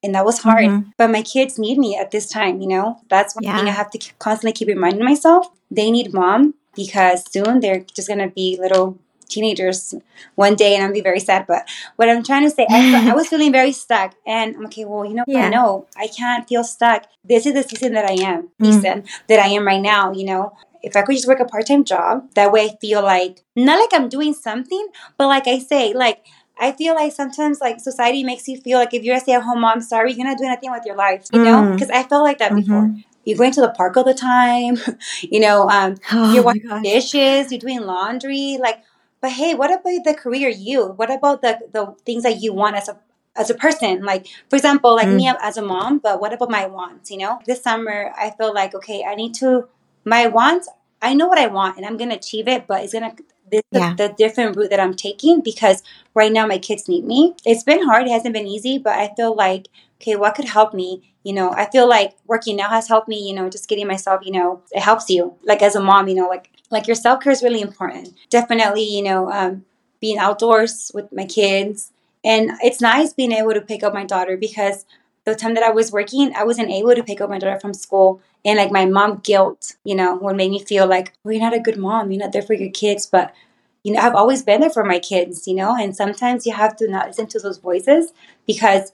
and 0.03 0.15
that 0.15 0.25
was 0.25 0.41
hard. 0.41 0.65
Mm-hmm. 0.65 0.91
But 0.99 1.11
my 1.11 1.23
kids 1.23 1.59
need 1.59 1.79
me 1.79 1.97
at 1.97 2.11
this 2.11 2.29
time, 2.29 2.61
you 2.61 2.67
know. 2.69 3.01
That's 3.09 3.35
one 3.35 3.45
yeah. 3.45 3.57
thing 3.57 3.69
I 3.69 3.73
have 3.73 3.91
to 3.91 4.13
constantly 4.19 4.53
keep 4.53 4.69
reminding 4.69 5.05
myself. 5.05 5.49
They 5.71 5.91
need 5.91 6.13
mom, 6.13 6.55
because 6.75 7.25
soon 7.31 7.61
they're 7.61 7.85
just 7.95 8.09
going 8.09 8.21
to 8.21 8.29
be 8.29 8.59
little 8.61 8.99
teenagers 9.29 9.95
one 10.35 10.55
day 10.55 10.75
and 10.75 10.85
I'll 10.85 10.93
be 10.93 11.01
very 11.01 11.21
sad. 11.21 11.47
But 11.47 11.67
what 11.97 12.09
I'm 12.09 12.23
trying 12.23 12.45
to 12.45 12.51
say, 12.51 12.67
I, 12.69 13.11
I 13.11 13.15
was 13.15 13.29
feeling 13.31 13.53
very 13.53 13.73
stuck. 13.73 14.15
And 14.27 14.57
I'm 14.57 14.67
okay, 14.67 14.85
well, 14.85 15.05
you 15.05 15.15
know, 15.15 15.25
yeah. 15.27 15.47
I 15.47 15.49
know 15.49 15.87
I 15.97 16.09
can't 16.09 16.47
feel 16.49 16.65
stuck. 16.65 17.07
This 17.25 17.47
is 17.47 17.55
the 17.55 17.63
season 17.63 17.95
that 17.95 18.05
I 18.05 18.15
am, 18.15 18.51
mm. 18.61 18.67
season 18.67 19.05
that 19.29 19.39
I 19.39 19.49
am 19.49 19.67
right 19.67 19.81
now, 19.81 20.13
you 20.13 20.25
know. 20.25 20.57
If 20.83 20.97
I 20.97 21.03
could 21.03 21.15
just 21.15 21.29
work 21.29 21.41
a 21.41 21.45
part 21.45 21.67
time 21.67 21.85
job, 21.85 22.29
that 22.35 22.53
way 22.53 22.67
I 22.67 22.77
feel 22.81 23.03
like, 23.03 23.43
not 23.55 23.79
like 23.79 23.91
I'm 23.93 24.09
doing 24.09 24.35
something, 24.35 24.89
but 25.17 25.29
like 25.29 25.47
I 25.47 25.59
say, 25.59 25.93
like, 25.93 26.25
I 26.59 26.73
feel 26.73 26.95
like 26.95 27.13
sometimes 27.13 27.61
like 27.61 27.81
society 27.81 28.25
makes 28.25 28.47
you 28.47 28.61
feel 28.61 28.79
like 28.79 28.95
if 28.95 29.03
you're 29.03 29.17
a 29.17 29.21
stay 29.21 29.33
at 29.33 29.43
home 29.43 29.61
mom, 29.61 29.81
sorry, 29.81 30.13
you're 30.13 30.27
not 30.27 30.39
doing 30.39 30.51
anything 30.51 30.71
with 30.71 30.85
your 30.85 30.97
life, 30.97 31.27
you 31.33 31.43
know? 31.43 31.73
Because 31.73 31.89
mm. 31.89 31.95
I 31.95 32.03
felt 32.05 32.25
like 32.25 32.39
that 32.39 32.53
mm-hmm. 32.53 32.61
before 32.61 32.95
you're 33.25 33.39
going 33.39 33.53
to 33.53 33.61
the 33.61 33.71
park 33.71 33.97
all 33.97 34.05
the 34.05 34.15
time 34.15 34.77
you 35.21 35.41
know 35.41 35.69
um, 35.69 35.97
oh 36.13 36.33
you're 36.35 36.43
washing 36.43 36.83
dishes 36.83 37.51
you're 37.51 37.61
doing 37.61 37.81
laundry 37.81 38.59
like 38.61 38.83
but 39.21 39.31
hey 39.31 39.55
what 39.55 39.71
about 39.71 40.05
the 40.05 40.15
career 40.15 40.49
you 40.49 40.87
what 40.97 41.11
about 41.11 41.43
the 41.43 41.59
the 41.73 41.95
things 42.05 42.23
that 42.23 42.41
you 42.41 42.53
want 42.53 42.77
as 42.77 42.89
a 42.89 42.99
as 43.35 43.49
a 43.49 43.55
person 43.55 44.03
like 44.03 44.27
for 44.51 44.57
example 44.57 44.95
like 44.95 45.09
mm. 45.09 45.17
me 45.17 45.33
as 45.41 45.57
a 45.57 45.63
mom 45.63 45.99
but 45.99 46.21
what 46.21 46.33
about 46.33 46.51
my 46.51 46.67
wants 46.67 47.11
you 47.11 47.17
know 47.17 47.39
this 47.47 47.63
summer 47.63 48.13
i 48.19 48.31
feel 48.31 48.53
like 48.53 48.75
okay 48.75 49.05
i 49.05 49.15
need 49.15 49.33
to 49.33 49.67
my 50.05 50.27
wants 50.27 50.69
i 51.01 51.15
know 51.15 51.27
what 51.27 51.39
i 51.39 51.47
want 51.47 51.77
and 51.77 51.87
i'm 51.87 51.97
gonna 51.97 52.15
achieve 52.15 52.49
it 52.49 52.67
but 52.67 52.83
it's 52.83 52.93
gonna 52.93 53.15
this 53.51 53.63
yeah. 53.71 53.95
the, 53.95 54.09
the 54.09 54.15
different 54.15 54.57
route 54.57 54.71
that 54.71 54.81
i'm 54.81 54.95
taking 54.95 55.41
because 55.41 55.83
right 56.15 56.33
now 56.33 56.47
my 56.47 56.59
kids 56.59 56.89
need 56.89 57.05
me. 57.05 57.35
It's 57.45 57.63
been 57.63 57.85
hard 57.85 58.07
it 58.07 58.11
hasn't 58.11 58.35
been 58.35 58.47
easy 58.47 58.79
but 58.79 58.95
i 58.95 59.13
feel 59.17 59.35
like 59.35 59.69
okay 60.01 60.17
what 60.17 60.35
could 60.35 60.47
help 60.47 60.75
me? 60.75 61.15
You 61.23 61.35
know 61.35 61.53
i 61.53 61.71
feel 61.71 61.89
like 61.89 62.15
working 62.27 62.57
now 62.57 62.69
has 62.69 62.89
helped 62.89 63.09
me 63.09 63.29
you 63.29 63.35
know 63.35 63.49
just 63.49 63.69
getting 63.69 63.87
myself 63.87 64.23
you 64.25 64.33
know 64.33 64.63
it 64.73 64.81
helps 64.81 65.09
you 65.09 65.35
like 65.45 65.63
as 65.63 65.77
a 65.77 65.81
mom 65.81 66.09
you 66.09 66.15
know 66.15 66.29
like 66.29 66.51
like 66.73 66.89
your 66.89 66.97
self-care 66.97 67.31
is 67.31 67.43
really 67.43 67.61
important. 67.61 68.15
Definitely 68.31 68.83
you 68.83 69.03
know 69.03 69.31
um, 69.31 69.65
being 70.01 70.19
outdoors 70.19 70.91
with 70.93 71.13
my 71.13 71.25
kids. 71.25 71.93
And 72.25 72.53
it's 72.63 72.81
nice 72.81 73.13
being 73.13 73.33
able 73.33 73.53
to 73.53 73.61
pick 73.61 73.83
up 73.83 73.93
my 73.93 74.05
daughter 74.05 74.37
because 74.37 74.87
the 75.25 75.35
time 75.35 75.55
that 75.55 75.63
i 75.63 75.71
was 75.71 75.93
working 75.93 76.33
i 76.37 76.45
wasn't 76.45 76.71
able 76.71 76.95
to 76.95 77.03
pick 77.03 77.21
up 77.21 77.31
my 77.31 77.39
daughter 77.39 77.61
from 77.61 77.75
school 77.75 78.21
and 78.45 78.59
like 78.59 78.71
my 78.71 78.85
mom 78.85 79.19
guilt 79.19 79.77
you 79.85 79.95
know 79.95 80.17
would 80.17 80.37
make 80.37 80.51
me 80.51 80.63
feel 80.63 80.87
like 80.87 81.13
well 81.23 81.33
you're 81.33 81.43
not 81.43 81.55
a 81.55 81.61
good 81.61 81.79
mom 81.79 82.11
you're 82.11 82.23
not 82.23 82.33
there 82.33 82.43
for 82.43 82.55
your 82.55 82.71
kids 82.71 83.07
but 83.07 83.35
you 83.83 83.93
know 83.93 84.01
i've 84.01 84.15
always 84.15 84.43
been 84.43 84.61
there 84.61 84.71
for 84.71 84.85
my 84.85 84.99
kids 84.99 85.47
you 85.47 85.55
know 85.55 85.77
and 85.77 85.97
sometimes 85.97 86.47
you 86.47 86.53
have 86.53 86.77
to 86.77 86.89
not 86.89 87.07
listen 87.07 87.27
to 87.27 87.39
those 87.39 87.59
voices 87.59 88.13
because 88.47 88.93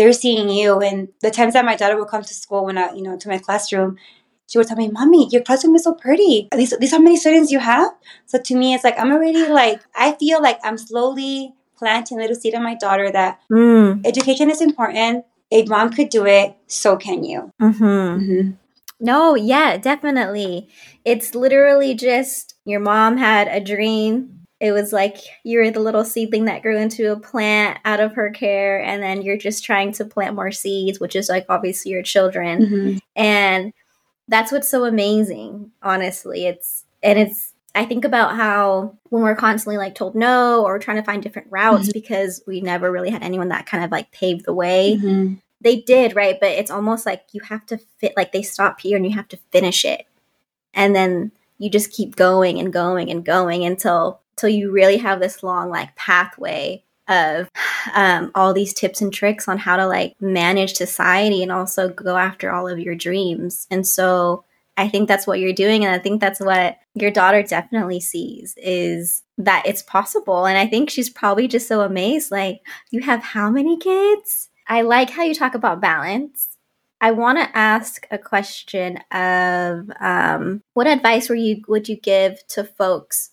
they're 0.00 0.14
seeing 0.14 0.48
you. 0.48 0.80
And 0.80 1.08
the 1.20 1.30
times 1.30 1.52
that 1.52 1.64
my 1.66 1.76
daughter 1.76 1.98
would 1.98 2.08
come 2.08 2.22
to 2.22 2.34
school 2.34 2.64
when 2.64 2.78
I, 2.78 2.90
you 2.94 3.02
know, 3.02 3.18
to 3.18 3.28
my 3.28 3.36
classroom, 3.36 3.98
she 4.48 4.56
would 4.56 4.66
tell 4.66 4.78
me, 4.78 4.88
"Mommy, 4.88 5.28
your 5.30 5.42
classroom 5.42 5.74
is 5.74 5.84
so 5.84 5.92
pretty. 5.92 6.48
These, 6.56 6.74
these 6.78 6.92
how 6.92 6.98
many 6.98 7.18
students 7.18 7.52
you 7.52 7.58
have." 7.58 7.90
So 8.24 8.38
to 8.38 8.56
me, 8.56 8.72
it's 8.72 8.82
like 8.82 8.98
I'm 8.98 9.12
already 9.12 9.46
like 9.46 9.82
I 9.94 10.12
feel 10.12 10.42
like 10.42 10.58
I'm 10.64 10.78
slowly 10.78 11.52
planting 11.76 12.16
a 12.16 12.22
little 12.22 12.34
seed 12.34 12.54
in 12.54 12.62
my 12.62 12.76
daughter 12.76 13.12
that 13.12 13.40
mm. 13.50 14.00
education 14.06 14.50
is 14.50 14.62
important. 14.62 15.26
If 15.50 15.68
mom 15.68 15.92
could 15.92 16.10
do 16.10 16.26
it, 16.26 16.56
so 16.66 16.96
can 16.96 17.24
you. 17.24 17.52
Mm-hmm. 17.60 17.84
Mm-hmm. 17.84 18.50
No, 19.00 19.34
yeah, 19.34 19.78
definitely. 19.78 20.68
It's 21.04 21.34
literally 21.34 21.94
just 21.94 22.54
your 22.64 22.80
mom 22.80 23.16
had 23.16 23.48
a 23.48 23.60
dream 23.60 24.40
it 24.60 24.72
was 24.72 24.92
like 24.92 25.16
you're 25.42 25.70
the 25.70 25.80
little 25.80 26.04
seedling 26.04 26.44
that 26.44 26.62
grew 26.62 26.76
into 26.76 27.10
a 27.10 27.18
plant 27.18 27.78
out 27.84 27.98
of 27.98 28.14
her 28.14 28.30
care 28.30 28.80
and 28.80 29.02
then 29.02 29.22
you're 29.22 29.38
just 29.38 29.64
trying 29.64 29.90
to 29.92 30.04
plant 30.04 30.36
more 30.36 30.52
seeds 30.52 31.00
which 31.00 31.16
is 31.16 31.28
like 31.28 31.46
obviously 31.48 31.90
your 31.90 32.02
children 32.02 32.66
mm-hmm. 32.66 32.98
and 33.16 33.72
that's 34.28 34.52
what's 34.52 34.68
so 34.68 34.84
amazing 34.84 35.72
honestly 35.82 36.46
it's 36.46 36.84
and 37.02 37.18
it's 37.18 37.49
i 37.74 37.84
think 37.84 38.04
about 38.04 38.36
how 38.36 38.96
when 39.10 39.22
we're 39.22 39.34
constantly 39.34 39.76
like 39.76 39.94
told 39.94 40.14
no 40.14 40.64
or 40.64 40.78
trying 40.78 40.96
to 40.96 41.02
find 41.02 41.22
different 41.22 41.48
routes 41.50 41.84
mm-hmm. 41.84 41.92
because 41.92 42.42
we 42.46 42.60
never 42.60 42.90
really 42.90 43.10
had 43.10 43.22
anyone 43.22 43.48
that 43.48 43.66
kind 43.66 43.84
of 43.84 43.90
like 43.90 44.10
paved 44.12 44.44
the 44.44 44.54
way 44.54 44.96
mm-hmm. 44.96 45.34
they 45.60 45.80
did 45.80 46.16
right 46.16 46.38
but 46.40 46.50
it's 46.50 46.70
almost 46.70 47.06
like 47.06 47.24
you 47.32 47.40
have 47.42 47.64
to 47.66 47.78
fit 47.98 48.12
like 48.16 48.32
they 48.32 48.42
stop 48.42 48.80
here 48.80 48.96
and 48.96 49.06
you 49.06 49.12
have 49.12 49.28
to 49.28 49.38
finish 49.50 49.84
it 49.84 50.06
and 50.74 50.94
then 50.94 51.32
you 51.58 51.68
just 51.68 51.92
keep 51.92 52.16
going 52.16 52.58
and 52.58 52.72
going 52.72 53.10
and 53.10 53.24
going 53.24 53.64
until 53.64 54.20
till 54.36 54.48
you 54.48 54.70
really 54.70 54.96
have 54.96 55.20
this 55.20 55.42
long 55.42 55.68
like 55.68 55.94
pathway 55.96 56.82
of 57.10 57.50
um, 57.94 58.30
all 58.34 58.54
these 58.54 58.72
tips 58.72 59.02
and 59.02 59.12
tricks 59.12 59.48
on 59.48 59.58
how 59.58 59.76
to 59.76 59.86
like 59.86 60.14
manage 60.20 60.74
society 60.74 61.42
and 61.42 61.52
also 61.52 61.88
go 61.88 62.16
after 62.16 62.50
all 62.50 62.68
of 62.68 62.78
your 62.78 62.94
dreams. 62.94 63.66
And 63.70 63.86
so 63.86 64.44
I 64.80 64.88
think 64.88 65.08
that's 65.08 65.26
what 65.26 65.38
you're 65.40 65.52
doing. 65.52 65.84
And 65.84 65.94
I 65.94 65.98
think 65.98 66.22
that's 66.22 66.40
what 66.40 66.78
your 66.94 67.10
daughter 67.10 67.42
definitely 67.42 68.00
sees 68.00 68.54
is 68.56 69.22
that 69.36 69.62
it's 69.66 69.82
possible. 69.82 70.46
And 70.46 70.56
I 70.56 70.66
think 70.66 70.88
she's 70.88 71.10
probably 71.10 71.48
just 71.48 71.68
so 71.68 71.82
amazed 71.82 72.30
like, 72.30 72.60
you 72.90 73.02
have 73.02 73.22
how 73.22 73.50
many 73.50 73.76
kids? 73.76 74.48
I 74.66 74.80
like 74.80 75.10
how 75.10 75.22
you 75.22 75.34
talk 75.34 75.54
about 75.54 75.82
balance. 75.82 76.56
I 76.98 77.10
want 77.10 77.38
to 77.38 77.56
ask 77.56 78.06
a 78.10 78.16
question 78.16 78.98
of 79.12 79.90
um, 80.00 80.62
what 80.72 80.86
advice 80.86 81.28
were 81.28 81.34
you 81.34 81.62
would 81.68 81.86
you 81.86 81.96
give 82.00 82.38
to 82.48 82.64
folks 82.64 83.30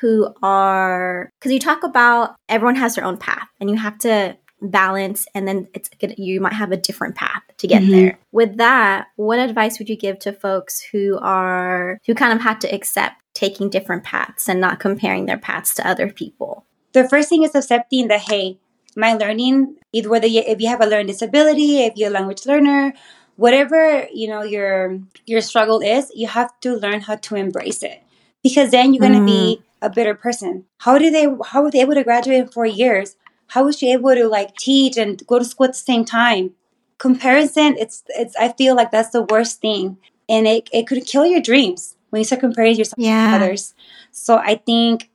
who 0.00 0.34
are 0.42 1.30
because 1.38 1.52
you 1.52 1.60
talk 1.60 1.84
about 1.84 2.34
everyone 2.48 2.76
has 2.76 2.96
their 2.96 3.04
own 3.04 3.16
path 3.16 3.48
and 3.60 3.70
you 3.70 3.76
have 3.76 3.98
to 3.98 4.36
balance 4.62 5.26
and 5.34 5.48
then 5.48 5.68
it's 5.74 5.88
gonna, 6.00 6.14
you 6.16 6.40
might 6.40 6.52
have 6.52 6.72
a 6.72 6.76
different 6.76 7.14
path 7.14 7.42
to 7.56 7.66
get 7.66 7.82
mm-hmm. 7.82 7.92
there 7.92 8.18
with 8.32 8.56
that 8.58 9.08
what 9.16 9.38
advice 9.38 9.78
would 9.78 9.88
you 9.88 9.96
give 9.96 10.18
to 10.18 10.32
folks 10.32 10.80
who 10.80 11.18
are 11.20 11.98
who 12.06 12.14
kind 12.14 12.32
of 12.32 12.40
had 12.40 12.60
to 12.60 12.74
accept 12.74 13.16
taking 13.34 13.70
different 13.70 14.04
paths 14.04 14.48
and 14.48 14.60
not 14.60 14.80
comparing 14.80 15.26
their 15.26 15.38
paths 15.38 15.74
to 15.74 15.86
other 15.86 16.10
people 16.10 16.66
the 16.92 17.08
first 17.08 17.28
thing 17.28 17.42
is 17.42 17.54
accepting 17.54 18.08
that 18.08 18.20
hey 18.20 18.58
my 18.96 19.14
learning 19.14 19.76
either 19.92 20.08
whether 20.08 20.26
you, 20.26 20.42
if 20.46 20.60
you 20.60 20.68
have 20.68 20.80
a 20.80 20.86
learning 20.86 21.06
disability 21.06 21.80
if 21.82 21.94
you're 21.96 22.10
a 22.10 22.12
language 22.12 22.44
learner 22.46 22.92
whatever 23.36 24.06
you 24.12 24.28
know 24.28 24.42
your 24.42 25.00
your 25.24 25.40
struggle 25.40 25.80
is 25.80 26.12
you 26.14 26.26
have 26.26 26.50
to 26.60 26.74
learn 26.76 27.00
how 27.00 27.16
to 27.16 27.34
embrace 27.34 27.82
it 27.82 28.02
because 28.42 28.70
then 28.70 28.92
you're 28.92 29.00
going 29.00 29.12
to 29.12 29.18
mm. 29.18 29.26
be 29.26 29.62
a 29.80 29.88
better 29.88 30.14
person 30.14 30.64
how 30.78 30.98
do 30.98 31.10
they 31.10 31.26
how 31.46 31.62
were 31.62 31.70
they 31.70 31.80
able 31.80 31.94
to 31.94 32.04
graduate 32.04 32.40
in 32.40 32.48
four 32.48 32.66
years 32.66 33.16
how 33.50 33.64
was 33.64 33.78
she 33.78 33.92
able 33.92 34.14
to 34.14 34.28
like 34.28 34.56
teach 34.56 34.96
and 34.96 35.24
go 35.26 35.38
to 35.38 35.44
school 35.44 35.66
at 35.66 35.72
the 35.72 35.78
same 35.78 36.04
time? 36.04 36.52
Comparison 36.98 37.76
it's 37.78 38.02
it's 38.08 38.36
i 38.36 38.48
feel 38.52 38.76
like 38.76 38.90
that's 38.90 39.10
the 39.10 39.22
worst 39.22 39.60
thing. 39.60 39.98
And 40.28 40.46
it, 40.46 40.68
it 40.72 40.86
could 40.86 41.04
kill 41.06 41.26
your 41.26 41.40
dreams 41.40 41.96
when 42.10 42.20
you 42.20 42.24
start 42.24 42.40
comparing 42.40 42.76
yourself 42.76 42.98
yeah. 42.98 43.30
to 43.30 43.44
others. 43.44 43.74
So 44.12 44.36
i 44.36 44.54
think 44.54 45.10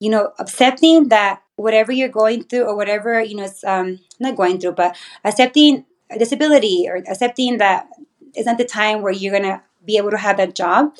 you 0.00 0.10
know 0.10 0.32
accepting 0.38 1.08
that 1.08 1.42
whatever 1.56 1.92
you're 1.92 2.08
going 2.08 2.42
through 2.42 2.64
or 2.64 2.74
whatever 2.74 3.22
you 3.22 3.36
know 3.36 3.44
it's 3.44 3.62
um 3.64 4.00
not 4.18 4.34
going 4.34 4.58
through 4.58 4.72
but 4.72 4.96
accepting 5.24 5.84
a 6.10 6.18
disability 6.18 6.86
or 6.88 6.96
accepting 6.96 7.58
that 7.58 7.86
it's 8.34 8.46
not 8.46 8.58
the 8.58 8.64
time 8.64 9.02
where 9.02 9.12
you're 9.12 9.32
gonna 9.32 9.62
be 9.84 9.96
able 9.96 10.10
to 10.10 10.16
have 10.16 10.38
that 10.38 10.54
job 10.54 10.92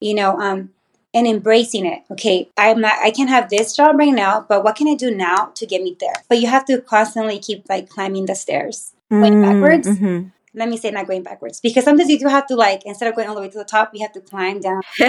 you 0.00 0.14
know 0.14 0.38
um 0.38 0.70
and 1.14 1.26
embracing 1.26 1.86
it 1.86 2.02
okay 2.10 2.48
i'm 2.56 2.80
not 2.80 2.94
i 3.00 3.10
can't 3.10 3.30
have 3.30 3.48
this 3.48 3.74
job 3.74 3.96
right 3.98 4.14
now 4.14 4.44
but 4.48 4.64
what 4.64 4.76
can 4.76 4.88
i 4.88 4.94
do 4.94 5.14
now 5.14 5.46
to 5.54 5.66
get 5.66 5.82
me 5.82 5.96
there 6.00 6.14
but 6.28 6.38
you 6.38 6.46
have 6.46 6.64
to 6.64 6.80
constantly 6.80 7.38
keep 7.38 7.64
like 7.68 7.88
climbing 7.88 8.26
the 8.26 8.34
stairs 8.34 8.92
going 9.10 9.34
mm, 9.34 9.42
backwards 9.42 9.88
mm-hmm. 9.88 10.28
let 10.54 10.68
me 10.68 10.76
say 10.76 10.90
not 10.90 11.06
going 11.06 11.22
backwards 11.22 11.60
because 11.60 11.84
sometimes 11.84 12.08
you 12.08 12.18
do 12.18 12.28
have 12.28 12.46
to 12.46 12.56
like 12.56 12.82
instead 12.84 13.08
of 13.08 13.14
going 13.14 13.28
all 13.28 13.34
the 13.34 13.40
way 13.40 13.48
to 13.48 13.58
the 13.58 13.64
top 13.64 13.90
you 13.94 14.00
have 14.00 14.12
to 14.12 14.20
climb 14.20 14.60
down 14.60 14.80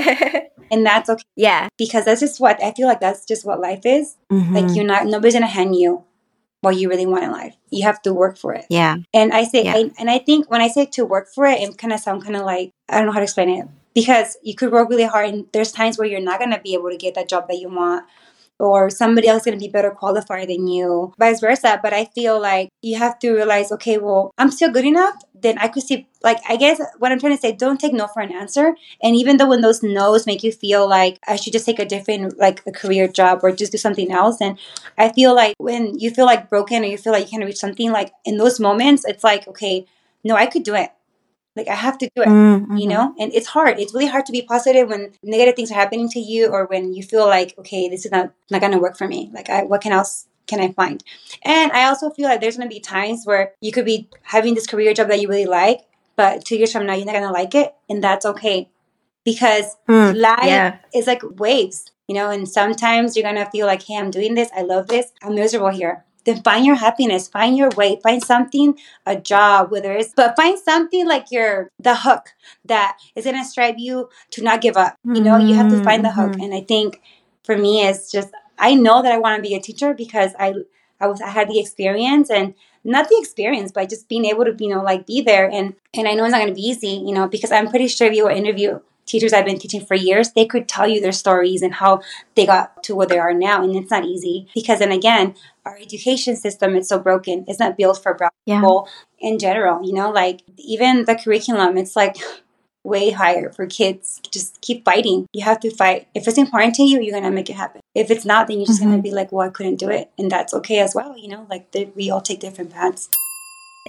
and 0.72 0.86
that's 0.86 1.10
okay 1.10 1.24
yeah 1.36 1.70
because 1.78 2.06
that's 2.06 2.20
just 2.20 2.40
what 2.40 2.62
i 2.62 2.72
feel 2.72 2.88
like 2.88 3.00
that's 3.00 3.26
just 3.26 3.46
what 3.46 3.60
life 3.60 3.86
is 3.86 4.16
mm-hmm. 4.32 4.56
like 4.56 4.76
you're 4.76 4.86
not 4.86 5.06
nobody's 5.06 5.34
gonna 5.34 5.48
hand 5.48 5.76
you 5.76 6.04
what 6.64 6.78
you 6.78 6.88
really 6.88 7.06
want 7.06 7.26
in 7.26 7.32
life. 7.32 7.58
You 7.72 7.84
have 7.84 8.02
to 8.04 8.14
work 8.14 8.38
for 8.38 8.54
it. 8.54 8.66
Yeah. 8.70 8.96
And 9.14 9.34
I 9.34 9.44
say, 9.44 9.66
yeah. 9.66 9.74
I, 9.74 9.92
and 10.00 10.10
I 10.10 10.18
think 10.18 10.50
when 10.50 10.62
I 10.62 10.70
say 10.70 10.86
to 10.86 11.04
work 11.04 11.28
for 11.28 11.46
it, 11.46 11.60
it 11.60 11.78
kind 11.78 11.92
of 11.92 12.00
sound 12.00 12.24
kind 12.24 12.38
of 12.38 12.44
like 12.44 12.72
I 12.88 12.98
don't 12.98 13.08
know 13.08 13.12
how 13.12 13.20
to 13.20 13.24
explain 13.24 13.50
it 13.50 13.68
because 13.94 14.38
you 14.44 14.56
could 14.56 14.72
work 14.72 14.90
really 14.90 15.06
hard, 15.06 15.30
and 15.30 15.46
there's 15.54 15.72
times 15.72 15.98
where 15.98 16.08
you're 16.08 16.20
not 16.20 16.40
gonna 16.40 16.62
be 16.62 16.74
able 16.74 16.90
to 16.90 16.98
get 16.98 17.16
that 17.16 17.30
job 17.30 17.48
that 17.48 17.60
you 17.60 17.70
want, 17.70 18.06
or 18.60 18.90
somebody 18.90 19.28
else 19.28 19.42
is 19.42 19.46
going 19.46 19.58
to 19.58 19.66
be 19.66 19.70
better 19.72 19.92
qualified 19.92 20.48
than 20.48 20.68
you, 20.68 21.14
vice 21.18 21.40
versa. 21.42 21.80
But 21.82 21.92
I 21.92 22.06
feel 22.06 22.40
like 22.40 22.70
you 22.82 22.98
have 22.98 23.20
to 23.20 23.32
realize, 23.34 23.72
okay, 23.72 23.98
well, 23.98 24.32
I'm 24.38 24.52
still 24.52 24.72
good 24.72 24.86
enough. 24.86 25.16
Then 25.34 25.58
I 25.58 25.68
could 25.68 25.84
see, 25.84 26.08
like, 26.24 26.38
I 26.48 26.56
guess 26.56 26.80
what 27.00 27.12
I'm 27.12 27.20
trying 27.20 27.36
to 27.36 27.42
say, 27.42 27.52
don't 27.52 27.80
take 27.80 27.94
no 27.94 28.08
for 28.08 28.22
an 28.22 28.32
answer. 28.32 28.76
And 29.02 29.16
even 29.16 29.38
though 29.38 29.50
when 29.50 29.62
those 29.62 29.84
no's 29.84 30.26
make 30.26 30.44
you 30.44 30.52
feel 30.52 30.88
like 30.88 31.20
I 31.28 31.36
should 31.36 31.52
just 31.52 31.66
take 31.66 31.80
a 31.80 31.86
different, 31.86 32.38
like, 32.38 32.62
a 32.66 32.72
career 32.72 33.08
job 33.08 33.40
or 33.44 33.52
just 33.52 33.72
do 33.72 33.78
something 33.78 34.12
else, 34.12 34.40
and 34.40 34.58
I 34.98 35.12
feel 35.12 35.36
like 35.36 35.56
when 35.58 36.00
you 36.00 36.12
feel 36.12 36.26
like 36.26 36.50
broken 36.50 36.84
or 36.84 36.88
you 36.88 36.98
feel 36.98 37.12
like 37.12 37.26
you 37.26 37.32
can't 37.32 37.44
reach 37.44 37.58
something, 37.58 37.92
like 37.92 38.14
in 38.24 38.38
those 38.38 38.60
moments, 38.60 39.04
it's 39.06 39.24
like, 39.24 39.48
okay, 39.48 39.86
no, 40.24 40.36
I 40.36 40.46
could 40.46 40.64
do 40.64 40.76
it. 40.76 40.92
Like 41.56 41.68
I 41.68 41.76
have 41.76 41.98
to 42.00 42.10
do 42.16 42.22
it, 42.24 42.28
mm-hmm. 42.28 42.78
you 42.78 42.88
know? 42.88 43.14
And 43.20 43.34
it's 43.34 43.48
hard. 43.48 43.80
It's 43.80 43.94
really 43.94 44.08
hard 44.08 44.26
to 44.26 44.32
be 44.32 44.42
positive 44.42 44.90
when 44.90 45.12
negative 45.22 45.56
things 45.56 45.72
are 45.72 45.76
happening 45.76 46.10
to 46.10 46.20
you 46.20 46.48
or 46.48 46.66
when 46.66 46.94
you 46.94 47.04
feel 47.04 47.28
like, 47.28 47.54
okay, 47.60 47.90
this 47.90 48.06
is 48.06 48.12
not, 48.12 48.34
not 48.50 48.62
going 48.62 48.72
to 48.72 48.80
work 48.80 48.98
for 48.98 49.08
me. 49.08 49.30
Like 49.34 49.50
I, 49.50 49.64
what 49.64 49.82
can 49.82 49.92
else 49.92 50.28
can 50.48 50.60
I 50.60 50.72
find? 50.72 51.04
And 51.44 51.72
I 51.72 51.86
also 51.86 52.10
feel 52.10 52.28
like 52.28 52.42
there's 52.42 52.58
going 52.58 52.68
to 52.68 52.74
be 52.74 52.80
times 52.80 53.24
where 53.26 53.54
you 53.62 53.72
could 53.72 53.86
be 53.86 54.10
having 54.24 54.56
this 54.56 54.68
career 54.68 54.94
job 54.94 55.10
that 55.10 55.22
you 55.22 55.28
really 55.28 55.46
like, 55.46 55.82
but 56.16 56.44
two 56.44 56.58
years 56.58 56.72
from 56.72 56.86
now, 56.86 56.94
you're 56.94 57.06
not 57.06 57.14
going 57.14 57.28
to 57.28 57.32
like 57.32 57.56
it. 57.56 57.74
And 57.90 58.04
that's 58.04 58.26
okay 58.26 58.70
because 59.24 59.78
mm, 59.88 60.20
life 60.20 60.40
yeah. 60.44 60.78
is 60.94 61.08
like 61.08 61.22
waves, 61.40 61.92
you 62.08 62.16
know, 62.16 62.30
and 62.30 62.50
sometimes 62.50 63.16
you're 63.16 63.24
going 63.24 63.44
to 63.44 63.50
feel 63.52 63.68
like, 63.68 63.84
hey, 63.84 63.98
I'm 63.98 64.12
doing 64.12 64.34
this. 64.34 64.50
I 64.56 64.62
love 64.62 64.88
this. 64.88 65.12
I'm 65.22 65.36
miserable 65.36 65.70
here 65.70 66.04
then 66.26 66.42
find 66.42 66.66
your 66.66 66.76
happiness, 66.76 67.28
find 67.28 67.58
your 67.58 67.70
way, 67.72 68.00
find 68.02 68.24
something, 68.24 68.78
a 69.06 69.16
job, 69.16 69.72
whether 69.72 69.92
it's, 69.94 70.14
but 70.16 70.36
find 70.36 70.58
something 70.60 71.08
like 71.08 71.32
your, 71.32 71.70
the 71.80 71.96
hook 71.96 72.30
that 72.66 72.98
is 73.16 73.26
going 73.26 73.38
to 73.38 73.46
strive 73.46 73.78
you 73.78 74.10
to 74.32 74.44
not 74.44 74.62
give 74.62 74.78
up. 74.78 74.98
You 75.04 75.22
know, 75.22 75.38
you 75.38 75.56
have 75.56 75.70
to 75.70 75.84
find 75.84 76.04
the 76.04 76.12
hook. 76.12 76.32
Mm-hmm. 76.32 76.44
And 76.44 76.54
I 76.54 76.62
think 76.62 77.02
for 77.44 77.58
me, 77.58 77.86
it's 77.86 78.12
just, 78.12 78.30
I 78.58 78.76
know 78.76 79.02
that 79.02 79.12
I 79.12 79.18
want 79.18 79.38
to 79.38 79.48
be 79.48 79.56
a 79.56 79.60
teacher 79.60 79.94
because 79.94 80.32
I, 80.40 80.54
I 81.00 81.08
was, 81.08 81.22
I 81.22 81.30
had 81.30 81.50
the 81.50 81.60
experience 81.60 82.30
and 82.30 82.54
not 82.84 83.10
the 83.10 83.18
experience, 83.20 83.72
but 83.72 83.90
just 83.90 84.08
being 84.08 84.26
able 84.26 84.46
to, 84.46 84.56
you 84.60 84.70
know, 84.70 84.82
like 84.82 85.06
be 85.06 85.22
there. 85.22 85.50
And, 85.50 85.76
and 85.94 86.08
I 86.08 86.14
know 86.14 86.26
it's 86.26 86.32
not 86.32 86.40
going 86.40 86.54
to 86.54 86.56
be 86.56 86.68
easy, 86.68 87.02
you 87.06 87.14
know, 87.14 87.28
because 87.28 87.52
I'm 87.52 87.70
pretty 87.70 87.88
sure 87.88 88.08
if 88.08 88.14
you 88.14 88.24
will 88.24 88.36
interview 88.36 88.80
teachers 89.06 89.34
I've 89.34 89.46
been 89.46 89.60
teaching 89.60 89.86
for 89.86 89.96
years, 89.96 90.32
they 90.32 90.46
could 90.46 90.68
tell 90.68 90.88
you 90.88 91.02
their 91.02 91.12
stories 91.12 91.62
and 91.62 91.74
how 91.74 92.02
they 92.36 92.46
got 92.46 92.84
to 92.84 92.96
where 92.96 93.08
they 93.08 93.20
are 93.20 93.34
now. 93.34 93.64
And 93.64 93.76
it's 93.76 93.92
not 93.92 94.06
easy 94.06 94.48
because 94.54 94.80
then 94.80 94.92
again, 94.92 95.36
our 95.66 95.78
education 95.78 96.36
system 96.36 96.76
is 96.76 96.88
so 96.88 97.00
broken. 97.00 97.46
It's 97.48 97.60
not 97.60 97.78
built 97.78 98.02
for 98.02 98.14
brown 98.14 98.32
yeah. 98.46 98.60
people 98.60 98.90
in 99.20 99.40
general. 99.40 99.86
You 99.86 99.94
know, 99.94 100.12
like 100.12 100.42
even 100.58 101.06
the 101.06 101.16
curriculum, 101.16 101.78
it's 101.78 101.96
like 101.96 102.18
way 102.84 103.12
higher 103.12 103.52
for 103.52 103.66
kids. 103.66 104.20
Just 104.30 104.60
keep 104.62 104.84
fighting. 104.84 105.28
You 105.32 105.44
have 105.46 105.60
to 105.62 105.72
fight. 105.72 106.08
If 106.14 106.28
it's 106.28 106.38
important 106.38 106.76
to 106.76 106.84
you, 106.84 107.02
you're 107.02 107.18
gonna 107.18 107.34
make 107.34 107.50
it 107.50 107.56
happen. 107.56 107.82
If 107.96 108.12
it's 108.12 108.26
not, 108.26 108.48
then 108.48 108.58
you're 108.58 108.68
just 108.68 108.82
mm-hmm. 108.82 108.92
gonna 108.92 109.02
be 109.02 109.12
like, 109.12 109.32
"Well, 109.32 109.48
I 109.48 109.52
couldn't 109.52 109.78
do 109.78 109.90
it," 109.90 110.12
and 110.18 110.30
that's 110.30 110.54
okay 110.54 110.80
as 110.80 110.94
well. 110.94 111.18
You 111.18 111.30
know, 111.30 111.48
like 111.50 111.74
we 111.96 112.10
all 112.10 112.22
take 112.22 112.40
different 112.40 112.72
paths. 112.72 113.10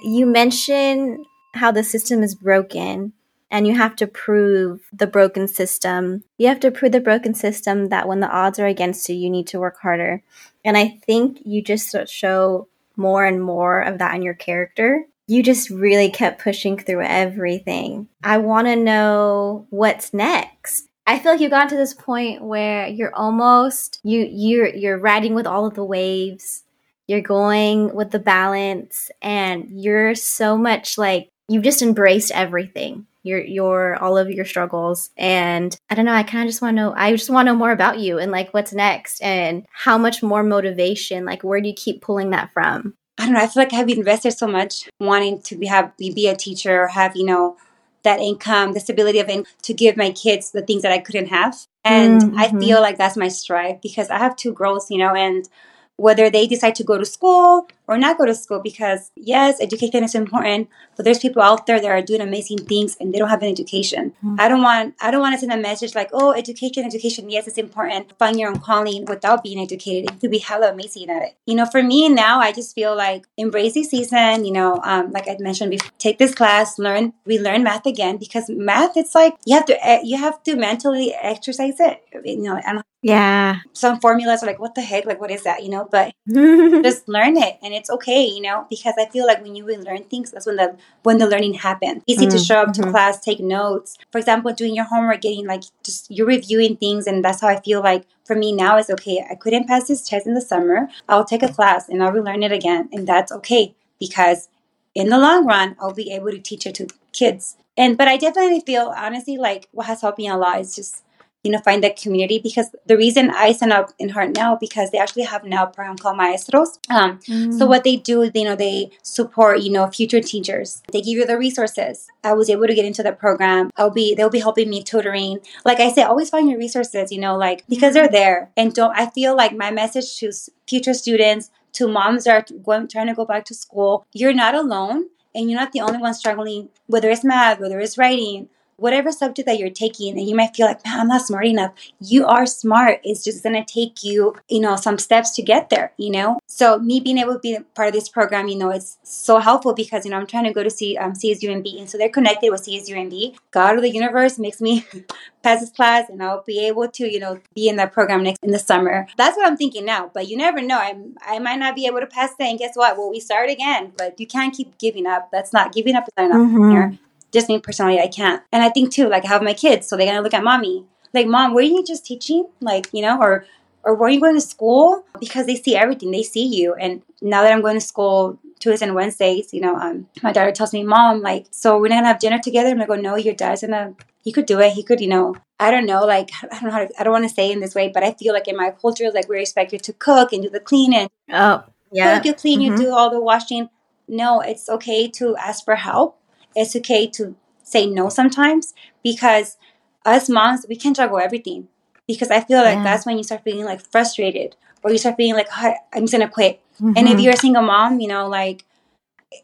You 0.03 0.27
mentioned 0.27 1.27
how 1.55 1.71
the 1.71 1.85
system 1.85 2.23
is 2.23 2.35
broken 2.35 3.13
and 3.55 3.69
you 3.69 3.77
have 3.77 3.95
to 3.95 4.09
prove 4.09 4.81
the 4.93 5.07
broken 5.07 5.47
system. 5.47 6.25
You 6.39 6.49
have 6.49 6.59
to 6.59 6.73
prove 6.73 6.91
the 6.91 6.99
broken 6.99 7.35
system 7.35 7.89
that 7.91 8.09
when 8.09 8.19
the 8.19 8.29
odds 8.29 8.59
are 8.59 8.67
against 8.67 9.09
you, 9.09 9.15
you 9.15 9.31
need 9.31 9.47
to 9.47 9.61
work 9.61 9.79
harder. 9.81 10.25
And 10.65 10.77
I 10.77 10.99
think 11.07 11.39
you 11.45 11.63
just 11.63 11.95
show 12.09 12.67
more 12.97 13.25
and 13.25 13.41
more 13.41 13.81
of 13.81 13.99
that 13.99 14.13
in 14.17 14.23
your 14.23 14.35
character. 14.35 15.05
You 15.29 15.45
just 15.45 15.71
really 15.71 16.11
kept 16.11 16.43
pushing 16.43 16.77
through 16.79 17.03
everything. 17.03 18.09
I 18.25 18.39
want 18.39 18.67
to 18.67 18.75
know 18.75 19.69
what's 19.71 20.13
next. 20.13 20.89
I 21.07 21.21
feel 21.21 21.31
like 21.31 21.41
you 21.41 21.49
got 21.49 21.69
to 21.69 21.77
this 21.77 21.95
point 21.95 22.43
where 22.43 22.89
you're 22.89 23.15
almost 23.15 24.01
you 24.03 24.29
you're 24.29 24.75
you're 24.75 24.99
riding 24.99 25.33
with 25.33 25.47
all 25.47 25.65
of 25.65 25.75
the 25.75 25.85
waves. 25.85 26.65
You're 27.07 27.21
going 27.21 27.95
with 27.95 28.11
the 28.11 28.19
balance 28.19 29.13
and 29.23 29.69
you're 29.71 30.17
so 30.17 30.59
much 30.59 30.99
like 30.99 31.29
you've 31.47 31.63
just 31.63 31.83
embraced 31.83 32.33
everything 32.33 33.07
your 33.25 33.41
your 33.41 33.97
all 33.97 34.17
of 34.17 34.31
your 34.31 34.45
struggles. 34.45 35.11
And 35.17 35.77
i 35.91 35.95
don't 35.97 36.05
know 36.05 36.13
i 36.13 36.23
kind 36.23 36.45
of 36.45 36.49
just 36.49 36.63
want 36.63 36.77
to 36.77 36.83
know 36.83 36.95
i 36.97 37.11
just 37.11 37.31
want 37.31 37.47
to 37.47 37.53
know 37.53 37.59
more 37.59 37.73
about 37.73 37.99
you 37.99 38.19
and 38.19 38.31
like 38.31 38.55
what's 38.55 38.73
next 38.73 39.21
and 39.21 39.67
how 39.73 39.99
much 39.99 40.23
more 40.23 40.45
motivation 40.45 41.25
like 41.25 41.43
where 41.43 41.61
do 41.61 41.69
you 41.69 41.75
keep 41.75 42.01
pulling 42.01 42.31
that 42.31 42.53
from? 42.53 42.95
I 43.19 43.25
don't 43.25 43.35
know 43.35 43.41
i 43.41 43.47
feel 43.47 43.63
like 43.63 43.73
i've 43.73 43.89
invested 43.89 44.33
so 44.33 44.47
much 44.47 44.89
wanting 45.01 45.41
to 45.43 45.57
be 45.57 45.67
have 45.67 45.97
be 45.97 46.29
a 46.29 46.37
teacher 46.37 46.83
or 46.83 46.89
have 46.89 47.17
you 47.17 47.25
know 47.25 47.57
that 48.03 48.21
income 48.21 48.73
the 48.73 48.81
stability 48.81 49.19
of 49.19 49.29
income 49.29 49.51
to 49.63 49.73
give 49.73 49.97
my 49.97 50.11
kids 50.11 50.51
the 50.51 50.63
things 50.63 50.83
that 50.83 50.93
i 50.93 50.99
couldn't 50.99 51.27
have. 51.27 51.57
And 51.85 52.21
mm-hmm. 52.21 52.39
i 52.39 52.51
feel 52.51 52.81
like 52.81 52.99
that's 52.99 53.17
my 53.17 53.29
strive 53.29 53.81
because 53.81 54.11
i 54.11 54.19
have 54.19 54.37
two 54.37 54.53
girls 54.53 54.91
you 54.91 54.99
know 54.99 55.15
and 55.15 55.49
whether 55.97 56.29
they 56.29 56.47
decide 56.47 56.75
to 56.75 56.85
go 56.85 56.99
to 56.99 57.05
school 57.05 57.69
or 57.87 57.99
not 57.99 58.19
go 58.19 58.25
to 58.25 58.35
school 58.35 58.61
because 58.61 59.11
yes, 59.15 59.61
education 59.61 60.03
is 60.03 60.15
important, 60.15 60.69
but 60.97 61.05
there's 61.05 61.19
people 61.19 61.43
out 61.43 61.67
there 61.67 61.81
that 61.81 61.91
are 61.91 62.03
doing 62.03 62.21
amazing 62.21 62.59
things 62.59 62.97
and 62.99 63.13
they 63.13 63.19
don't 63.19 63.29
have 63.29 63.43
an 63.43 63.49
education. 63.49 64.13
Mm-hmm. 64.25 64.37
I 64.39 64.49
don't 64.49 64.63
want 64.63 64.95
I 65.01 65.11
don't 65.11 65.21
want 65.21 65.35
to 65.35 65.39
send 65.39 65.53
a 65.53 65.57
message 65.57 65.95
like, 65.95 66.11
oh, 66.13 66.33
education, 66.33 66.85
education, 66.85 67.31
yes, 67.31 67.47
it's 67.47 67.59
important. 67.59 68.13
Find 68.19 68.39
your 68.39 68.51
own 68.51 68.61
calling 68.61 69.05
without 69.05 69.43
being 69.43 69.61
educated. 69.61 70.11
You 70.11 70.19
could 70.19 70.31
be 70.31 70.39
hella 70.39 70.73
amazing 70.73 71.11
at 71.11 71.23
it. 71.23 71.37
You 71.47 71.55
know, 71.55 71.67
for 71.67 71.83
me 71.83 72.09
now, 72.09 72.41
I 72.41 72.53
just 72.53 72.75
feel 72.75 72.97
like 72.97 73.27
embrace 73.37 73.75
the 73.75 73.85
season. 73.85 74.45
You 74.45 74.53
know, 74.53 74.81
um, 74.83 75.13
like 75.13 75.29
I 75.29 75.37
mentioned 75.39 75.71
before, 75.71 75.91
take 75.99 76.19
this 76.19 76.35
class, 76.35 76.79
learn, 76.79 77.13
we 77.25 77.39
learn 77.39 77.63
math 77.63 77.87
again 77.87 78.17
because 78.17 78.49
math, 78.49 78.97
it's 78.97 79.15
like 79.15 79.35
you 79.45 79.55
have 79.55 79.67
to 79.67 79.87
eh, 79.87 80.01
you 80.03 80.19
have 80.19 80.43
to 80.45 80.57
mentally 80.57 81.15
exercise 81.15 81.79
it. 81.79 82.03
You 82.25 82.43
know, 82.43 82.61
and 82.67 82.83
yeah. 83.05 83.59
Some 83.75 84.01
formulas 84.01 84.43
are 84.43 84.47
like, 84.47 84.59
what 84.59 84.75
the 84.75 84.81
heck? 84.81 85.05
Like, 85.05 85.21
what 85.21 85.31
is 85.31 85.43
that? 85.43 85.63
You 85.63 85.69
know, 85.69 85.87
but 85.91 86.15
just 86.27 87.07
learn 87.07 87.37
it 87.37 87.59
and 87.63 87.75
it's 87.75 87.91
okay, 87.91 88.25
you 88.25 88.41
know, 88.41 88.67
because 88.71 88.95
I 88.99 89.05
feel 89.11 89.27
like 89.27 89.43
when 89.43 89.55
you 89.55 89.67
learn 89.67 90.05
things, 90.05 90.31
that's 90.31 90.47
when 90.47 90.57
the 90.57 90.75
when 91.03 91.19
the 91.19 91.27
learning 91.27 91.53
happens. 91.53 92.03
Easy 92.07 92.27
mm-hmm. 92.27 92.35
to 92.35 92.43
show 92.43 92.63
up 92.63 92.73
to 92.73 92.81
mm-hmm. 92.81 92.93
class, 92.93 93.21
take 93.21 93.41
notes. 93.41 93.99
For 94.11 94.17
example, 94.17 94.55
doing 94.55 94.75
your 94.75 94.87
homework, 94.87 95.21
getting 95.21 95.47
like 95.47 95.65
just 95.83 96.11
you're 96.11 96.27
reviewing 96.27 96.79
things 96.79 97.07
and 97.07 97.23
that's 97.23 97.43
how 97.43 97.49
I 97.49 97.61
feel 97.61 97.83
like 97.83 98.07
for 98.25 98.35
me 98.35 98.53
now 98.53 98.79
is 98.79 98.89
okay. 98.89 99.23
I 99.31 99.35
couldn't 99.35 99.69
pass 99.69 99.87
this 99.87 100.09
test 100.09 100.27
in 100.27 100.33
the 100.33 100.41
summer. 100.41 100.89
I'll 101.07 101.27
take 101.27 101.43
a 101.43 101.53
class 101.53 101.91
and 101.91 102.03
I'll 102.03 102.11
relearn 102.11 102.43
it 102.43 102.53
again. 102.53 102.89
And 102.91 103.07
that's 103.07 103.31
okay 103.33 103.75
because 104.01 104.49
in 104.95 105.11
the 105.11 105.19
long 105.19 105.45
run, 105.45 105.77
I'll 105.79 105.93
be 105.93 106.11
able 106.11 106.31
to 106.31 106.39
teach 106.39 106.67
it 106.67 106.77
to 106.77 106.89
kids. 107.13 107.59
And 107.77 107.99
but 107.99 108.09
I 108.09 108.17
definitely 108.17 108.61
feel 108.61 108.95
honestly 108.97 109.37
like 109.37 109.69
what 109.73 109.89
has 109.89 110.01
helped 110.01 110.17
me 110.17 110.27
a 110.27 110.39
lot 110.39 110.61
is 110.61 110.75
just 110.75 111.03
you 111.45 111.51
know, 111.51 111.59
find 111.59 111.85
that 111.85 112.01
community 112.01 112.39
because 112.39 112.75
the 112.87 112.97
reason 112.97 113.31
I 113.31 113.53
sign 113.53 113.71
up 113.71 113.91
in 113.99 114.09
Hartnell 114.09 114.59
because 114.59 114.91
they 114.91 114.99
actually 114.99 115.25
have 115.25 115.45
now 115.45 115.65
a 115.65 115.67
program 115.67 115.97
called 115.97 116.17
Maestros. 116.17 116.79
Um, 116.89 117.19
mm. 117.19 117.57
So 117.59 117.67
what 117.67 117.85
they 117.85 117.97
do 117.97 118.23
is, 118.23 118.31
you 118.35 118.45
know, 118.45 118.57
they 118.57 118.91
support, 119.03 119.61
you 119.61 119.71
know, 119.71 119.87
future 119.89 120.21
teachers. 120.21 120.83
They 120.91 121.03
give 121.03 121.19
you 121.19 121.27
the 121.27 121.37
resources. 121.37 122.09
I 122.25 122.33
was 122.33 122.49
able 122.49 122.67
to 122.67 122.75
get 122.75 122.87
into 122.87 123.03
the 123.03 123.13
program. 123.13 123.71
I'll 123.77 123.91
be, 123.91 124.15
they'll 124.15 124.31
be 124.31 124.41
helping 124.41 124.71
me 124.71 124.83
tutoring. 124.83 125.41
Like 125.67 125.81
I 125.81 125.93
say, 125.93 126.03
always 126.03 126.31
find 126.31 126.49
your 126.49 126.59
resources, 126.59 127.13
you 127.13 127.21
know, 127.21 127.37
like 127.37 127.65
because 127.69 127.93
they're 127.93 128.09
there. 128.09 128.51
And 128.57 128.73
don't, 128.73 128.97
I 128.97 129.11
feel 129.11 129.37
like 129.37 129.55
my 129.55 129.71
message 129.71 130.17
to 130.19 130.33
future 130.67 130.95
students, 130.95 131.51
to 131.75 131.87
moms 131.87 132.25
that 132.25 132.51
are 132.51 132.57
going, 132.57 132.89
trying 132.89 133.09
to 133.09 133.15
go 133.15 133.27
back 133.27 133.45
to 133.47 133.55
school, 133.55 134.07
you're 134.13 134.33
not 134.33 134.55
alone 134.55 135.09
and 135.35 135.51
you're 135.51 135.61
not 135.61 135.73
the 135.73 135.81
only 135.81 135.99
one 135.99 136.15
struggling, 136.15 136.71
whether 136.87 137.11
it's 137.11 137.25
math, 137.25 137.61
whether 137.61 137.81
it's 137.81 137.99
writing, 137.99 138.49
whatever 138.77 139.13
subject 139.13 139.47
that 139.47 139.59
you're 139.59 139.71
taking 139.71 140.19
and 140.19 140.29
you 140.29 140.35
might 140.35 140.55
feel 140.55 140.67
like 140.67 140.85
man 140.85 141.01
i'm 141.01 141.09
not 141.09 141.23
smart 141.23 141.47
enough. 141.47 141.73
You 142.01 142.27
are 142.27 142.47
smart. 142.47 143.01
It's 143.05 143.25
just 143.25 143.43
going 143.43 143.55
to 143.55 143.73
take 143.73 144.03
you 144.03 144.35
you 144.49 144.61
know 144.61 144.77
some 144.77 144.99
steps 144.99 145.35
to 145.37 145.43
get 145.43 145.71
there 145.71 145.93
you 145.97 146.11
know? 146.11 146.39
So 146.47 146.79
me 146.79 147.01
being 147.01 147.19
able 147.19 147.35
to 147.35 147.39
be 147.39 147.59
part 147.75 147.89
of 147.89 147.95
this 147.95 148.09
program 148.09 148.49
you 148.49 148.57
know 148.57 148.71
it's 148.71 148.99
so 149.03 149.39
helpful 149.39 149.75
because 149.75 150.05
you 150.05 150.11
know 150.11 150.19
i'm 150.19 150.27
trying 150.27 150.45
to 150.45 150.53
go 150.53 150.63
to 150.63 150.71
see 150.71 150.97
um, 150.97 151.13
csumb 151.13 151.79
and 151.79 151.91
so 151.91 151.99
they're 151.99 152.09
connected 152.09 152.51
with 152.51 152.65
csumb 152.67 153.37
god 153.51 153.77
of 153.77 153.83
the 153.83 153.91
universe 153.91 154.39
makes 154.39 154.61
me 154.61 154.85
pass 155.43 155.61
this 155.61 155.71
class 155.71 156.09
and 156.09 156.23
i'll 156.23 156.43
be 156.47 156.67
able 156.67 156.89
to 156.89 157.11
you 157.11 157.19
know 157.19 157.41
be 157.55 157.69
in 157.69 157.77
that 157.77 157.93
program 157.93 158.23
next 158.23 158.43
in 158.43 158.51
the 158.51 158.59
summer. 158.59 159.07
That's 159.17 159.37
what 159.37 159.47
i'm 159.47 159.57
thinking 159.57 159.85
now 159.85 160.11
but 160.13 160.29
you 160.29 160.37
never 160.37 160.61
know. 160.61 160.79
I, 160.79 160.95
I 161.23 161.39
might 161.39 161.59
not 161.59 161.75
be 161.75 161.87
able 161.87 162.01
to 162.01 162.07
pass 162.07 162.31
that 162.39 162.45
and 162.45 162.59
guess 162.59 162.77
what? 162.77 162.97
Well 162.97 163.11
we 163.11 163.21
start 163.21 163.51
again 163.51 163.93
but 163.97 164.19
you 164.19 164.27
can't 164.27 164.55
keep 164.55 164.79
giving 164.79 165.07
up. 165.07 165.31
That's 165.31 165.53
not 165.53 165.73
giving 165.73 165.97
up 165.97 166.05
is 166.05 166.13
not 166.17 166.31
mm-hmm. 166.31 166.71
here 166.71 166.99
just 167.35 167.49
me 167.49 167.59
personally, 167.59 168.01
I 168.01 168.09
can't. 168.09 168.43
And 168.53 168.63
I 168.63 168.71
think 168.71 168.93
too, 168.93 169.09
like 169.09 169.25
I 169.27 169.29
have 169.29 169.43
my 169.43 169.53
kids, 169.53 169.87
so 169.87 169.97
they're 169.97 170.07
gonna 170.07 170.23
look 170.23 170.33
at 170.33 170.43
mommy. 170.43 170.87
Like, 171.13 171.27
mom, 171.27 171.55
were 171.55 171.61
you 171.61 171.85
just 171.85 172.07
teaching? 172.07 172.49
Like, 172.61 172.89
you 172.93 173.03
know, 173.03 173.21
or 173.21 173.45
or 173.85 173.95
were 173.95 174.09
you 174.09 174.21
going 174.21 174.35
to 174.35 174.41
school? 174.41 175.05
Because 175.21 175.47
they 175.47 175.57
see 175.57 175.77
everything, 175.77 176.11
they 176.11 176.23
see 176.23 176.47
you. 176.47 176.75
And 176.75 177.03
now 177.21 177.43
that 177.43 177.53
I'm 177.53 177.61
going 177.61 177.77
to 177.77 177.81
school 177.81 178.39
Tuesdays 178.59 178.81
and 178.81 178.95
Wednesdays, 178.95 179.53
you 179.53 179.61
know, 179.61 179.77
um, 179.77 180.09
my 180.23 180.33
daughter 180.33 180.53
tells 180.53 180.73
me, 180.73 180.83
Mom, 180.83 181.21
like, 181.21 181.47
so 181.51 181.79
we're 181.79 181.89
not 181.89 181.97
gonna 181.97 182.09
have 182.09 182.19
dinner 182.19 182.39
together. 182.39 182.71
I'm 182.71 182.79
gonna 182.79 182.87
go, 182.87 182.95
No, 182.95 183.17
your 183.17 183.35
dad's 183.35 183.61
gonna 183.61 183.95
he 184.25 184.33
could 184.33 184.47
do 184.47 184.59
it. 184.61 184.73
He 184.73 184.83
could, 184.83 185.01
you 185.01 185.09
know, 185.09 185.37
I 185.61 185.71
don't 185.71 185.87
know, 185.87 186.05
like 186.05 186.31
I 186.43 186.47
don't 186.47 186.65
know 186.65 186.71
how 186.71 186.87
to, 186.87 186.91
I 186.99 187.05
don't 187.05 187.13
want 187.13 187.29
to 187.29 187.35
say 187.35 187.53
in 187.53 187.61
this 187.61 187.75
way, 187.75 187.89
but 187.89 188.03
I 188.03 188.13
feel 188.13 188.33
like 188.33 188.49
in 188.49 188.57
my 188.57 188.71
culture, 188.71 189.11
like 189.13 189.29
we're 189.29 189.37
expected 189.37 189.83
to 189.85 189.93
cook 189.93 190.33
and 190.33 190.43
do 190.43 190.51
the 190.51 190.61
cleaning. 190.61 191.09
Oh, 191.31 191.65
yeah. 191.93 192.17
Cook, 192.17 192.27
you 192.27 192.35
clean, 192.35 192.61
mm-hmm. 192.61 192.81
you 192.81 192.87
do 192.87 192.93
all 192.93 193.11
the 193.11 193.21
washing. 193.21 193.69
No, 194.09 194.41
it's 194.41 194.69
okay 194.69 195.09
to 195.09 195.37
ask 195.37 195.65
for 195.65 195.77
help 195.77 196.19
it's 196.55 196.77
okay 196.77 197.07
to 197.09 197.35
say 197.63 197.87
no 197.87 198.09
sometimes 198.09 198.75
because 199.03 199.57
us 200.05 200.29
moms, 200.29 200.67
we 200.69 200.77
can 200.77 200.95
juggle 200.95 201.19
everything. 201.19 201.69
Because 202.07 202.31
I 202.31 202.41
feel 202.41 202.59
like 202.59 202.77
yeah. 202.77 202.85
that's 202.85 203.07
when 203.07 203.17
you 203.17 203.25
start 203.25 203.45
feeling 203.45 203.65
like 203.65 203.81
frustrated 203.81 204.57
or 204.83 204.91
you 204.91 204.99
start 204.99 205.17
feeling 205.17 205.35
like, 205.35 205.49
oh, 205.57 205.75
I'm 205.95 206.03
just 206.03 206.13
gonna 206.13 206.29
quit. 206.29 206.61
Mm-hmm. 206.75 206.93
And 206.97 206.99
if 206.99 207.05
mm-hmm. 207.05 207.21
you're 207.21 207.33
a 207.33 207.39
single 207.39 207.63
mom, 207.63 208.01
you 208.01 208.09
know, 208.09 208.29
like 208.29 208.65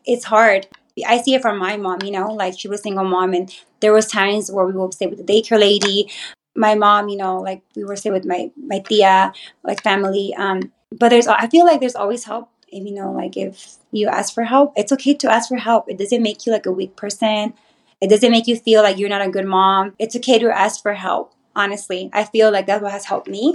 it's 0.04 0.24
hard. 0.24 0.68
I 1.06 1.22
see 1.22 1.34
it 1.34 1.42
from 1.42 1.58
my 1.58 1.78
mom, 1.78 2.02
you 2.02 2.10
know, 2.10 2.32
like 2.32 2.58
she 2.58 2.68
was 2.68 2.82
single 2.82 3.04
mom 3.04 3.32
and 3.32 3.54
there 3.80 3.92
was 3.92 4.06
times 4.06 4.50
where 4.50 4.66
we 4.66 4.72
would 4.72 4.92
stay 4.92 5.06
with 5.06 5.24
the 5.24 5.32
daycare 5.32 5.58
lady. 5.58 6.10
My 6.54 6.74
mom, 6.74 7.08
you 7.08 7.16
know, 7.16 7.40
like 7.40 7.62
we 7.74 7.84
were 7.84 7.96
stay 7.96 8.10
with 8.10 8.26
my 8.26 8.50
my 8.56 8.80
tia, 8.80 9.32
like 9.62 9.82
family. 9.82 10.34
Um, 10.36 10.72
but 10.92 11.08
there's 11.08 11.26
I 11.26 11.46
feel 11.46 11.64
like 11.64 11.80
there's 11.80 11.94
always 11.94 12.24
help 12.24 12.50
if 12.72 12.84
you 12.84 12.94
know 12.94 13.12
like 13.12 13.36
if 13.36 13.76
you 13.90 14.08
ask 14.08 14.34
for 14.34 14.44
help 14.44 14.72
it's 14.76 14.92
okay 14.92 15.14
to 15.14 15.30
ask 15.30 15.48
for 15.48 15.56
help. 15.56 15.88
It 15.88 15.98
doesn't 15.98 16.22
make 16.22 16.46
you 16.46 16.52
like 16.52 16.66
a 16.66 16.72
weak 16.72 16.96
person. 16.96 17.54
It 18.00 18.08
doesn't 18.08 18.30
make 18.30 18.46
you 18.46 18.56
feel 18.56 18.82
like 18.82 18.98
you're 18.98 19.08
not 19.08 19.22
a 19.22 19.30
good 19.30 19.46
mom. 19.46 19.94
It's 19.98 20.16
okay 20.16 20.38
to 20.38 20.50
ask 20.50 20.82
for 20.82 20.94
help 20.94 21.34
honestly. 21.54 22.10
I 22.12 22.24
feel 22.24 22.50
like 22.50 22.66
that's 22.66 22.82
what 22.82 22.92
has 22.92 23.04
helped 23.04 23.28
me. 23.28 23.54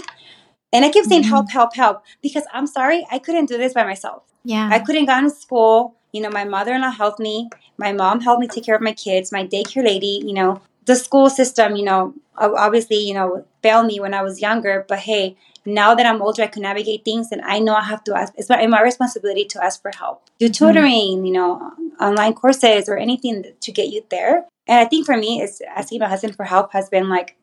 And 0.73 0.83
i 0.83 0.91
keep 0.91 1.05
saying 1.05 1.23
mm-hmm. 1.23 1.29
help 1.29 1.51
help 1.51 1.75
help 1.75 2.03
because 2.21 2.43
i'm 2.53 2.67
sorry 2.67 3.07
i 3.09 3.17
couldn't 3.17 3.45
do 3.45 3.57
this 3.57 3.73
by 3.73 3.83
myself. 3.83 4.23
Yeah. 4.43 4.69
I 4.71 4.79
couldn't 4.79 5.05
go 5.05 5.21
to 5.21 5.29
school. 5.29 5.95
You 6.11 6.21
know 6.21 6.29
my 6.29 6.45
mother-in-law 6.45 6.91
helped 6.91 7.19
me. 7.19 7.49
My 7.77 7.91
mom 7.91 8.21
helped 8.21 8.41
me 8.41 8.47
take 8.47 8.65
care 8.65 8.75
of 8.75 8.81
my 8.81 8.93
kids. 8.93 9.31
My 9.31 9.45
daycare 9.45 9.83
lady 9.83 10.21
you 10.25 10.33
know 10.33 10.61
the 10.85 10.95
school 10.95 11.29
system 11.29 11.75
you 11.75 11.83
know 11.83 12.13
obviously 12.37 12.97
you 12.97 13.13
know 13.13 13.45
failed 13.63 13.87
me 13.87 13.99
when 13.99 14.13
i 14.13 14.21
was 14.21 14.41
younger. 14.41 14.85
But 14.87 14.99
hey 14.99 15.37
now 15.65 15.95
that 15.95 16.05
I'm 16.05 16.21
older, 16.21 16.43
I 16.43 16.47
can 16.47 16.61
navigate 16.61 17.03
things, 17.03 17.31
and 17.31 17.41
I 17.41 17.59
know 17.59 17.73
I 17.73 17.83
have 17.83 18.03
to 18.05 18.15
ask. 18.15 18.33
It's 18.37 18.49
my, 18.49 18.65
my 18.67 18.81
responsibility 18.81 19.45
to 19.45 19.63
ask 19.63 19.81
for 19.81 19.91
help, 19.97 20.29
do 20.39 20.45
mm-hmm. 20.45 20.53
tutoring, 20.53 21.17
mm-hmm. 21.17 21.25
you 21.25 21.33
know, 21.33 21.71
online 21.99 22.33
courses 22.33 22.87
or 22.87 22.97
anything 22.97 23.43
to 23.59 23.71
get 23.71 23.89
you 23.89 24.03
there. 24.09 24.45
And 24.67 24.79
I 24.79 24.85
think 24.85 25.05
for 25.05 25.17
me, 25.17 25.41
is 25.41 25.61
asking 25.67 25.99
my 25.99 26.07
husband 26.07 26.35
for 26.35 26.45
help 26.45 26.73
has 26.73 26.89
been 26.89 27.09
like, 27.09 27.37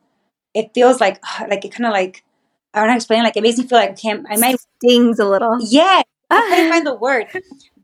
it 0.53 0.73
feels 0.73 0.99
like 0.99 1.21
like 1.49 1.65
it 1.65 1.71
kind 1.71 1.85
of 1.85 1.91
like 1.91 2.23
I 2.73 2.79
don't 2.79 2.87
know 2.87 2.91
how 2.91 2.95
to 2.95 2.97
explain. 2.97 3.23
Like 3.23 3.37
it 3.37 3.43
makes 3.43 3.57
me 3.57 3.67
feel 3.67 3.77
like 3.77 3.91
okay, 3.91 4.11
I 4.11 4.37
might 4.37 4.57
stings 4.77 5.19
a 5.19 5.25
little. 5.25 5.57
Yeah, 5.61 6.01
I 6.29 6.41
couldn't 6.49 6.69
find 6.69 6.87
the 6.87 6.95
word, 6.95 7.27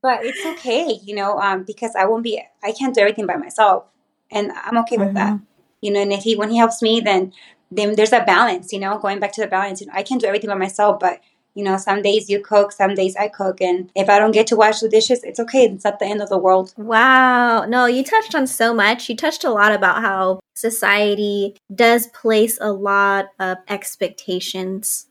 but 0.01 0.25
it's 0.25 0.45
okay, 0.59 0.99
you 1.03 1.15
know, 1.15 1.37
um, 1.39 1.63
because 1.63 1.95
I 1.95 2.05
won't 2.05 2.23
be. 2.23 2.41
I 2.63 2.71
can't 2.71 2.95
do 2.95 3.01
everything 3.01 3.27
by 3.27 3.35
myself, 3.35 3.85
and 4.31 4.51
I'm 4.51 4.77
okay 4.79 4.97
with 4.97 5.09
mm-hmm. 5.09 5.17
that. 5.17 5.39
You 5.81 5.91
know, 5.91 6.01
and 6.01 6.11
if 6.11 6.23
he 6.23 6.35
when 6.35 6.49
he 6.49 6.57
helps 6.57 6.81
me, 6.81 6.99
then 6.99 7.33
then 7.71 7.95
there's 7.95 8.13
a 8.13 8.23
balance, 8.23 8.73
you 8.73 8.79
know, 8.79 8.97
going 8.97 9.19
back 9.19 9.31
to 9.33 9.41
the 9.41 9.47
balance. 9.47 9.81
You 9.81 9.87
know, 9.87 9.93
I 9.95 10.03
can 10.03 10.17
do 10.17 10.27
everything 10.27 10.49
by 10.49 10.55
myself, 10.55 10.99
but 10.99 11.21
you 11.55 11.63
know, 11.63 11.77
some 11.77 12.01
days 12.01 12.29
you 12.29 12.41
cook, 12.41 12.71
some 12.71 12.93
days 12.93 13.15
I 13.15 13.27
cook, 13.27 13.59
and 13.59 13.89
if 13.95 14.07
I 14.07 14.19
don't 14.19 14.31
get 14.31 14.47
to 14.47 14.55
wash 14.55 14.79
the 14.79 14.89
dishes, 14.89 15.23
it's 15.23 15.39
okay. 15.39 15.65
It's 15.65 15.83
not 15.83 15.99
the 15.99 16.05
end 16.05 16.21
of 16.21 16.29
the 16.29 16.37
world. 16.37 16.73
Wow. 16.77 17.65
No, 17.65 17.85
you 17.85 18.03
touched 18.03 18.35
on 18.35 18.47
so 18.47 18.73
much. 18.73 19.09
You 19.09 19.15
touched 19.15 19.43
a 19.43 19.49
lot 19.49 19.71
about 19.71 20.01
how 20.01 20.39
society 20.53 21.55
does 21.73 22.07
place 22.07 22.57
a 22.61 22.71
lot 22.71 23.29
of 23.39 23.57
expectations 23.67 25.07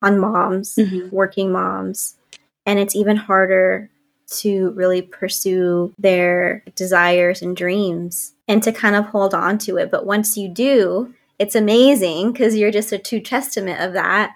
on 0.00 0.18
moms, 0.18 0.76
mm-hmm. 0.76 1.14
working 1.14 1.52
moms, 1.52 2.16
and 2.64 2.78
it's 2.78 2.96
even 2.96 3.16
harder 3.16 3.90
to 4.30 4.70
really 4.70 5.02
pursue 5.02 5.92
their 5.98 6.62
desires 6.76 7.42
and 7.42 7.56
dreams 7.56 8.32
and 8.46 8.62
to 8.62 8.72
kind 8.72 8.94
of 8.94 9.06
hold 9.06 9.34
on 9.34 9.58
to 9.58 9.76
it. 9.76 9.90
But 9.90 10.06
once 10.06 10.36
you 10.36 10.48
do, 10.48 11.14
it's 11.40 11.54
amazing 11.54 12.32
because 12.32 12.54
you're 12.54 12.70
just 12.70 12.92
a 12.92 12.98
true 12.98 13.18
testament 13.18 13.80
of 13.80 13.94
that 13.94 14.32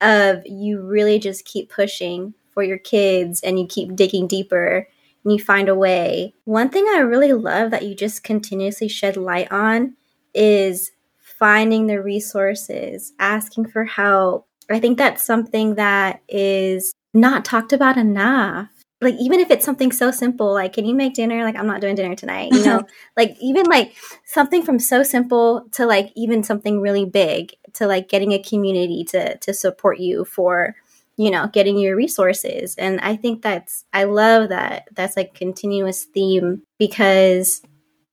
of 0.00 0.40
you 0.46 0.80
really 0.80 1.18
just 1.18 1.44
keep 1.44 1.70
pushing 1.70 2.32
for 2.50 2.62
your 2.62 2.78
kids 2.78 3.42
and 3.42 3.60
you 3.60 3.66
keep 3.66 3.94
digging 3.94 4.26
deeper 4.26 4.88
and 5.22 5.32
you 5.32 5.38
find 5.38 5.68
a 5.68 5.74
way. 5.74 6.34
One 6.44 6.70
thing 6.70 6.86
i 6.94 7.00
really 7.00 7.34
love 7.34 7.70
that 7.70 7.84
you 7.84 7.94
just 7.94 8.24
continuously 8.24 8.88
shed 8.88 9.18
light 9.18 9.52
on 9.52 9.96
is 10.34 10.92
finding 11.18 11.88
the 11.88 12.02
resources 12.02 13.12
asking 13.18 13.68
for 13.68 13.84
help. 13.84 14.48
I 14.70 14.80
think 14.80 14.96
that's 14.96 15.22
something 15.22 15.74
that 15.74 16.22
is 16.26 16.94
not 17.12 17.44
talked 17.44 17.74
about 17.74 17.98
enough 17.98 18.70
like 19.00 19.14
even 19.20 19.40
if 19.40 19.50
it's 19.50 19.64
something 19.64 19.92
so 19.92 20.10
simple 20.10 20.54
like 20.54 20.72
can 20.72 20.86
you 20.86 20.94
make 20.94 21.14
dinner? 21.14 21.44
Like 21.44 21.56
i'm 21.56 21.66
not 21.66 21.80
doing 21.80 21.94
dinner 21.94 22.14
tonight 22.14 22.52
you 22.52 22.64
know? 22.64 22.82
Like 23.16 23.36
even 23.40 23.64
like 23.66 23.94
something 24.24 24.62
from 24.62 24.78
so 24.78 25.02
simple 25.02 25.66
to 25.72 25.86
like 25.86 26.12
even 26.16 26.42
something 26.42 26.80
really 26.80 27.04
big 27.04 27.54
to 27.74 27.86
like 27.86 28.08
getting 28.08 28.32
a 28.32 28.42
community 28.42 29.04
to 29.10 29.36
to 29.38 29.54
support 29.54 29.98
you 29.98 30.24
for 30.24 30.76
you 31.16 31.30
know 31.30 31.48
getting 31.48 31.78
your 31.78 31.96
resources. 31.96 32.74
And 32.76 33.00
i 33.00 33.16
think 33.16 33.42
that's 33.42 33.84
i 33.92 34.04
love 34.04 34.48
that 34.50 34.88
that's 34.92 35.16
like 35.16 35.34
continuous 35.34 36.04
theme 36.04 36.62
because 36.78 37.62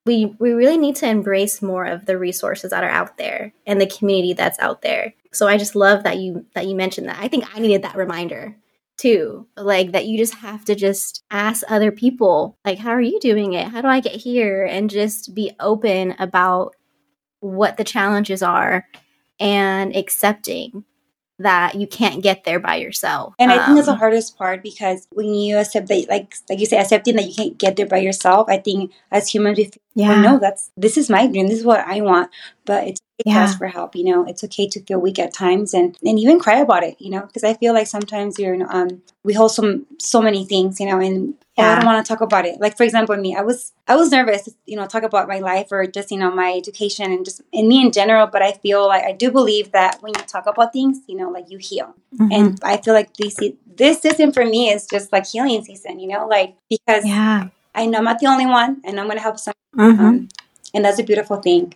we 0.05 0.35
we 0.39 0.51
really 0.51 0.77
need 0.77 0.97
to 0.97 1.07
embrace 1.07 1.61
more 1.61 1.85
of 1.85 2.05
the 2.05 2.17
resources 2.17 2.71
that 2.71 2.83
are 2.83 2.89
out 2.89 3.17
there 3.17 3.53
and 3.65 3.79
the 3.79 3.87
community 3.87 4.33
that's 4.33 4.59
out 4.59 4.81
there. 4.81 5.13
So 5.31 5.47
i 5.47 5.57
just 5.57 5.75
love 5.75 6.03
that 6.03 6.17
you 6.17 6.45
that 6.55 6.67
you 6.67 6.75
mentioned 6.75 7.07
that. 7.07 7.19
I 7.19 7.27
think 7.29 7.45
i 7.55 7.59
needed 7.59 7.83
that 7.83 7.95
reminder 7.95 8.57
too. 8.97 9.47
Like 9.57 9.91
that 9.91 10.05
you 10.05 10.17
just 10.17 10.35
have 10.35 10.65
to 10.65 10.75
just 10.75 11.23
ask 11.31 11.63
other 11.69 11.91
people, 11.91 12.57
like, 12.65 12.77
how 12.77 12.91
are 12.91 13.01
you 13.01 13.19
doing 13.19 13.53
it? 13.53 13.67
How 13.67 13.81
do 13.81 13.87
I 13.87 13.99
get 13.99 14.13
here? 14.13 14.65
And 14.65 14.89
just 14.89 15.33
be 15.33 15.51
open 15.59 16.15
about 16.19 16.75
what 17.39 17.77
the 17.77 17.83
challenges 17.83 18.41
are 18.41 18.87
and 19.39 19.95
accepting 19.95 20.85
that 21.39 21.75
you 21.75 21.87
can't 21.87 22.21
get 22.21 22.43
there 22.43 22.59
by 22.59 22.75
yourself. 22.75 23.33
And 23.39 23.51
I 23.51 23.65
think 23.65 23.75
that's 23.75 23.87
the 23.87 23.93
Um, 23.93 23.99
hardest 23.99 24.37
part 24.37 24.61
because 24.61 25.07
when 25.11 25.33
you 25.33 25.57
accept 25.57 25.87
that, 25.87 26.07
like 26.07 26.35
like 26.47 26.59
you 26.59 26.65
say, 26.65 26.77
accepting 26.77 27.15
that 27.15 27.25
you 27.27 27.33
can't 27.33 27.57
get 27.57 27.75
there 27.75 27.87
by 27.87 27.97
yourself, 27.97 28.47
I 28.49 28.57
think 28.57 28.91
as 29.11 29.27
humans 29.27 29.57
we 29.57 29.65
feel, 29.65 29.81
yeah. 29.95 30.09
well, 30.09 30.33
no, 30.33 30.39
that's 30.39 30.71
this 30.77 30.95
is 30.95 31.09
my 31.09 31.27
dream, 31.27 31.47
this 31.47 31.59
is 31.59 31.65
what 31.65 31.85
I 31.85 32.01
want. 32.01 32.29
But 32.65 32.87
it's 32.87 33.01
okay 33.19 33.29
to 33.29 33.35
Yeah. 33.35 33.43
ask 33.43 33.57
for 33.57 33.67
help. 33.67 33.95
You 33.95 34.05
know, 34.05 34.25
it's 34.25 34.43
okay 34.43 34.67
to 34.69 34.81
feel 34.83 34.99
weak 34.99 35.19
at 35.19 35.33
times 35.33 35.73
and 35.73 35.97
and 36.03 36.17
even 36.19 36.39
cry 36.39 36.59
about 36.59 36.83
it. 36.83 36.95
You 36.99 37.11
know, 37.11 37.21
because 37.21 37.43
I 37.43 37.53
feel 37.55 37.73
like 37.73 37.87
sometimes 37.87 38.39
you're 38.39 38.57
um 38.73 39.01
we 39.23 39.33
hold 39.33 39.51
some 39.51 39.85
so 39.99 40.21
many 40.21 40.45
things. 40.45 40.79
You 40.79 40.87
know, 40.87 40.99
and 40.99 41.33
oh, 41.57 41.63
I 41.63 41.75
don't 41.75 41.85
want 41.85 42.05
to 42.05 42.09
talk 42.09 42.21
about 42.21 42.45
it. 42.45 42.59
Like 42.59 42.77
for 42.77 42.83
example, 42.83 43.15
me, 43.17 43.35
I 43.35 43.41
was 43.41 43.73
I 43.87 43.95
was 43.95 44.11
nervous. 44.11 44.49
You 44.65 44.75
know, 44.77 44.85
talk 44.85 45.03
about 45.03 45.27
my 45.27 45.39
life 45.39 45.67
or 45.71 45.85
just 45.87 46.09
you 46.11 46.17
know 46.17 46.31
my 46.31 46.53
education 46.53 47.11
and 47.11 47.25
just 47.25 47.41
and 47.53 47.67
me 47.67 47.81
in 47.85 47.91
general. 47.91 48.27
But 48.27 48.41
I 48.41 48.53
feel 48.53 48.87
like 48.87 49.03
I 49.03 49.11
do 49.11 49.29
believe 49.31 49.71
that 49.73 50.01
when 50.01 50.13
you 50.17 50.23
talk 50.25 50.45
about 50.47 50.73
things, 50.73 50.99
you 51.07 51.15
know, 51.17 51.29
like 51.29 51.49
you 51.51 51.57
heal. 51.57 51.93
Mhm. 52.17 52.29
And 52.33 52.59
I 52.63 52.77
feel 52.77 52.93
like 52.93 53.13
this 53.17 53.37
this 53.75 54.01
season 54.01 54.31
for 54.31 54.45
me 54.45 54.69
is 54.69 54.85
just 54.87 55.11
like 55.11 55.25
healing 55.27 55.63
season, 55.63 55.99
you 55.99 56.07
know, 56.07 56.27
like 56.27 56.55
because 56.69 57.05
yeah. 57.05 57.49
I 57.75 57.87
know 57.87 57.97
I'm 57.97 58.03
not 58.03 58.19
the 58.19 58.27
only 58.27 58.45
one, 58.45 58.81
and 58.85 58.99
I'm 58.99 59.07
gonna 59.07 59.19
help 59.19 59.39
some, 59.39 59.53
Mhm. 59.75 59.99
um, 59.99 60.29
and 60.75 60.85
that's 60.85 60.99
a 60.99 61.03
beautiful 61.03 61.37
thing. 61.37 61.73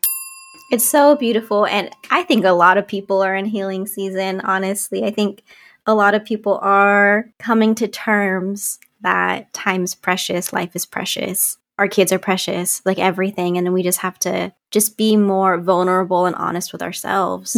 It's 0.72 0.86
so 0.86 1.16
beautiful. 1.16 1.66
And 1.66 1.90
I 2.12 2.24
think 2.24 2.46
a 2.46 2.52
lot 2.52 2.78
of 2.78 2.88
people 2.88 3.22
are 3.22 3.36
in 3.36 3.46
healing 3.46 3.88
season, 3.88 4.42
honestly. 4.42 5.04
I 5.06 5.12
think 5.12 5.44
a 5.86 5.96
lot 5.96 6.14
of 6.14 6.26
people 6.26 6.60
are 6.62 7.30
coming 7.40 7.74
to 7.76 7.88
terms 7.88 8.80
that 9.02 9.54
time's 9.54 9.96
precious, 9.96 10.52
life 10.52 10.76
is 10.76 10.86
precious, 10.86 11.58
our 11.78 11.88
kids 11.88 12.12
are 12.12 12.20
precious, 12.20 12.82
like 12.86 13.00
everything. 13.00 13.58
And 13.58 13.72
we 13.74 13.84
just 13.84 14.00
have 14.00 14.20
to 14.20 14.54
just 14.72 14.98
be 14.98 15.16
more 15.16 15.58
vulnerable 15.58 16.26
and 16.26 16.36
honest 16.36 16.74
with 16.74 16.82
ourselves. 16.82 17.56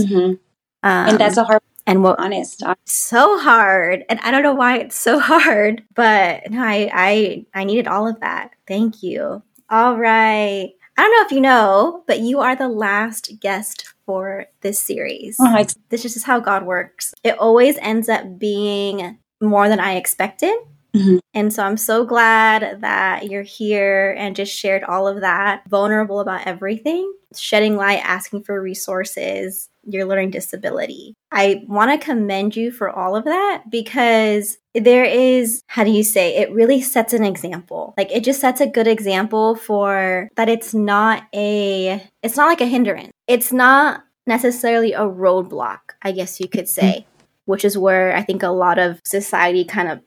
Um, 0.84 1.10
and 1.10 1.18
that's 1.20 1.38
a 1.38 1.44
hard, 1.44 1.62
and 1.88 2.04
what 2.04 2.20
honest. 2.20 2.64
so 2.86 3.40
hard 3.40 4.06
and 4.10 4.20
i 4.22 4.32
don't 4.32 4.44
know 4.44 4.54
why 4.54 4.78
it's 4.78 4.96
so 4.96 5.20
hard 5.32 5.84
but 5.96 6.50
no 6.50 6.62
i 6.62 6.90
i 6.94 7.46
i 7.54 7.64
needed 7.64 7.88
all 7.88 8.08
of 8.08 8.20
that 8.20 8.52
thank 8.68 9.02
you 9.02 9.42
all 9.70 9.98
right 9.98 10.72
i 11.00 11.02
don't 11.02 11.12
know 11.12 11.26
if 11.26 11.32
you 11.32 11.42
know 11.42 12.04
but 12.08 12.20
you 12.20 12.40
are 12.42 12.56
the 12.56 12.68
last 12.68 13.32
guest 13.40 13.86
for 14.06 14.46
this 14.62 14.80
series. 14.80 15.38
Oh, 15.40 15.66
this 15.90 16.04
is 16.04 16.14
just 16.16 16.26
how 16.26 16.40
god 16.40 16.66
works. 16.66 17.14
It 17.24 17.38
always 17.38 17.78
ends 17.78 18.10
up 18.10 18.40
being 18.40 19.18
more 19.40 19.70
than 19.70 19.80
i 19.80 19.94
expected. 19.96 20.54
Mhm. 20.96 21.20
and 21.36 21.54
so 21.54 21.64
i'm 21.64 21.78
so 21.78 22.04
glad 22.04 22.82
that 22.82 23.30
you're 23.30 23.44
here 23.44 24.16
and 24.18 24.36
just 24.36 24.52
shared 24.52 24.84
all 24.84 25.08
of 25.08 25.22
that 25.22 25.62
vulnerable 25.70 26.20
about 26.20 26.48
everything 26.48 27.14
shedding 27.38 27.76
light 27.78 28.02
asking 28.04 28.42
for 28.42 28.60
resources 28.60 29.69
your 29.92 30.06
learning 30.06 30.32
disability. 30.32 31.16
I 31.32 31.64
want 31.68 31.92
to 31.92 32.04
commend 32.04 32.56
you 32.56 32.72
for 32.72 32.90
all 32.90 33.16
of 33.16 33.26
that 33.26 33.64
because 33.70 34.58
there 34.74 35.04
is 35.04 35.62
how 35.68 35.84
do 35.84 35.92
you 35.92 36.04
say 36.04 36.38
it 36.38 36.52
really 36.52 36.82
sets 36.82 37.14
an 37.14 37.24
example. 37.24 37.94
Like 37.98 38.12
it 38.12 38.24
just 38.24 38.42
sets 38.42 38.62
a 38.62 38.68
good 38.68 38.88
example 38.88 39.56
for 39.56 40.30
that 40.36 40.50
it's 40.50 40.74
not 40.74 41.24
a 41.34 42.04
it's 42.24 42.38
not 42.38 42.48
like 42.48 42.62
a 42.62 42.66
hindrance. 42.66 43.12
It's 43.28 43.52
not 43.52 44.04
necessarily 44.30 44.94
a 44.94 45.02
roadblock 45.02 45.80
i 46.04 46.12
guess 46.12 46.40
you 46.40 46.48
could 46.48 46.70
say 46.70 47.06
which 47.46 47.66
is 47.66 47.78
where 47.78 48.16
i 48.16 48.22
think 48.22 48.44
a 48.44 48.50
lot 48.50 48.78
of 48.78 49.02
society 49.04 49.66
kind 49.66 49.90
of 49.90 50.00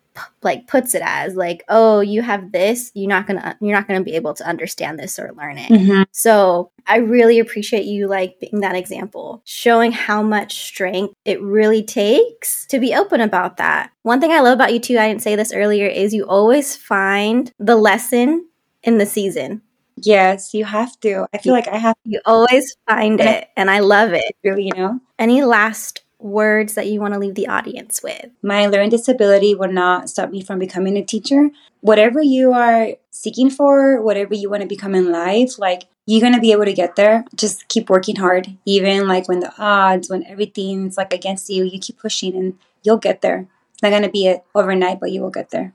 like 0.42 0.66
puts 0.66 0.94
it 0.94 1.02
as 1.04 1.34
like 1.34 1.64
oh 1.68 2.00
you 2.00 2.20
have 2.22 2.52
this 2.52 2.90
you're 2.94 3.08
not 3.08 3.26
gonna 3.26 3.56
you're 3.60 3.74
not 3.74 3.88
gonna 3.88 4.02
be 4.02 4.14
able 4.14 4.34
to 4.34 4.46
understand 4.46 4.98
this 4.98 5.18
or 5.18 5.32
learn 5.36 5.56
it 5.58 5.70
Mhm. 5.70 6.04
so 6.12 6.70
I 6.86 6.96
really 6.96 7.38
appreciate 7.38 7.84
you 7.84 8.08
like 8.08 8.40
being 8.40 8.60
that 8.60 8.74
example, 8.74 9.40
showing 9.44 9.92
how 9.92 10.20
much 10.20 10.64
strength 10.64 11.14
it 11.24 11.40
really 11.40 11.82
takes 11.84 12.66
to 12.66 12.80
be 12.80 12.92
open 12.92 13.20
about 13.20 13.56
that. 13.58 13.92
One 14.02 14.20
thing 14.20 14.32
I 14.32 14.40
love 14.40 14.54
about 14.54 14.72
you 14.72 14.80
too, 14.80 14.98
I 14.98 15.06
didn't 15.06 15.22
say 15.22 15.36
this 15.36 15.52
earlier, 15.52 15.86
is 15.86 16.12
you 16.12 16.26
always 16.26 16.76
find 16.76 17.52
the 17.60 17.76
lesson 17.76 18.46
in 18.82 18.98
the 18.98 19.06
season. 19.06 19.62
Yes, 19.96 20.52
you 20.54 20.64
have 20.64 20.98
to. 21.02 21.26
I 21.32 21.38
feel 21.38 21.52
like 21.52 21.68
I 21.68 21.76
have 21.76 21.94
You 22.04 22.20
always 22.26 22.74
find 22.88 23.20
it, 23.20 23.48
and 23.56 23.70
I 23.70 23.78
love 23.78 24.12
it. 24.12 24.34
to, 24.44 24.60
you 24.60 24.72
know. 24.74 24.98
Any 25.20 25.44
last 25.44 26.01
words 26.22 26.74
that 26.74 26.86
you 26.86 27.00
want 27.00 27.14
to 27.14 27.20
leave 27.20 27.34
the 27.34 27.48
audience 27.48 28.02
with? 28.02 28.26
My 28.42 28.66
learning 28.66 28.90
disability 28.90 29.54
will 29.54 29.72
not 29.72 30.08
stop 30.08 30.30
me 30.30 30.42
from 30.42 30.58
becoming 30.58 30.96
a 30.96 31.04
teacher. 31.04 31.50
Whatever 31.80 32.22
you 32.22 32.52
are 32.52 32.90
seeking 33.10 33.50
for, 33.50 34.00
whatever 34.00 34.34
you 34.34 34.48
want 34.48 34.62
to 34.62 34.68
become 34.68 34.94
in 34.94 35.10
life, 35.10 35.58
like 35.58 35.84
you're 36.06 36.20
going 36.20 36.34
to 36.34 36.40
be 36.40 36.52
able 36.52 36.64
to 36.64 36.72
get 36.72 36.96
there. 36.96 37.24
Just 37.34 37.68
keep 37.68 37.88
working 37.88 38.16
hard. 38.16 38.56
Even 38.64 39.06
like 39.06 39.28
when 39.28 39.40
the 39.40 39.52
odds, 39.58 40.08
when 40.08 40.24
everything's 40.26 40.96
like 40.96 41.12
against 41.12 41.48
you, 41.48 41.64
you 41.64 41.78
keep 41.78 41.98
pushing 41.98 42.36
and 42.36 42.58
you'll 42.82 42.98
get 42.98 43.22
there. 43.22 43.46
It's 43.72 43.82
not 43.82 43.90
going 43.90 44.02
to 44.02 44.10
be 44.10 44.26
it 44.26 44.44
overnight, 44.54 45.00
but 45.00 45.12
you 45.12 45.20
will 45.20 45.30
get 45.30 45.50
there. 45.50 45.72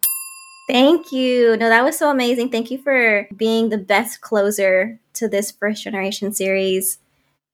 Thank 0.67 1.13
you. 1.13 1.55
No, 1.55 1.69
that 1.69 1.83
was 1.83 1.97
so 1.97 2.11
amazing. 2.11 2.49
Thank 2.49 2.71
you 2.71 2.77
for 2.77 3.27
being 3.35 3.69
the 3.69 3.77
best 3.77 4.19
closer 4.19 4.99
to 5.13 5.29
this 5.29 5.49
first 5.51 5.83
generation 5.83 6.33
series 6.33 6.99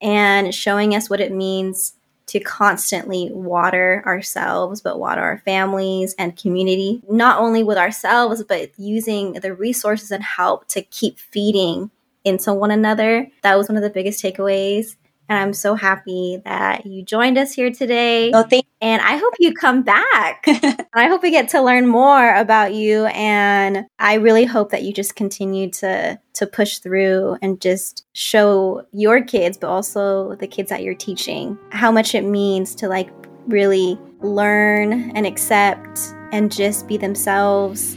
and 0.02 0.54
showing 0.54 0.96
us 0.96 1.10
what 1.10 1.22
it 1.22 1.32
means 1.32 1.94
to 2.28 2.40
constantly 2.40 3.30
water 3.32 4.04
ourselves, 4.06 4.82
but 4.82 5.00
water 5.00 5.22
our 5.22 5.40
families 5.40 6.16
and 6.18 6.38
community, 6.38 7.02
not 7.10 7.40
only 7.42 7.64
with 7.64 7.78
ourselves, 7.78 8.44
but 8.44 8.72
using 8.78 9.34
the 9.34 9.54
resources 9.54 10.12
and 10.12 10.24
help 10.24 10.68
to 10.70 10.82
keep 10.82 11.20
feeding 11.20 11.92
into 12.24 12.54
one 12.54 12.72
another. 12.72 13.28
That 13.42 13.58
was 13.58 13.68
one 13.68 13.76
of 13.76 13.84
the 13.84 13.90
biggest 13.90 14.24
takeaways. 14.24 14.96
And 15.30 15.40
I'm 15.40 15.54
so 15.54 15.76
happy 15.76 16.42
that 16.46 16.86
you 16.86 17.04
joined 17.04 17.38
us 17.38 17.54
here 17.54 17.72
today. 17.72 18.30
No, 18.30 18.44
thank 18.44 18.66
And 18.82 19.02
I 19.02 19.18
hope 19.18 19.34
you 19.40 19.54
come 19.54 19.82
back. 19.82 20.44
I 20.94 21.08
hope 21.08 21.24
we 21.24 21.32
get 21.32 21.50
to 21.50 21.62
learn 21.62 21.88
more 21.88 22.36
about 22.36 22.74
you 22.74 23.06
and 23.08 23.86
I 24.00 24.16
really 24.16 24.46
hope 24.46 24.72
that 24.72 24.84
you 24.84 24.94
just 24.94 25.16
continue 25.16 25.70
to 25.72 26.20
to 26.34 26.48
push 26.48 26.80
through 26.80 27.38
and 27.42 27.62
just 27.62 28.06
show 28.14 28.86
your 28.92 29.24
kids 29.24 29.58
but 29.58 29.68
also 29.68 30.36
the 30.36 30.48
kids 30.48 30.70
that 30.70 30.82
you're 30.82 30.96
teaching 30.96 31.58
how 31.70 31.92
much 31.92 32.16
it 32.16 32.24
means 32.24 32.74
to 32.76 32.88
like 32.88 33.12
really 33.48 34.00
learn 34.22 35.12
and 35.16 35.28
accept 35.28 36.00
and 36.32 36.52
just 36.52 36.88
be 36.88 36.98
themselves 36.98 37.96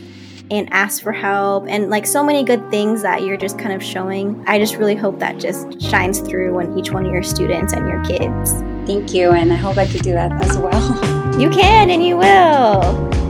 and 0.51 0.73
ask 0.73 1.03
for 1.03 1.13
help 1.13 1.67
and 1.69 1.91
like 1.91 2.07
so 2.07 2.23
many 2.23 2.45
good 2.45 2.71
things 2.71 3.03
that 3.03 3.23
you're 3.23 3.37
just 3.37 3.59
kind 3.59 3.73
of 3.73 3.83
showing. 3.83 4.43
I 4.47 4.59
just 4.59 4.77
really 4.77 4.95
hope 4.95 5.19
that 5.19 5.39
just 5.39 5.81
shines 5.81 6.21
through 6.21 6.59
on 6.59 6.79
each 6.79 6.91
one 6.91 7.07
of 7.07 7.13
your 7.13 7.23
students 7.23 7.73
and 7.73 7.87
your 7.87 8.03
kids. 8.05 8.53
thank 8.87 9.13
you. 9.13 9.33
And 9.33 9.53
I 9.53 9.57
hope 9.57 9.77
I 9.79 9.87
could 9.87 10.03
do 10.03 10.13
that 10.13 10.33
as 10.45 10.57
well. 10.59 11.17
You 11.37 11.51
can 11.51 11.91
and 11.91 12.03
you 12.03 12.17
will. 12.17 13.26